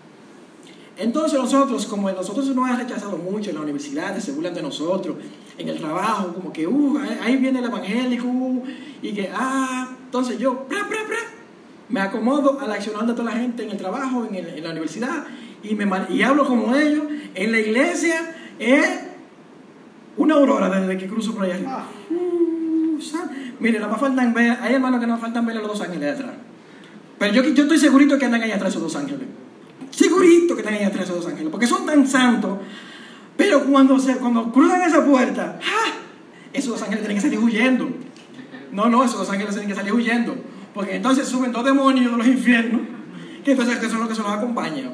Entonces 0.98 1.40
nosotros, 1.40 1.86
como 1.86 2.12
nosotros 2.12 2.46
nos 2.54 2.70
han 2.70 2.78
rechazado 2.78 3.18
mucho 3.18 3.50
en 3.50 3.56
la 3.56 3.62
universidad, 3.62 4.16
se 4.20 4.34
burlan 4.34 4.54
de 4.54 4.62
nosotros, 4.62 5.16
en 5.58 5.70
el 5.70 5.80
trabajo, 5.80 6.34
como 6.34 6.52
que, 6.52 6.68
uh, 6.68 7.00
ahí 7.24 7.38
viene 7.38 7.60
el 7.60 7.66
evangélico, 7.66 8.28
uh, 8.28 8.64
y 9.02 9.14
que, 9.14 9.32
ah, 9.34 9.90
entonces 10.06 10.38
yo, 10.38 10.68
me 11.92 12.00
acomodo 12.00 12.60
al 12.60 12.72
accionar 12.72 13.06
de 13.06 13.14
toda 13.14 13.34
la 13.34 13.40
gente 13.40 13.64
en 13.64 13.72
el 13.72 13.78
trabajo, 13.78 14.28
en, 14.32 14.64
la 14.64 14.72
universidad, 14.72 15.26
y, 15.62 15.76
me, 15.76 15.88
y 16.10 16.22
hablo 16.24 16.46
como 16.46 16.74
ellos, 16.76 17.06
en 17.36 17.52
la 17.52 17.60
iglesia, 17.60 18.36
es 18.58 18.88
una 20.18 20.36
aurora 20.36 20.70
desde 20.70 20.98
que 20.98 21.08
cruzo 21.08 21.34
por 21.34 21.44
allá 21.44 21.56
arriba. 21.56 21.86
Uh, 22.10 22.98
mire, 23.60 23.80
no 23.80 23.90
me 23.90 23.98
faltan 23.98 24.34
ver, 24.34 24.58
hay 24.62 24.74
hermanos 24.74 25.00
que 25.00 25.08
no 25.08 25.18
faltan 25.18 25.46
ver 25.46 25.58
a 25.58 25.60
los 25.60 25.68
dos 25.68 25.82
ángeles 25.82 26.02
de 26.02 26.10
atrás. 26.12 26.36
Pero 27.20 27.34
yo, 27.34 27.44
yo 27.54 27.64
estoy 27.64 27.78
segurito 27.78 28.18
que 28.18 28.26
andan 28.26 28.42
ahí 28.42 28.52
atrás 28.52 28.70
esos 28.72 28.82
dos 28.82 28.96
ángeles. 28.96 29.28
Segurito 29.92 30.56
que 30.56 30.62
están 30.62 30.74
ahí 30.74 30.84
atrás 30.84 31.04
esos 31.04 31.18
dos 31.18 31.28
ángeles, 31.28 31.52
porque 31.52 31.68
son 31.68 31.86
tan 31.86 32.08
santos. 32.08 32.60
Pero 33.36 33.66
cuando, 33.66 34.00
se, 34.00 34.16
cuando 34.18 34.52
cruzan 34.52 34.82
esa 34.82 35.06
puerta, 35.06 35.60
¡ah! 35.62 35.92
esos 36.54 36.72
dos 36.72 36.82
ángeles 36.82 37.02
tienen 37.02 37.18
que 37.18 37.22
salir 37.22 37.40
huyendo. 37.40 37.90
No, 38.72 38.90
no, 38.90 39.04
esos 39.04 39.20
dos 39.20 39.30
ángeles 39.30 39.54
tienen 39.54 39.70
que 39.70 39.76
salir 39.76 39.94
huyendo. 39.94 40.36
Porque 40.74 40.96
entonces 40.96 41.28
suben 41.28 41.52
dos 41.52 41.66
demonios 41.66 42.12
de 42.12 42.18
los 42.18 42.28
infiernos, 42.28 42.82
que 43.44 43.52
entonces 43.52 43.78
que 43.78 43.90
son 43.90 44.00
los 44.00 44.10
que 44.10 44.16
se 44.16 44.22
los 44.22 44.32
acompañan. 44.32 44.94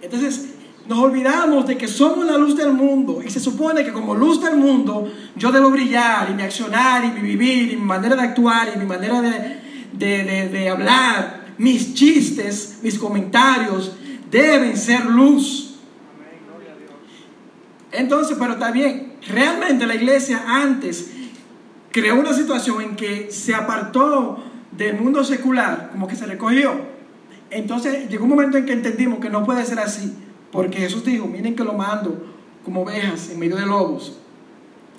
Entonces, 0.00 0.54
nos 0.88 0.98
olvidamos 0.98 1.66
de 1.66 1.76
que 1.76 1.86
somos 1.86 2.24
la 2.24 2.38
luz 2.38 2.56
del 2.56 2.72
mundo 2.72 3.20
y 3.24 3.30
se 3.30 3.40
supone 3.40 3.84
que 3.84 3.92
como 3.92 4.14
luz 4.14 4.42
del 4.42 4.56
mundo 4.56 5.12
yo 5.36 5.52
debo 5.52 5.70
brillar 5.70 6.30
y 6.30 6.34
mi 6.34 6.42
accionar 6.42 7.04
y 7.04 7.10
mi 7.10 7.20
vivir 7.20 7.72
y 7.72 7.76
mi 7.76 7.84
manera 7.84 8.16
de 8.16 8.22
actuar 8.22 8.70
y 8.74 8.78
mi 8.78 8.86
manera 8.86 9.20
de, 9.20 9.60
de, 9.92 10.24
de, 10.24 10.48
de 10.48 10.68
hablar, 10.70 11.48
mis 11.58 11.92
chistes, 11.92 12.78
mis 12.82 12.98
comentarios, 12.98 13.92
deben 14.30 14.76
ser 14.78 15.04
luz. 15.04 15.74
Entonces, 17.92 18.36
pero 18.38 18.56
bien, 18.72 19.14
realmente 19.28 19.86
la 19.86 19.94
iglesia 19.94 20.44
antes 20.46 21.10
creó 21.90 22.18
una 22.18 22.32
situación 22.32 22.82
en 22.82 22.96
que 22.96 23.30
se 23.30 23.54
apartó 23.54 24.42
del 24.78 24.98
mundo 24.98 25.22
secular, 25.24 25.90
como 25.92 26.08
que 26.08 26.16
se 26.16 26.24
recogió. 26.24 26.72
Entonces 27.50 28.08
llegó 28.08 28.24
un 28.24 28.30
momento 28.30 28.56
en 28.56 28.64
que 28.64 28.72
entendimos 28.72 29.18
que 29.18 29.28
no 29.28 29.44
puede 29.44 29.66
ser 29.66 29.78
así, 29.80 30.14
porque 30.50 30.78
Jesús 30.78 31.04
dijo, 31.04 31.26
miren 31.26 31.54
que 31.54 31.64
lo 31.64 31.74
mando 31.74 32.34
como 32.64 32.82
ovejas 32.82 33.30
en 33.30 33.38
medio 33.38 33.56
de 33.56 33.66
lobos. 33.66 34.18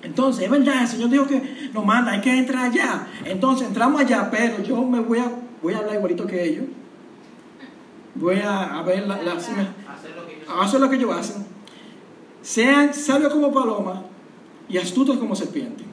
Entonces, 0.02 0.44
es 0.44 0.50
verdad, 0.50 0.82
el 0.82 0.88
Señor 0.88 1.10
dijo 1.10 1.26
que 1.26 1.70
nos 1.74 1.84
manda, 1.84 2.12
hay 2.12 2.20
que 2.20 2.36
entrar 2.36 2.66
allá. 2.66 3.06
Entonces 3.24 3.66
entramos 3.66 4.00
allá, 4.00 4.30
pero 4.30 4.62
yo 4.62 4.82
me 4.82 5.00
voy 5.00 5.18
a, 5.18 5.30
voy 5.62 5.74
a 5.74 5.78
hablar 5.78 5.96
igualito 5.96 6.26
que 6.26 6.44
ellos 6.44 6.64
voy 8.14 8.40
a, 8.42 8.82
ver 8.82 9.06
la, 9.06 9.14
hacer 10.60 10.80
lo 10.80 10.90
que 10.90 10.96
ellos 10.96 11.16
hacen. 11.16 11.46
Sean 12.42 12.94
sabios 12.94 13.32
como 13.32 13.52
paloma 13.52 14.04
y 14.68 14.78
astutos 14.78 15.18
como 15.18 15.34
serpiente. 15.34 15.84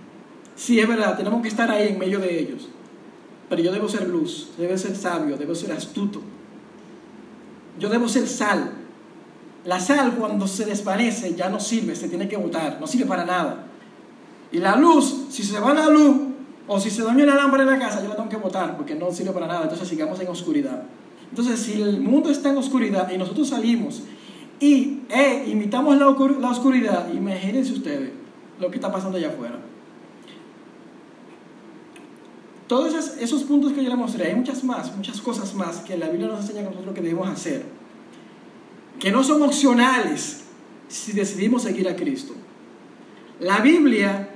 Sí, 0.55 0.79
es 0.79 0.87
verdad, 0.87 1.17
tenemos 1.17 1.41
que 1.41 1.47
estar 1.47 1.69
ahí 1.69 1.89
en 1.89 1.99
medio 1.99 2.19
de 2.19 2.39
ellos. 2.39 2.69
Pero 3.49 3.61
yo 3.61 3.71
debo 3.71 3.87
ser 3.87 4.07
luz, 4.07 4.49
debo 4.57 4.77
ser 4.77 4.95
sabio, 4.95 5.37
debo 5.37 5.55
ser 5.55 5.71
astuto. 5.71 6.21
Yo 7.79 7.89
debo 7.89 8.09
ser 8.09 8.27
sal. 8.27 8.71
La 9.65 9.79
sal 9.79 10.15
cuando 10.15 10.47
se 10.47 10.65
desvanece 10.65 11.35
ya 11.35 11.49
no 11.49 11.59
sirve, 11.59 11.95
se 11.95 12.09
tiene 12.09 12.27
que 12.27 12.37
botar, 12.37 12.77
no 12.79 12.87
sirve 12.87 13.05
para 13.05 13.25
nada. 13.25 13.65
Y 14.51 14.59
la 14.59 14.75
luz, 14.75 15.27
si 15.29 15.43
se 15.43 15.59
va 15.59 15.73
la 15.73 15.89
luz 15.89 16.17
o 16.67 16.79
si 16.79 16.89
se 16.89 17.03
daña 17.03 17.25
la 17.25 17.35
lámpara 17.35 17.63
en 17.63 17.69
la 17.69 17.79
casa, 17.79 18.01
yo 18.01 18.09
la 18.09 18.15
tengo 18.15 18.29
que 18.29 18.37
botar 18.37 18.75
porque 18.75 18.95
no 18.95 19.11
sirve 19.11 19.31
para 19.31 19.47
nada. 19.47 19.63
Entonces 19.63 19.87
sigamos 19.87 20.19
en 20.19 20.27
oscuridad. 20.27 20.83
Entonces, 21.29 21.59
si 21.59 21.81
el 21.81 21.99
mundo 21.99 22.29
está 22.29 22.49
en 22.49 22.57
oscuridad 22.57 23.09
y 23.11 23.17
nosotros 23.17 23.49
salimos 23.49 24.03
y 24.59 25.01
eh, 25.09 25.45
imitamos 25.47 25.97
la, 25.97 26.07
oscuridad, 26.07 27.13
imagínense 27.13 27.73
ustedes 27.73 28.11
lo 28.59 28.69
que 28.69 28.77
está 28.77 28.91
pasando 28.91 29.17
allá 29.17 29.29
afuera. 29.29 29.59
Todos 32.67 32.93
esos, 33.19 33.43
puntos 33.43 33.71
que 33.71 33.81
yo 33.81 33.89
les 33.89 33.97
mostré, 33.97 34.27
hay 34.27 34.35
muchas 34.35 34.63
más, 34.63 34.93
muchas 34.95 35.21
cosas 35.21 35.53
más 35.53 35.77
que 35.77 35.97
la 35.97 36.09
Biblia 36.09 36.27
nos 36.27 36.41
enseña 36.41 36.61
a 36.61 36.69
nosotros 36.69 36.93
que 36.93 37.01
debemos 37.01 37.29
hacer, 37.29 37.63
que 38.99 39.09
no 39.09 39.23
son 39.23 39.41
opcionales 39.41 40.41
si 40.89 41.13
decidimos 41.13 41.63
seguir 41.63 41.87
a 41.87 41.95
Cristo. 41.95 42.33
La 43.39 43.59
Biblia 43.59 44.29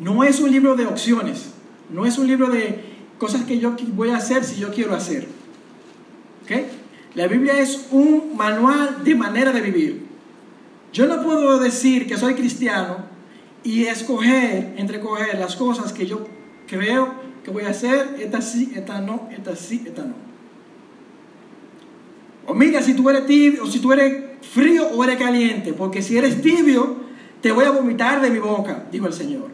no 0.00 0.24
es 0.24 0.40
un 0.40 0.50
libro 0.50 0.74
de 0.74 0.86
opciones, 0.86 1.50
no 1.90 2.06
es 2.06 2.18
un 2.18 2.26
libro 2.26 2.50
de 2.50 2.96
cosas 3.18 3.44
que 3.44 3.58
yo 3.58 3.76
voy 3.94 4.10
a 4.10 4.16
hacer 4.16 4.44
si 4.44 4.56
yo 4.56 4.72
quiero 4.72 4.94
hacer. 4.94 5.28
La 7.14 7.28
Biblia 7.28 7.58
es 7.60 7.86
un 7.92 8.36
manual 8.36 9.02
de 9.04 9.14
manera 9.14 9.52
de 9.52 9.60
vivir. 9.60 10.06
Yo 10.92 11.06
no 11.06 11.22
puedo 11.22 11.58
decir 11.58 12.06
que 12.06 12.16
soy 12.16 12.34
cristiano 12.34 12.98
y 13.62 13.84
escoger, 13.84 14.74
entre 14.76 15.00
coger 15.00 15.38
las 15.38 15.56
cosas 15.56 15.92
que 15.92 16.06
yo 16.06 16.26
creo 16.66 17.14
que 17.44 17.50
voy 17.50 17.64
a 17.64 17.70
hacer, 17.70 18.16
esta 18.18 18.40
sí, 18.40 18.72
esta 18.74 19.00
no, 19.00 19.28
esta 19.30 19.54
sí, 19.54 19.82
esta 19.86 20.02
no. 20.02 20.14
O 22.46 22.54
mira, 22.54 22.82
si 22.82 22.94
tú 22.94 23.08
eres 23.10 23.26
tibio, 23.26 23.64
o 23.64 23.66
si 23.66 23.80
tú 23.80 23.92
eres 23.92 24.24
frío 24.52 24.86
o 24.88 25.04
eres 25.04 25.16
caliente, 25.16 25.72
porque 25.72 26.02
si 26.02 26.16
eres 26.16 26.40
tibio, 26.42 26.96
te 27.40 27.52
voy 27.52 27.64
a 27.64 27.70
vomitar 27.70 28.20
de 28.20 28.30
mi 28.30 28.38
boca, 28.38 28.86
dijo 28.90 29.06
el 29.06 29.12
Señor. 29.12 29.48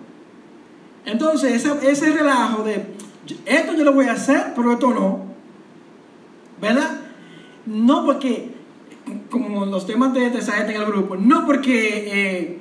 Entonces, 1.05 1.53
ese, 1.53 1.91
ese 1.91 2.13
relajo 2.13 2.63
de, 2.63 2.87
esto 3.47 3.75
yo 3.75 3.85
lo 3.85 3.93
voy 3.93 4.07
a 4.07 4.13
hacer, 4.13 4.53
pero 4.55 4.73
esto 4.73 4.91
no, 4.91 5.25
¿verdad? 6.61 7.01
No 7.67 8.05
porque, 8.05 8.51
como 9.31 9.67
los 9.67 9.87
temas 9.87 10.13
de, 10.15 10.27
esa 10.27 10.53
gente 10.53 10.75
en 10.75 10.81
el 10.81 10.87
grupo, 10.87 11.17
no 11.17 11.47
porque 11.47 12.05
eh, 12.07 12.59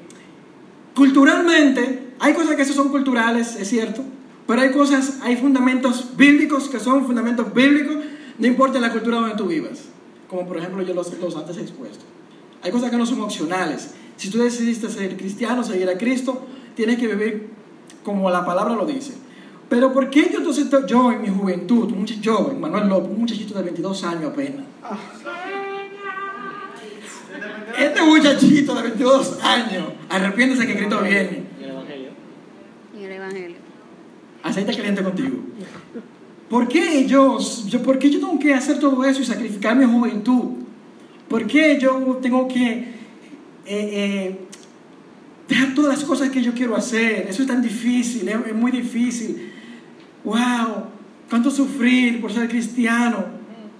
culturalmente 0.95 2.13
hay 2.19 2.33
cosas 2.33 2.55
que 2.55 2.65
son 2.65 2.89
culturales, 2.89 3.55
es 3.55 3.67
cierto, 3.67 4.03
pero 4.51 4.63
hay 4.63 4.71
cosas, 4.71 5.19
hay 5.21 5.37
fundamentos 5.37 6.17
bíblicos 6.17 6.67
que 6.67 6.77
son 6.77 7.05
fundamentos 7.05 7.53
bíblicos, 7.53 7.95
no 8.37 8.47
importa 8.47 8.81
la 8.81 8.91
cultura 8.91 9.21
donde 9.21 9.35
tú 9.35 9.45
vivas, 9.45 9.83
como 10.29 10.45
por 10.45 10.57
ejemplo 10.57 10.83
yo 10.83 10.93
los, 10.93 11.17
los 11.19 11.37
antes 11.37 11.55
he 11.55 11.61
expuesto. 11.61 12.03
Hay 12.61 12.69
cosas 12.69 12.91
que 12.91 12.97
no 12.97 13.05
son 13.05 13.21
opcionales. 13.21 13.93
Si 14.17 14.29
tú 14.29 14.39
decidiste 14.39 14.89
ser 14.89 15.15
cristiano, 15.15 15.63
seguir 15.63 15.87
a 15.87 15.97
Cristo, 15.97 16.45
tienes 16.75 16.97
que 16.97 17.07
vivir 17.07 17.47
como 18.03 18.29
la 18.29 18.43
palabra 18.43 18.75
lo 18.75 18.85
dice. 18.85 19.13
Pero 19.69 19.93
¿por 19.93 20.09
qué 20.09 20.29
yo 20.29 20.39
entonces, 20.39 20.67
yo 20.85 21.13
en 21.13 21.21
mi 21.21 21.29
juventud, 21.29 21.89
un 21.89 22.05
yo, 22.05 22.53
Manuel 22.59 22.89
López, 22.89 23.09
un 23.09 23.19
muchachito 23.21 23.53
de 23.53 23.63
22 23.63 24.03
años 24.03 24.33
apenas? 24.33 24.65
Este 27.79 28.01
muchachito 28.01 28.75
de 28.75 28.81
22 28.81 29.41
años, 29.45 29.85
arrepiéntese 30.09 30.67
que 30.67 30.75
Cristo 30.75 30.99
viene. 31.01 31.43
En 31.57 31.63
el 31.63 31.69
Evangelio. 31.69 32.09
En 32.97 33.03
el 33.05 33.11
Evangelio. 33.13 33.71
Aceite 34.43 34.75
caliente 34.75 35.03
contigo. 35.03 35.37
¿Por 36.49 36.67
qué 36.67 37.05
yo, 37.05 37.37
yo, 37.67 37.81
¿Por 37.81 37.97
qué 37.97 38.09
yo 38.09 38.19
tengo 38.19 38.37
que 38.39 38.53
hacer 38.53 38.79
todo 38.79 39.03
eso 39.05 39.21
y 39.21 39.25
sacrificar 39.25 39.75
mi 39.75 39.85
juventud? 39.85 40.57
¿Por 41.29 41.47
qué 41.47 41.79
yo 41.79 42.19
tengo 42.21 42.47
que 42.47 42.93
eh, 43.65 44.37
dejar 45.47 45.73
todas 45.73 45.97
las 45.97 46.05
cosas 46.05 46.29
que 46.29 46.41
yo 46.41 46.53
quiero 46.53 46.75
hacer. 46.75 47.27
Eso 47.29 47.41
es 47.41 47.47
tan 47.47 47.61
difícil, 47.61 48.27
es, 48.27 48.35
es 48.47 48.55
muy 48.55 48.71
difícil. 48.71 49.51
¡Wow! 50.23 50.85
¿Cuánto 51.29 51.51
sufrir 51.51 52.21
por 52.21 52.31
ser 52.31 52.47
cristiano? 52.47 53.25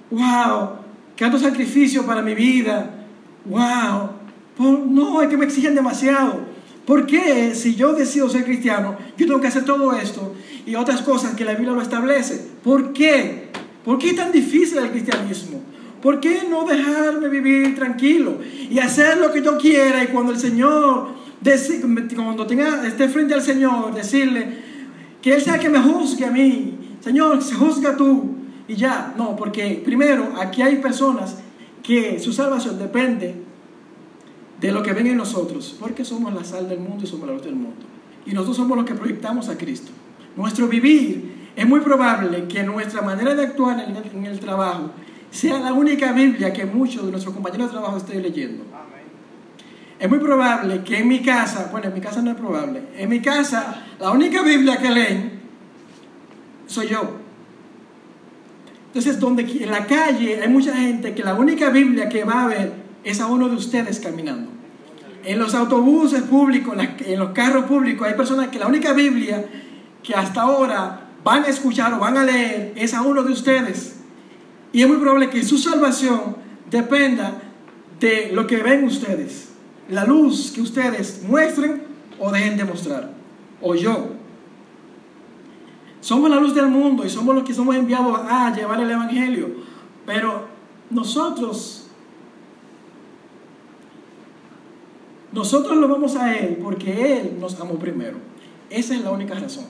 ¡Wow! 0.09 0.69
¿Cuánto 1.17 1.39
sacrificio 1.39 2.05
para 2.05 2.21
mi 2.21 2.35
vida? 2.35 3.05
¡Wow! 3.45 4.21
no, 4.59 5.21
es 5.21 5.29
que 5.29 5.37
me 5.37 5.45
exigen 5.45 5.73
demasiado. 5.73 6.50
¿Por 6.91 7.05
qué 7.05 7.55
si 7.55 7.75
yo 7.75 7.93
decido 7.93 8.27
ser 8.27 8.43
cristiano, 8.43 8.97
yo 9.15 9.25
tengo 9.25 9.39
que 9.39 9.47
hacer 9.47 9.63
todo 9.63 9.93
esto 9.93 10.35
y 10.65 10.75
otras 10.75 11.01
cosas 11.03 11.35
que 11.35 11.45
la 11.45 11.53
Biblia 11.53 11.71
lo 11.71 11.81
establece? 11.81 12.49
¿Por 12.61 12.91
qué? 12.91 13.47
¿Por 13.85 13.97
qué 13.97 14.09
es 14.09 14.17
tan 14.17 14.33
difícil 14.33 14.77
el 14.77 14.91
cristianismo? 14.91 15.61
¿Por 16.01 16.19
qué 16.19 16.41
no 16.49 16.65
dejarme 16.65 17.29
vivir 17.29 17.75
tranquilo 17.75 18.39
y 18.69 18.77
hacer 18.79 19.19
lo 19.19 19.31
que 19.31 19.41
yo 19.41 19.57
quiera 19.57 20.03
y 20.03 20.07
cuando 20.07 20.33
el 20.33 20.37
Señor, 20.37 21.11
cuando 22.13 22.45
tenga, 22.45 22.85
esté 22.85 23.07
frente 23.07 23.35
al 23.35 23.41
Señor, 23.41 23.95
decirle 23.95 24.57
que 25.21 25.33
Él 25.33 25.41
sea 25.41 25.57
que 25.57 25.69
me 25.69 25.79
juzgue 25.79 26.25
a 26.25 26.31
mí, 26.31 26.73
Señor, 26.99 27.41
se 27.41 27.55
juzga 27.55 27.95
tú 27.95 28.35
y 28.67 28.75
ya? 28.75 29.13
No, 29.17 29.37
porque 29.37 29.81
primero 29.85 30.33
aquí 30.37 30.61
hay 30.61 30.75
personas 30.79 31.37
que 31.83 32.19
su 32.19 32.33
salvación 32.33 32.77
depende 32.77 33.49
de 34.61 34.71
lo 34.71 34.83
que 34.83 34.93
ven 34.93 35.07
en 35.07 35.17
nosotros, 35.17 35.75
porque 35.79 36.05
somos 36.05 36.31
la 36.33 36.43
sal 36.43 36.69
del 36.69 36.79
mundo 36.79 37.03
y 37.03 37.07
somos 37.07 37.27
la 37.27 37.33
luz 37.33 37.43
del 37.43 37.55
mundo. 37.55 37.81
Y 38.27 38.31
nosotros 38.31 38.57
somos 38.57 38.77
los 38.77 38.85
que 38.85 38.93
proyectamos 38.93 39.49
a 39.49 39.57
Cristo. 39.57 39.91
Nuestro 40.37 40.67
vivir 40.67 41.49
es 41.55 41.67
muy 41.67 41.79
probable 41.81 42.47
que 42.47 42.61
nuestra 42.63 43.01
manera 43.01 43.33
de 43.33 43.43
actuar 43.43 43.83
en 44.13 44.25
el, 44.25 44.39
trabajo 44.39 44.91
sea 45.31 45.59
la 45.59 45.73
única 45.73 46.11
Biblia 46.11 46.53
que 46.53 46.65
muchos 46.65 47.03
de 47.03 47.11
nuestros 47.11 47.33
compañeros 47.33 47.67
de 47.67 47.71
trabajo 47.71 47.97
estén 47.97 48.21
leyendo. 48.21 48.63
Es 49.99 50.09
muy 50.09 50.19
probable 50.19 50.83
que 50.83 50.99
en 50.99 51.07
mi 51.07 51.21
casa, 51.21 51.69
bueno, 51.71 51.87
en 51.87 51.93
mi 51.93 52.01
casa 52.01 52.21
no 52.21 52.31
es 52.31 52.37
probable, 52.37 52.83
en 52.95 53.09
mi 53.09 53.19
casa 53.19 53.83
la 53.99 54.11
única 54.11 54.43
Biblia 54.43 54.77
que 54.77 54.89
leen 54.91 55.41
soy 56.67 56.87
yo. 56.87 57.17
Entonces, 58.87 59.19
donde 59.19 59.43
en 59.43 59.71
la 59.71 59.85
calle 59.85 60.41
hay 60.41 60.49
mucha 60.49 60.75
gente 60.75 61.15
que 61.15 61.23
la 61.23 61.33
única 61.33 61.69
Biblia 61.69 62.09
que 62.09 62.23
va 62.23 62.43
a 62.43 62.47
ver 62.47 62.73
es 63.03 63.19
a 63.19 63.27
uno 63.27 63.49
de 63.49 63.55
ustedes 63.55 63.99
caminando. 63.99 64.50
En 65.23 65.39
los 65.39 65.53
autobuses 65.53 66.21
públicos, 66.23 66.75
en 67.05 67.19
los 67.19 67.31
carros 67.31 67.65
públicos, 67.65 68.07
hay 68.07 68.15
personas 68.15 68.47
que 68.49 68.59
la 68.59 68.67
única 68.67 68.93
Biblia 68.93 69.45
que 70.03 70.15
hasta 70.15 70.41
ahora 70.41 71.09
van 71.23 71.43
a 71.43 71.47
escuchar 71.47 71.93
o 71.93 71.99
van 71.99 72.17
a 72.17 72.23
leer 72.23 72.73
es 72.75 72.93
a 72.93 73.01
uno 73.01 73.23
de 73.23 73.31
ustedes. 73.31 73.97
Y 74.73 74.81
es 74.81 74.87
muy 74.87 74.97
probable 74.97 75.29
que 75.29 75.43
su 75.43 75.57
salvación 75.57 76.37
dependa 76.69 77.41
de 77.99 78.31
lo 78.33 78.47
que 78.47 78.57
ven 78.57 78.85
ustedes, 78.85 79.49
la 79.89 80.05
luz 80.05 80.51
que 80.51 80.61
ustedes 80.61 81.21
muestren 81.27 81.83
o 82.19 82.31
dejen 82.31 82.57
de 82.57 82.65
mostrar, 82.65 83.11
o 83.61 83.75
yo. 83.75 84.13
Somos 85.99 86.29
la 86.31 86.37
luz 86.37 86.55
del 86.55 86.67
mundo 86.67 87.05
y 87.05 87.09
somos 87.09 87.35
los 87.35 87.43
que 87.43 87.53
somos 87.53 87.75
enviados 87.75 88.19
a 88.27 88.55
llevar 88.55 88.79
el 88.81 88.89
Evangelio, 88.89 89.49
pero 90.05 90.47
nosotros 90.89 91.80
Nosotros 95.31 95.77
lo 95.77 95.87
vamos 95.87 96.15
a 96.15 96.35
Él 96.35 96.57
porque 96.61 97.19
Él 97.19 97.37
nos 97.39 97.59
amó 97.59 97.75
primero. 97.75 98.17
Esa 98.69 98.95
es 98.95 99.01
la 99.01 99.11
única 99.11 99.35
razón. 99.35 99.65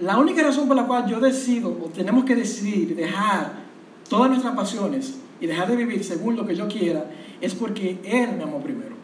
La 0.00 0.18
única 0.18 0.42
razón 0.42 0.68
por 0.68 0.76
la 0.76 0.86
cual 0.86 1.06
yo 1.08 1.20
decido 1.20 1.68
o 1.68 1.88
tenemos 1.88 2.24
que 2.24 2.34
decidir 2.34 2.94
dejar 2.94 3.64
todas 4.08 4.30
nuestras 4.30 4.54
pasiones 4.54 5.18
y 5.40 5.46
dejar 5.46 5.68
de 5.68 5.76
vivir 5.76 6.04
según 6.04 6.36
lo 6.36 6.46
que 6.46 6.54
yo 6.54 6.68
quiera 6.68 7.10
es 7.40 7.54
porque 7.54 7.98
Él 8.04 8.36
me 8.36 8.44
amó 8.44 8.60
primero. 8.60 8.94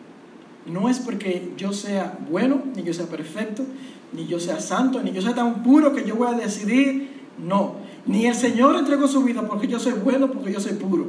No 0.66 0.88
es 0.88 0.98
porque 0.98 1.52
yo 1.56 1.72
sea 1.72 2.18
bueno, 2.30 2.62
ni 2.76 2.82
yo 2.82 2.94
sea 2.94 3.06
perfecto, 3.06 3.64
ni 4.12 4.26
yo 4.26 4.38
sea 4.38 4.60
santo, 4.60 5.02
ni 5.02 5.12
yo 5.12 5.22
sea 5.22 5.34
tan 5.34 5.62
puro 5.62 5.92
que 5.92 6.04
yo 6.04 6.14
voy 6.14 6.28
a 6.28 6.32
decidir. 6.38 7.22
No. 7.38 7.76
Ni 8.06 8.26
el 8.26 8.34
Señor 8.34 8.76
entregó 8.76 9.08
su 9.08 9.22
vida 9.24 9.46
porque 9.46 9.66
yo 9.68 9.78
soy 9.78 9.94
bueno, 9.94 10.30
porque 10.30 10.52
yo 10.52 10.60
soy 10.60 10.74
puro, 10.74 11.06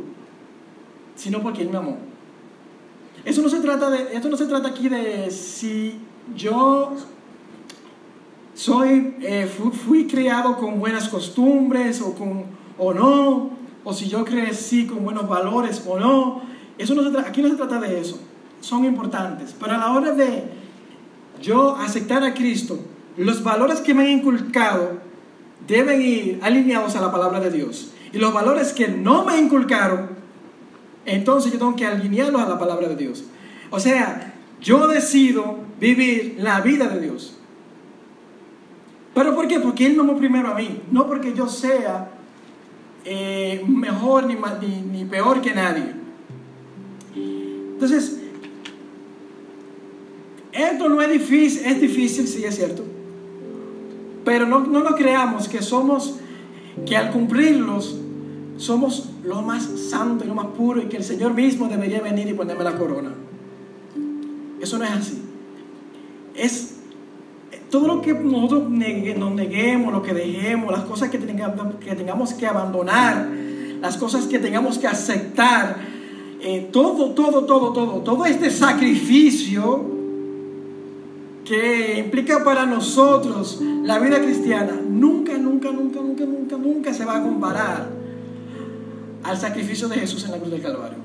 sino 1.16 1.42
porque 1.42 1.64
Él 1.64 1.70
me 1.70 1.78
amó. 1.78 1.98
Eso 3.26 3.42
no 3.42 3.50
se 3.50 3.60
trata 3.60 3.90
de, 3.90 4.16
esto 4.16 4.30
no 4.30 4.36
se 4.36 4.46
trata 4.46 4.70
aquí 4.70 4.90
de 4.90 5.32
si 5.32 6.00
yo 6.36 6.94
soy, 8.54 9.16
eh, 9.22 9.48
fui, 9.48 10.08
criado 10.08 10.58
con 10.58 10.80
buenas 10.80 11.08
costumbres 11.08 12.02
o, 12.02 12.14
con, 12.16 12.46
o 12.78 12.94
no, 12.94 13.52
o 13.84 13.94
si 13.94 14.08
yo 14.08 14.26
crecí 14.26 14.86
con 14.86 15.04
buenos 15.04 15.28
valores 15.28 15.84
o 15.88 16.00
no. 16.00 16.42
Eso 16.78 16.96
no 16.96 17.10
se 17.10 17.18
aquí 17.18 17.42
no 17.42 17.50
se 17.50 17.56
trata 17.56 17.80
de 17.80 18.00
eso. 18.00 18.20
Son 18.60 18.84
importantes. 18.86 19.56
Pero 19.58 19.74
a 19.74 19.78
la 19.78 19.92
hora 19.92 20.12
de 20.12 20.44
yo 21.42 21.76
aceptar 21.76 22.24
a 22.24 22.34
Cristo, 22.34 22.80
los 23.18 23.44
valores 23.44 23.80
que 23.82 23.94
me 23.94 24.04
han 24.04 24.20
inculcado 24.20 25.02
deben 25.68 26.02
ir 26.02 26.40
alineados 26.42 26.96
a 26.96 27.02
la 27.02 27.12
palabra 27.12 27.40
de 27.40 27.52
Dios. 27.52 27.92
Y 28.12 28.18
los 28.18 28.34
valores 28.34 28.74
que 28.74 28.88
no 28.88 29.26
me 29.26 29.38
inculcaron 29.38 30.10
entonces 31.06 31.52
yo 31.52 31.60
tengo 31.60 31.76
que 31.76 31.86
alinearlos 31.86 32.42
a 32.42 32.50
la 32.50 32.60
palabra 32.60 32.88
de 32.88 32.96
Dios. 32.96 33.26
O 33.70 33.80
sea, 33.80 34.34
yo 34.62 34.88
decido 34.88 35.58
vivir 35.80 36.38
la 36.40 36.62
vida 36.62 36.88
de 36.88 37.02
Dios. 37.02 37.38
¿Pero 39.14 39.36
por 39.36 39.48
qué? 39.48 39.60
Porque 39.60 39.86
Él 39.86 39.96
me 39.96 40.02
amó 40.02 40.18
primero 40.18 40.50
a 40.50 40.56
mí, 40.56 40.82
no 40.92 41.08
porque 41.08 41.34
yo 41.34 41.48
sea 41.48 42.10
eh, 43.06 43.64
mejor 43.68 44.26
ni, 44.26 44.36
ni, 44.92 45.06
peor 45.06 45.42
que 45.42 45.54
nadie. 45.54 45.94
Entonces, 47.16 48.20
esto 50.52 50.90
no 50.90 51.02
es 51.02 51.12
difícil, 51.12 51.66
es 51.66 51.82
difícil, 51.82 52.28
sí 52.28 52.44
es 52.44 52.56
cierto. 52.56 52.84
Pero 54.24 54.48
no, 54.48 54.62
no 54.62 54.80
lo 54.80 54.96
creamos 54.96 55.50
que 55.50 55.62
somos, 55.62 56.20
que 56.86 56.96
al 56.96 57.12
cumplirlos 57.12 58.00
somos 58.58 59.10
lo 59.24 59.42
más 59.42 59.64
santo 59.64 60.24
y 60.24 60.28
lo 60.28 60.36
más 60.36 60.48
puro 60.48 60.82
y 60.82 60.86
que 60.86 60.98
el 60.98 61.04
Señor 61.04 61.34
mismo 61.34 61.68
debería 61.68 62.02
venir 62.02 62.28
y 62.28 62.34
ponerme 62.34 62.64
la 62.64 62.78
corona. 62.78 63.14
Eso 64.60 64.78
no 64.78 64.86
es 64.86 64.92
así. 64.92 65.22
Es 66.36 66.76
todo 67.70 67.88
lo 67.88 68.02
que 68.02 68.14
nosotros 68.14 68.70
nos 68.70 69.32
neguemos, 69.34 69.92
lo 69.92 70.02
que 70.02 70.14
dejemos, 70.14 70.72
las 70.72 70.86
cosas 70.86 71.10
que 71.10 71.18
tengamos 71.18 72.34
que, 72.34 72.48
abandonar, 72.48 73.28
las 73.82 73.98
cosas 73.98 74.26
que 74.26 74.40
tengamos 74.40 74.78
que 74.78 74.88
aceptar, 74.88 75.78
eh, 76.42 76.70
todo, 76.72 77.12
todo, 77.12 77.46
todo, 77.46 77.74
todo, 77.74 78.02
todo 78.02 78.26
este 78.26 78.52
sacrificio 78.52 79.92
que 81.46 82.00
implica 82.00 82.44
para 82.44 82.66
nosotros 82.66 83.60
la 83.84 84.00
vida 84.00 84.22
cristiana, 84.22 84.80
nunca, 84.88 85.38
nunca, 85.38 85.72
nunca, 85.72 86.00
nunca, 86.00 86.26
nunca, 86.26 86.58
nunca 86.58 86.94
se 86.94 87.06
va 87.06 87.18
a 87.18 87.24
comparar 87.24 88.03
al 89.24 89.40
sacrificio 89.40 89.88
de 89.88 89.96
Jesús 89.96 90.24
en 90.26 90.32
la 90.32 90.38
cruz 90.38 90.52
del 90.52 90.62
Calvario. 90.62 90.98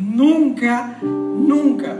Nunca, 0.00 0.98
nunca. 1.02 1.96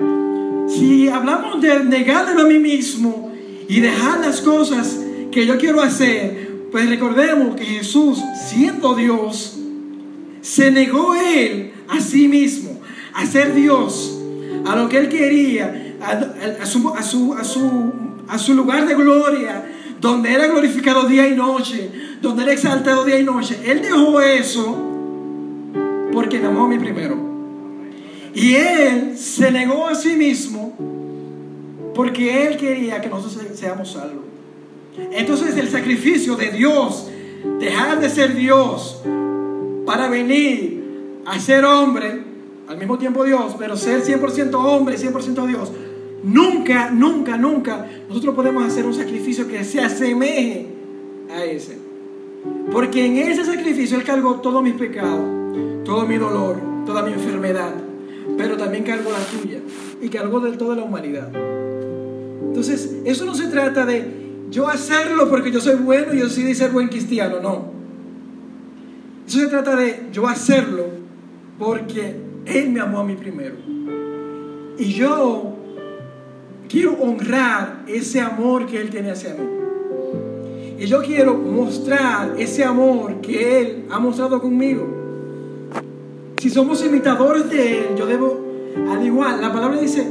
Si 0.69 1.09
hablamos 1.09 1.61
de 1.61 1.85
negarme 1.85 2.41
a 2.41 2.45
mí 2.45 2.59
mismo 2.59 3.33
y 3.69 3.81
dejar 3.81 4.21
las 4.21 4.41
cosas 4.41 5.01
que 5.31 5.47
yo 5.47 5.59
quiero 5.59 5.83
hacer, 5.83 6.69
pues 6.71 6.89
recordemos 6.89 7.55
que 7.57 7.65
Jesús, 7.65 8.19
siendo 8.49 8.95
Dios, 8.95 9.59
se 10.41 10.71
negó 10.71 11.15
Él 11.15 11.73
a 11.89 12.01
sí 12.01 12.29
mismo, 12.29 12.81
a 13.13 13.27
ser 13.27 13.55
Dios, 13.55 14.19
a 14.67 14.77
lo 14.77 14.89
que 14.89 14.99
Él 14.99 15.09
quería, 15.09 15.97
a, 16.01 16.67
su, 16.67 16.89
a, 16.93 18.39
su, 18.39 18.55
lugar 18.55 18.87
de 18.87 18.95
gloria, 18.95 19.65
donde 20.01 20.33
era 20.33 20.47
glorificado 20.47 21.05
día 21.05 21.29
y 21.29 21.35
noche, 21.35 21.91
donde 22.21 22.43
era 22.43 22.53
exaltado 22.53 23.05
día 23.05 23.19
y 23.19 23.25
noche. 23.25 23.59
Él 23.65 23.81
dejó 23.83 24.21
eso 24.21 24.94
porque 26.15 26.39
me 26.39 26.47
amó 26.47 26.65
a 26.65 26.69
mí 26.69 26.79
primero. 26.79 27.17
Y 28.35 28.55
Él 28.55 29.19
se 29.19 29.51
negó 29.51 29.87
a 29.87 29.95
sí 29.95 30.17
mismo 30.17 30.75
porque 31.95 32.47
Él 32.47 32.57
quería 32.57 33.01
que 33.01 33.09
nosotros 33.09 33.47
seamos 33.55 33.93
salvos. 33.93 34.25
Entonces 35.13 35.57
el 35.57 35.69
sacrificio 35.69 36.37
de 36.37 36.51
Dios, 36.51 37.11
dejar 37.59 38.01
de 38.01 38.09
ser 38.09 38.35
Dios 38.35 39.03
para 39.85 40.09
venir 40.09 41.23
a 41.27 41.39
ser 41.39 41.65
hombre, 41.65 42.23
al 42.69 42.79
mismo 42.79 42.97
tiempo 42.97 43.25
Dios, 43.25 43.55
pero 43.59 43.77
ser 43.77 44.03
100% 44.03 44.55
hombre, 44.55 44.97
100% 44.97 45.47
Dios, 45.47 45.73
nunca, 46.23 46.91
nunca, 46.91 47.37
nunca 47.37 47.87
nosotros 48.09 48.35
podemos 48.35 48.65
hacer 48.65 48.87
un 48.87 48.95
sacrificio 48.95 49.49
que 49.49 49.65
se 49.65 49.81
asemeje 49.81 50.67
a 51.33 51.45
ese. 51.45 51.79
Porque 52.71 53.05
en 53.05 53.17
ese 53.17 53.45
sacrificio 53.45 53.97
Él 53.97 54.05
cargó 54.05 54.37
todos 54.37 54.63
mis 54.63 54.75
pecados 54.75 55.34
todo 55.85 56.07
mi 56.07 56.17
dolor, 56.17 56.57
toda 56.87 57.03
mi 57.03 57.13
enfermedad, 57.13 57.73
pero 58.37 58.57
también 58.57 58.85
cargo 58.85 59.11
la 59.11 59.19
tuya 59.39 59.59
y 60.01 60.09
cargo 60.09 60.41
de 60.41 60.57
toda 60.57 60.77
la 60.77 60.83
humanidad. 60.83 61.31
Entonces, 62.47 62.97
eso 63.05 63.25
no 63.25 63.35
se 63.35 63.49
trata 63.49 63.85
de 63.85 64.25
yo 64.51 64.69
hacerlo 64.69 65.29
porque 65.29 65.51
yo 65.51 65.61
soy 65.61 65.77
bueno 65.77 66.15
y 66.15 66.19
yo 66.19 66.29
de 66.29 66.55
ser 66.55 66.71
buen 66.71 66.89
cristiano, 66.89 67.41
no. 67.41 67.73
Eso 69.27 69.41
se 69.41 69.47
trata 69.49 69.75
de 69.77 70.07
yo 70.13 70.29
hacerlo 70.29 70.87
porque 71.59 72.15
Él 72.47 72.71
me 72.71 72.81
amó 72.81 73.01
a 73.01 73.05
mí 73.05 73.17
primero. 73.17 73.57
Y 74.79 74.93
yo 74.93 75.57
quiero 76.69 76.93
honrar 77.01 77.83
ese 77.87 78.21
amor 78.21 78.67
que 78.67 78.81
Él 78.81 78.91
tiene 78.91 79.11
hacia 79.11 79.35
mí. 79.35 79.55
Y 80.79 80.87
yo 80.87 81.03
quiero 81.03 81.35
mostrar 81.35 82.35
ese 82.39 82.65
amor 82.65 83.21
que 83.21 83.61
Él 83.61 83.85
ha 83.91 83.99
mostrado 83.99 84.41
conmigo. 84.41 84.94
Si 86.45 86.51
somos 86.51 86.85
imitadores 86.85 87.49
de 87.49 87.79
Él, 87.79 87.87
yo 87.97 88.05
debo, 88.05 88.39
al 88.91 89.03
igual, 89.03 89.41
la 89.41 89.51
palabra 89.51 89.81
dice, 89.81 90.07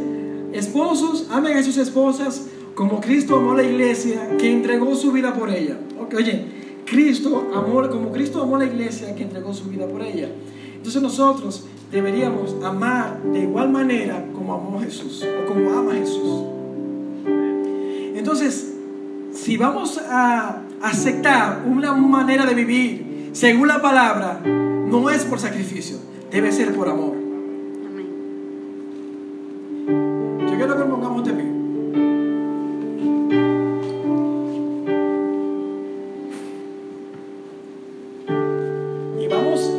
esposos, 0.51 1.27
amen 1.29 1.55
a 1.57 1.61
sus 1.61 1.77
esposas 1.77 2.47
como 2.73 2.99
Cristo 2.99 3.35
amó 3.35 3.51
a 3.51 3.57
la 3.57 3.63
iglesia 3.63 4.35
que 4.39 4.51
entregó 4.51 4.95
su 4.95 5.11
vida 5.11 5.35
por 5.35 5.51
ella. 5.51 5.77
oye, 6.17 6.45
Cristo 6.87 7.51
amó, 7.53 7.87
como 7.87 8.11
Cristo 8.11 8.41
amó 8.41 8.55
a 8.55 8.59
la 8.59 8.65
iglesia 8.65 9.13
que 9.13 9.21
entregó 9.21 9.53
su 9.53 9.65
vida 9.65 9.85
por 9.85 10.01
ella. 10.01 10.27
Entonces 10.75 11.03
nosotros 11.03 11.65
deberíamos 11.91 12.55
amar 12.63 13.21
de 13.21 13.41
igual 13.41 13.69
manera 13.69 14.25
como 14.33 14.55
amó 14.55 14.81
Jesús 14.81 15.23
o 15.23 15.45
como 15.45 15.71
ama 15.71 15.93
Jesús. 15.93 16.45
Entonces, 18.15 18.73
si 19.35 19.55
vamos 19.55 19.99
a 19.99 20.63
aceptar 20.81 21.63
una 21.67 21.93
manera 21.93 22.47
de 22.47 22.55
vivir 22.55 23.29
según 23.33 23.67
la 23.67 23.79
palabra, 23.83 24.41
no 24.43 25.11
es 25.11 25.25
por 25.25 25.39
sacrificio, 25.39 25.97
debe 26.33 26.51
ser 26.51 26.73
por 26.73 26.89
amor. 26.89 27.13
Yo 30.39 30.57
quiero 30.57 30.77
que 30.77 30.83
pongamos 30.83 31.23
de 31.23 31.33
pie. 31.33 31.45
Y 39.21 39.27
vamos, 39.27 39.71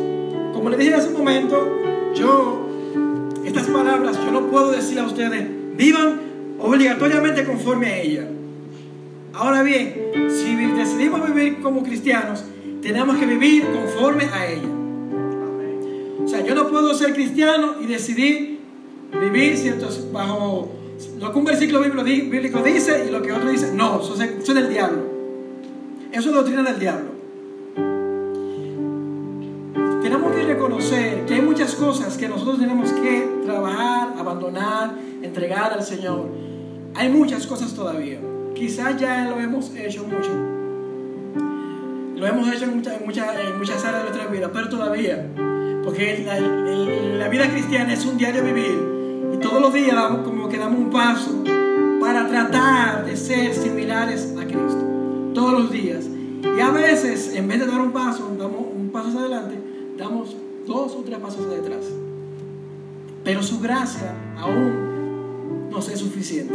como 0.53 0.69
le 0.69 0.77
dije 0.77 0.93
hace 0.93 1.09
un 1.09 1.17
momento, 1.17 1.57
yo, 2.15 2.69
estas 3.43 3.67
palabras, 3.67 4.17
yo 4.23 4.31
no 4.31 4.47
puedo 4.47 4.71
decir 4.71 4.97
a 4.99 5.03
ustedes, 5.03 5.49
vivan 5.75 6.21
obligatoriamente 6.57 7.43
conforme 7.43 7.87
a 7.87 7.97
ella. 7.99 8.29
Ahora 9.33 9.61
bien, 9.61 9.93
si 10.29 10.55
decidimos 10.55 11.27
vivir 11.27 11.61
como 11.61 11.83
cristianos, 11.83 12.45
tenemos 12.81 13.17
que 13.17 13.25
vivir 13.25 13.65
conforme 13.73 14.23
a 14.33 14.47
ella. 14.47 14.84
Yo 16.43 16.55
no 16.55 16.67
puedo 16.69 16.93
ser 16.93 17.13
cristiano 17.13 17.75
y 17.81 17.85
decidir 17.85 18.59
vivir 19.11 19.75
bajo 20.11 20.71
lo 21.19 21.31
que 21.31 21.37
un 21.37 21.45
versículo 21.45 21.81
bíblico 21.81 22.61
dice 22.61 23.05
y 23.07 23.11
lo 23.11 23.21
que 23.21 23.31
otro 23.31 23.49
dice. 23.49 23.73
No, 23.73 24.01
eso 24.01 24.21
es, 24.21 24.45
del 24.47 24.69
diablo. 24.69 25.03
Eso 26.11 26.29
es 26.29 26.35
doctrina 26.35 26.63
del 26.63 26.79
diablo. 26.79 27.15
Tenemos 30.01 30.35
que 30.35 30.43
reconocer 30.43 31.25
que 31.25 31.33
hay 31.35 31.41
muchas 31.41 31.75
cosas 31.75 32.17
que 32.17 32.29
nosotros 32.29 32.59
tenemos 32.59 32.91
que 32.91 33.27
trabajar, 33.43 34.13
abandonar, 34.17 34.95
entregar 35.21 35.73
al 35.73 35.83
Señor. 35.83 36.29
Hay 36.93 37.09
muchas 37.09 37.47
cosas 37.47 37.73
todavía. 37.73 38.19
Quizás 38.53 38.99
ya 38.99 39.27
lo 39.29 39.39
hemos 39.39 39.75
hecho 39.75 40.03
mucho. 40.03 40.31
Lo 42.15 42.25
hemos 42.25 42.47
hecho 42.53 42.65
en, 42.65 42.77
muchas, 42.77 42.95
en 42.95 43.57
muchas 43.57 43.83
áreas 43.83 44.03
de 44.03 44.09
nuestra 44.09 44.27
vida, 44.31 44.49
pero 44.53 44.69
todavía. 44.69 45.27
Porque 45.85 46.25
la, 46.25 47.29
vida 47.29 47.49
cristiana 47.49 47.93
es 47.93 48.05
un 48.05 48.17
diario 48.17 48.43
vivir. 48.43 49.31
Y 49.33 49.37
todos 49.37 49.61
los 49.61 49.73
días 49.73 49.95
damos, 49.95 50.27
como 50.27 50.49
que 50.49 50.57
damos 50.57 50.79
un 50.79 50.89
paso 50.89 51.31
para 52.01 52.27
tratar 52.27 53.05
de 53.05 53.15
ser 53.15 53.53
similares 53.53 54.33
a 54.37 54.43
Cristo. 54.43 54.83
Todos 55.33 55.53
los 55.53 55.71
días. 55.71 56.05
Y 56.43 56.59
a 56.59 56.71
veces, 56.71 57.35
en 57.35 57.47
vez 57.47 57.59
de 57.59 57.67
dar 57.67 57.79
un 57.79 57.91
paso, 57.91 58.35
damos 58.37 58.61
un 58.75 58.89
paso 58.89 59.09
hacia 59.09 59.21
adelante, 59.21 59.59
damos 59.97 60.35
dos 60.65 60.93
o 60.95 61.03
tres 61.03 61.19
pasos 61.19 61.49
detrás. 61.49 61.85
Pero 63.23 63.43
su 63.43 63.59
gracia 63.59 64.15
aún 64.37 65.69
no 65.69 65.79
es 65.79 65.99
suficiente. 65.99 66.53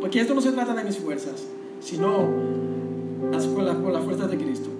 Porque 0.00 0.20
esto 0.20 0.34
no 0.34 0.40
se 0.40 0.52
trata 0.52 0.74
de 0.74 0.84
mis 0.84 0.96
fuerzas, 0.96 1.44
sino 1.80 2.28
las, 3.30 3.46
por, 3.46 3.62
las, 3.62 4.04
fuerzas 4.04 4.30
de 4.30 4.36
Cristo. 4.38 4.70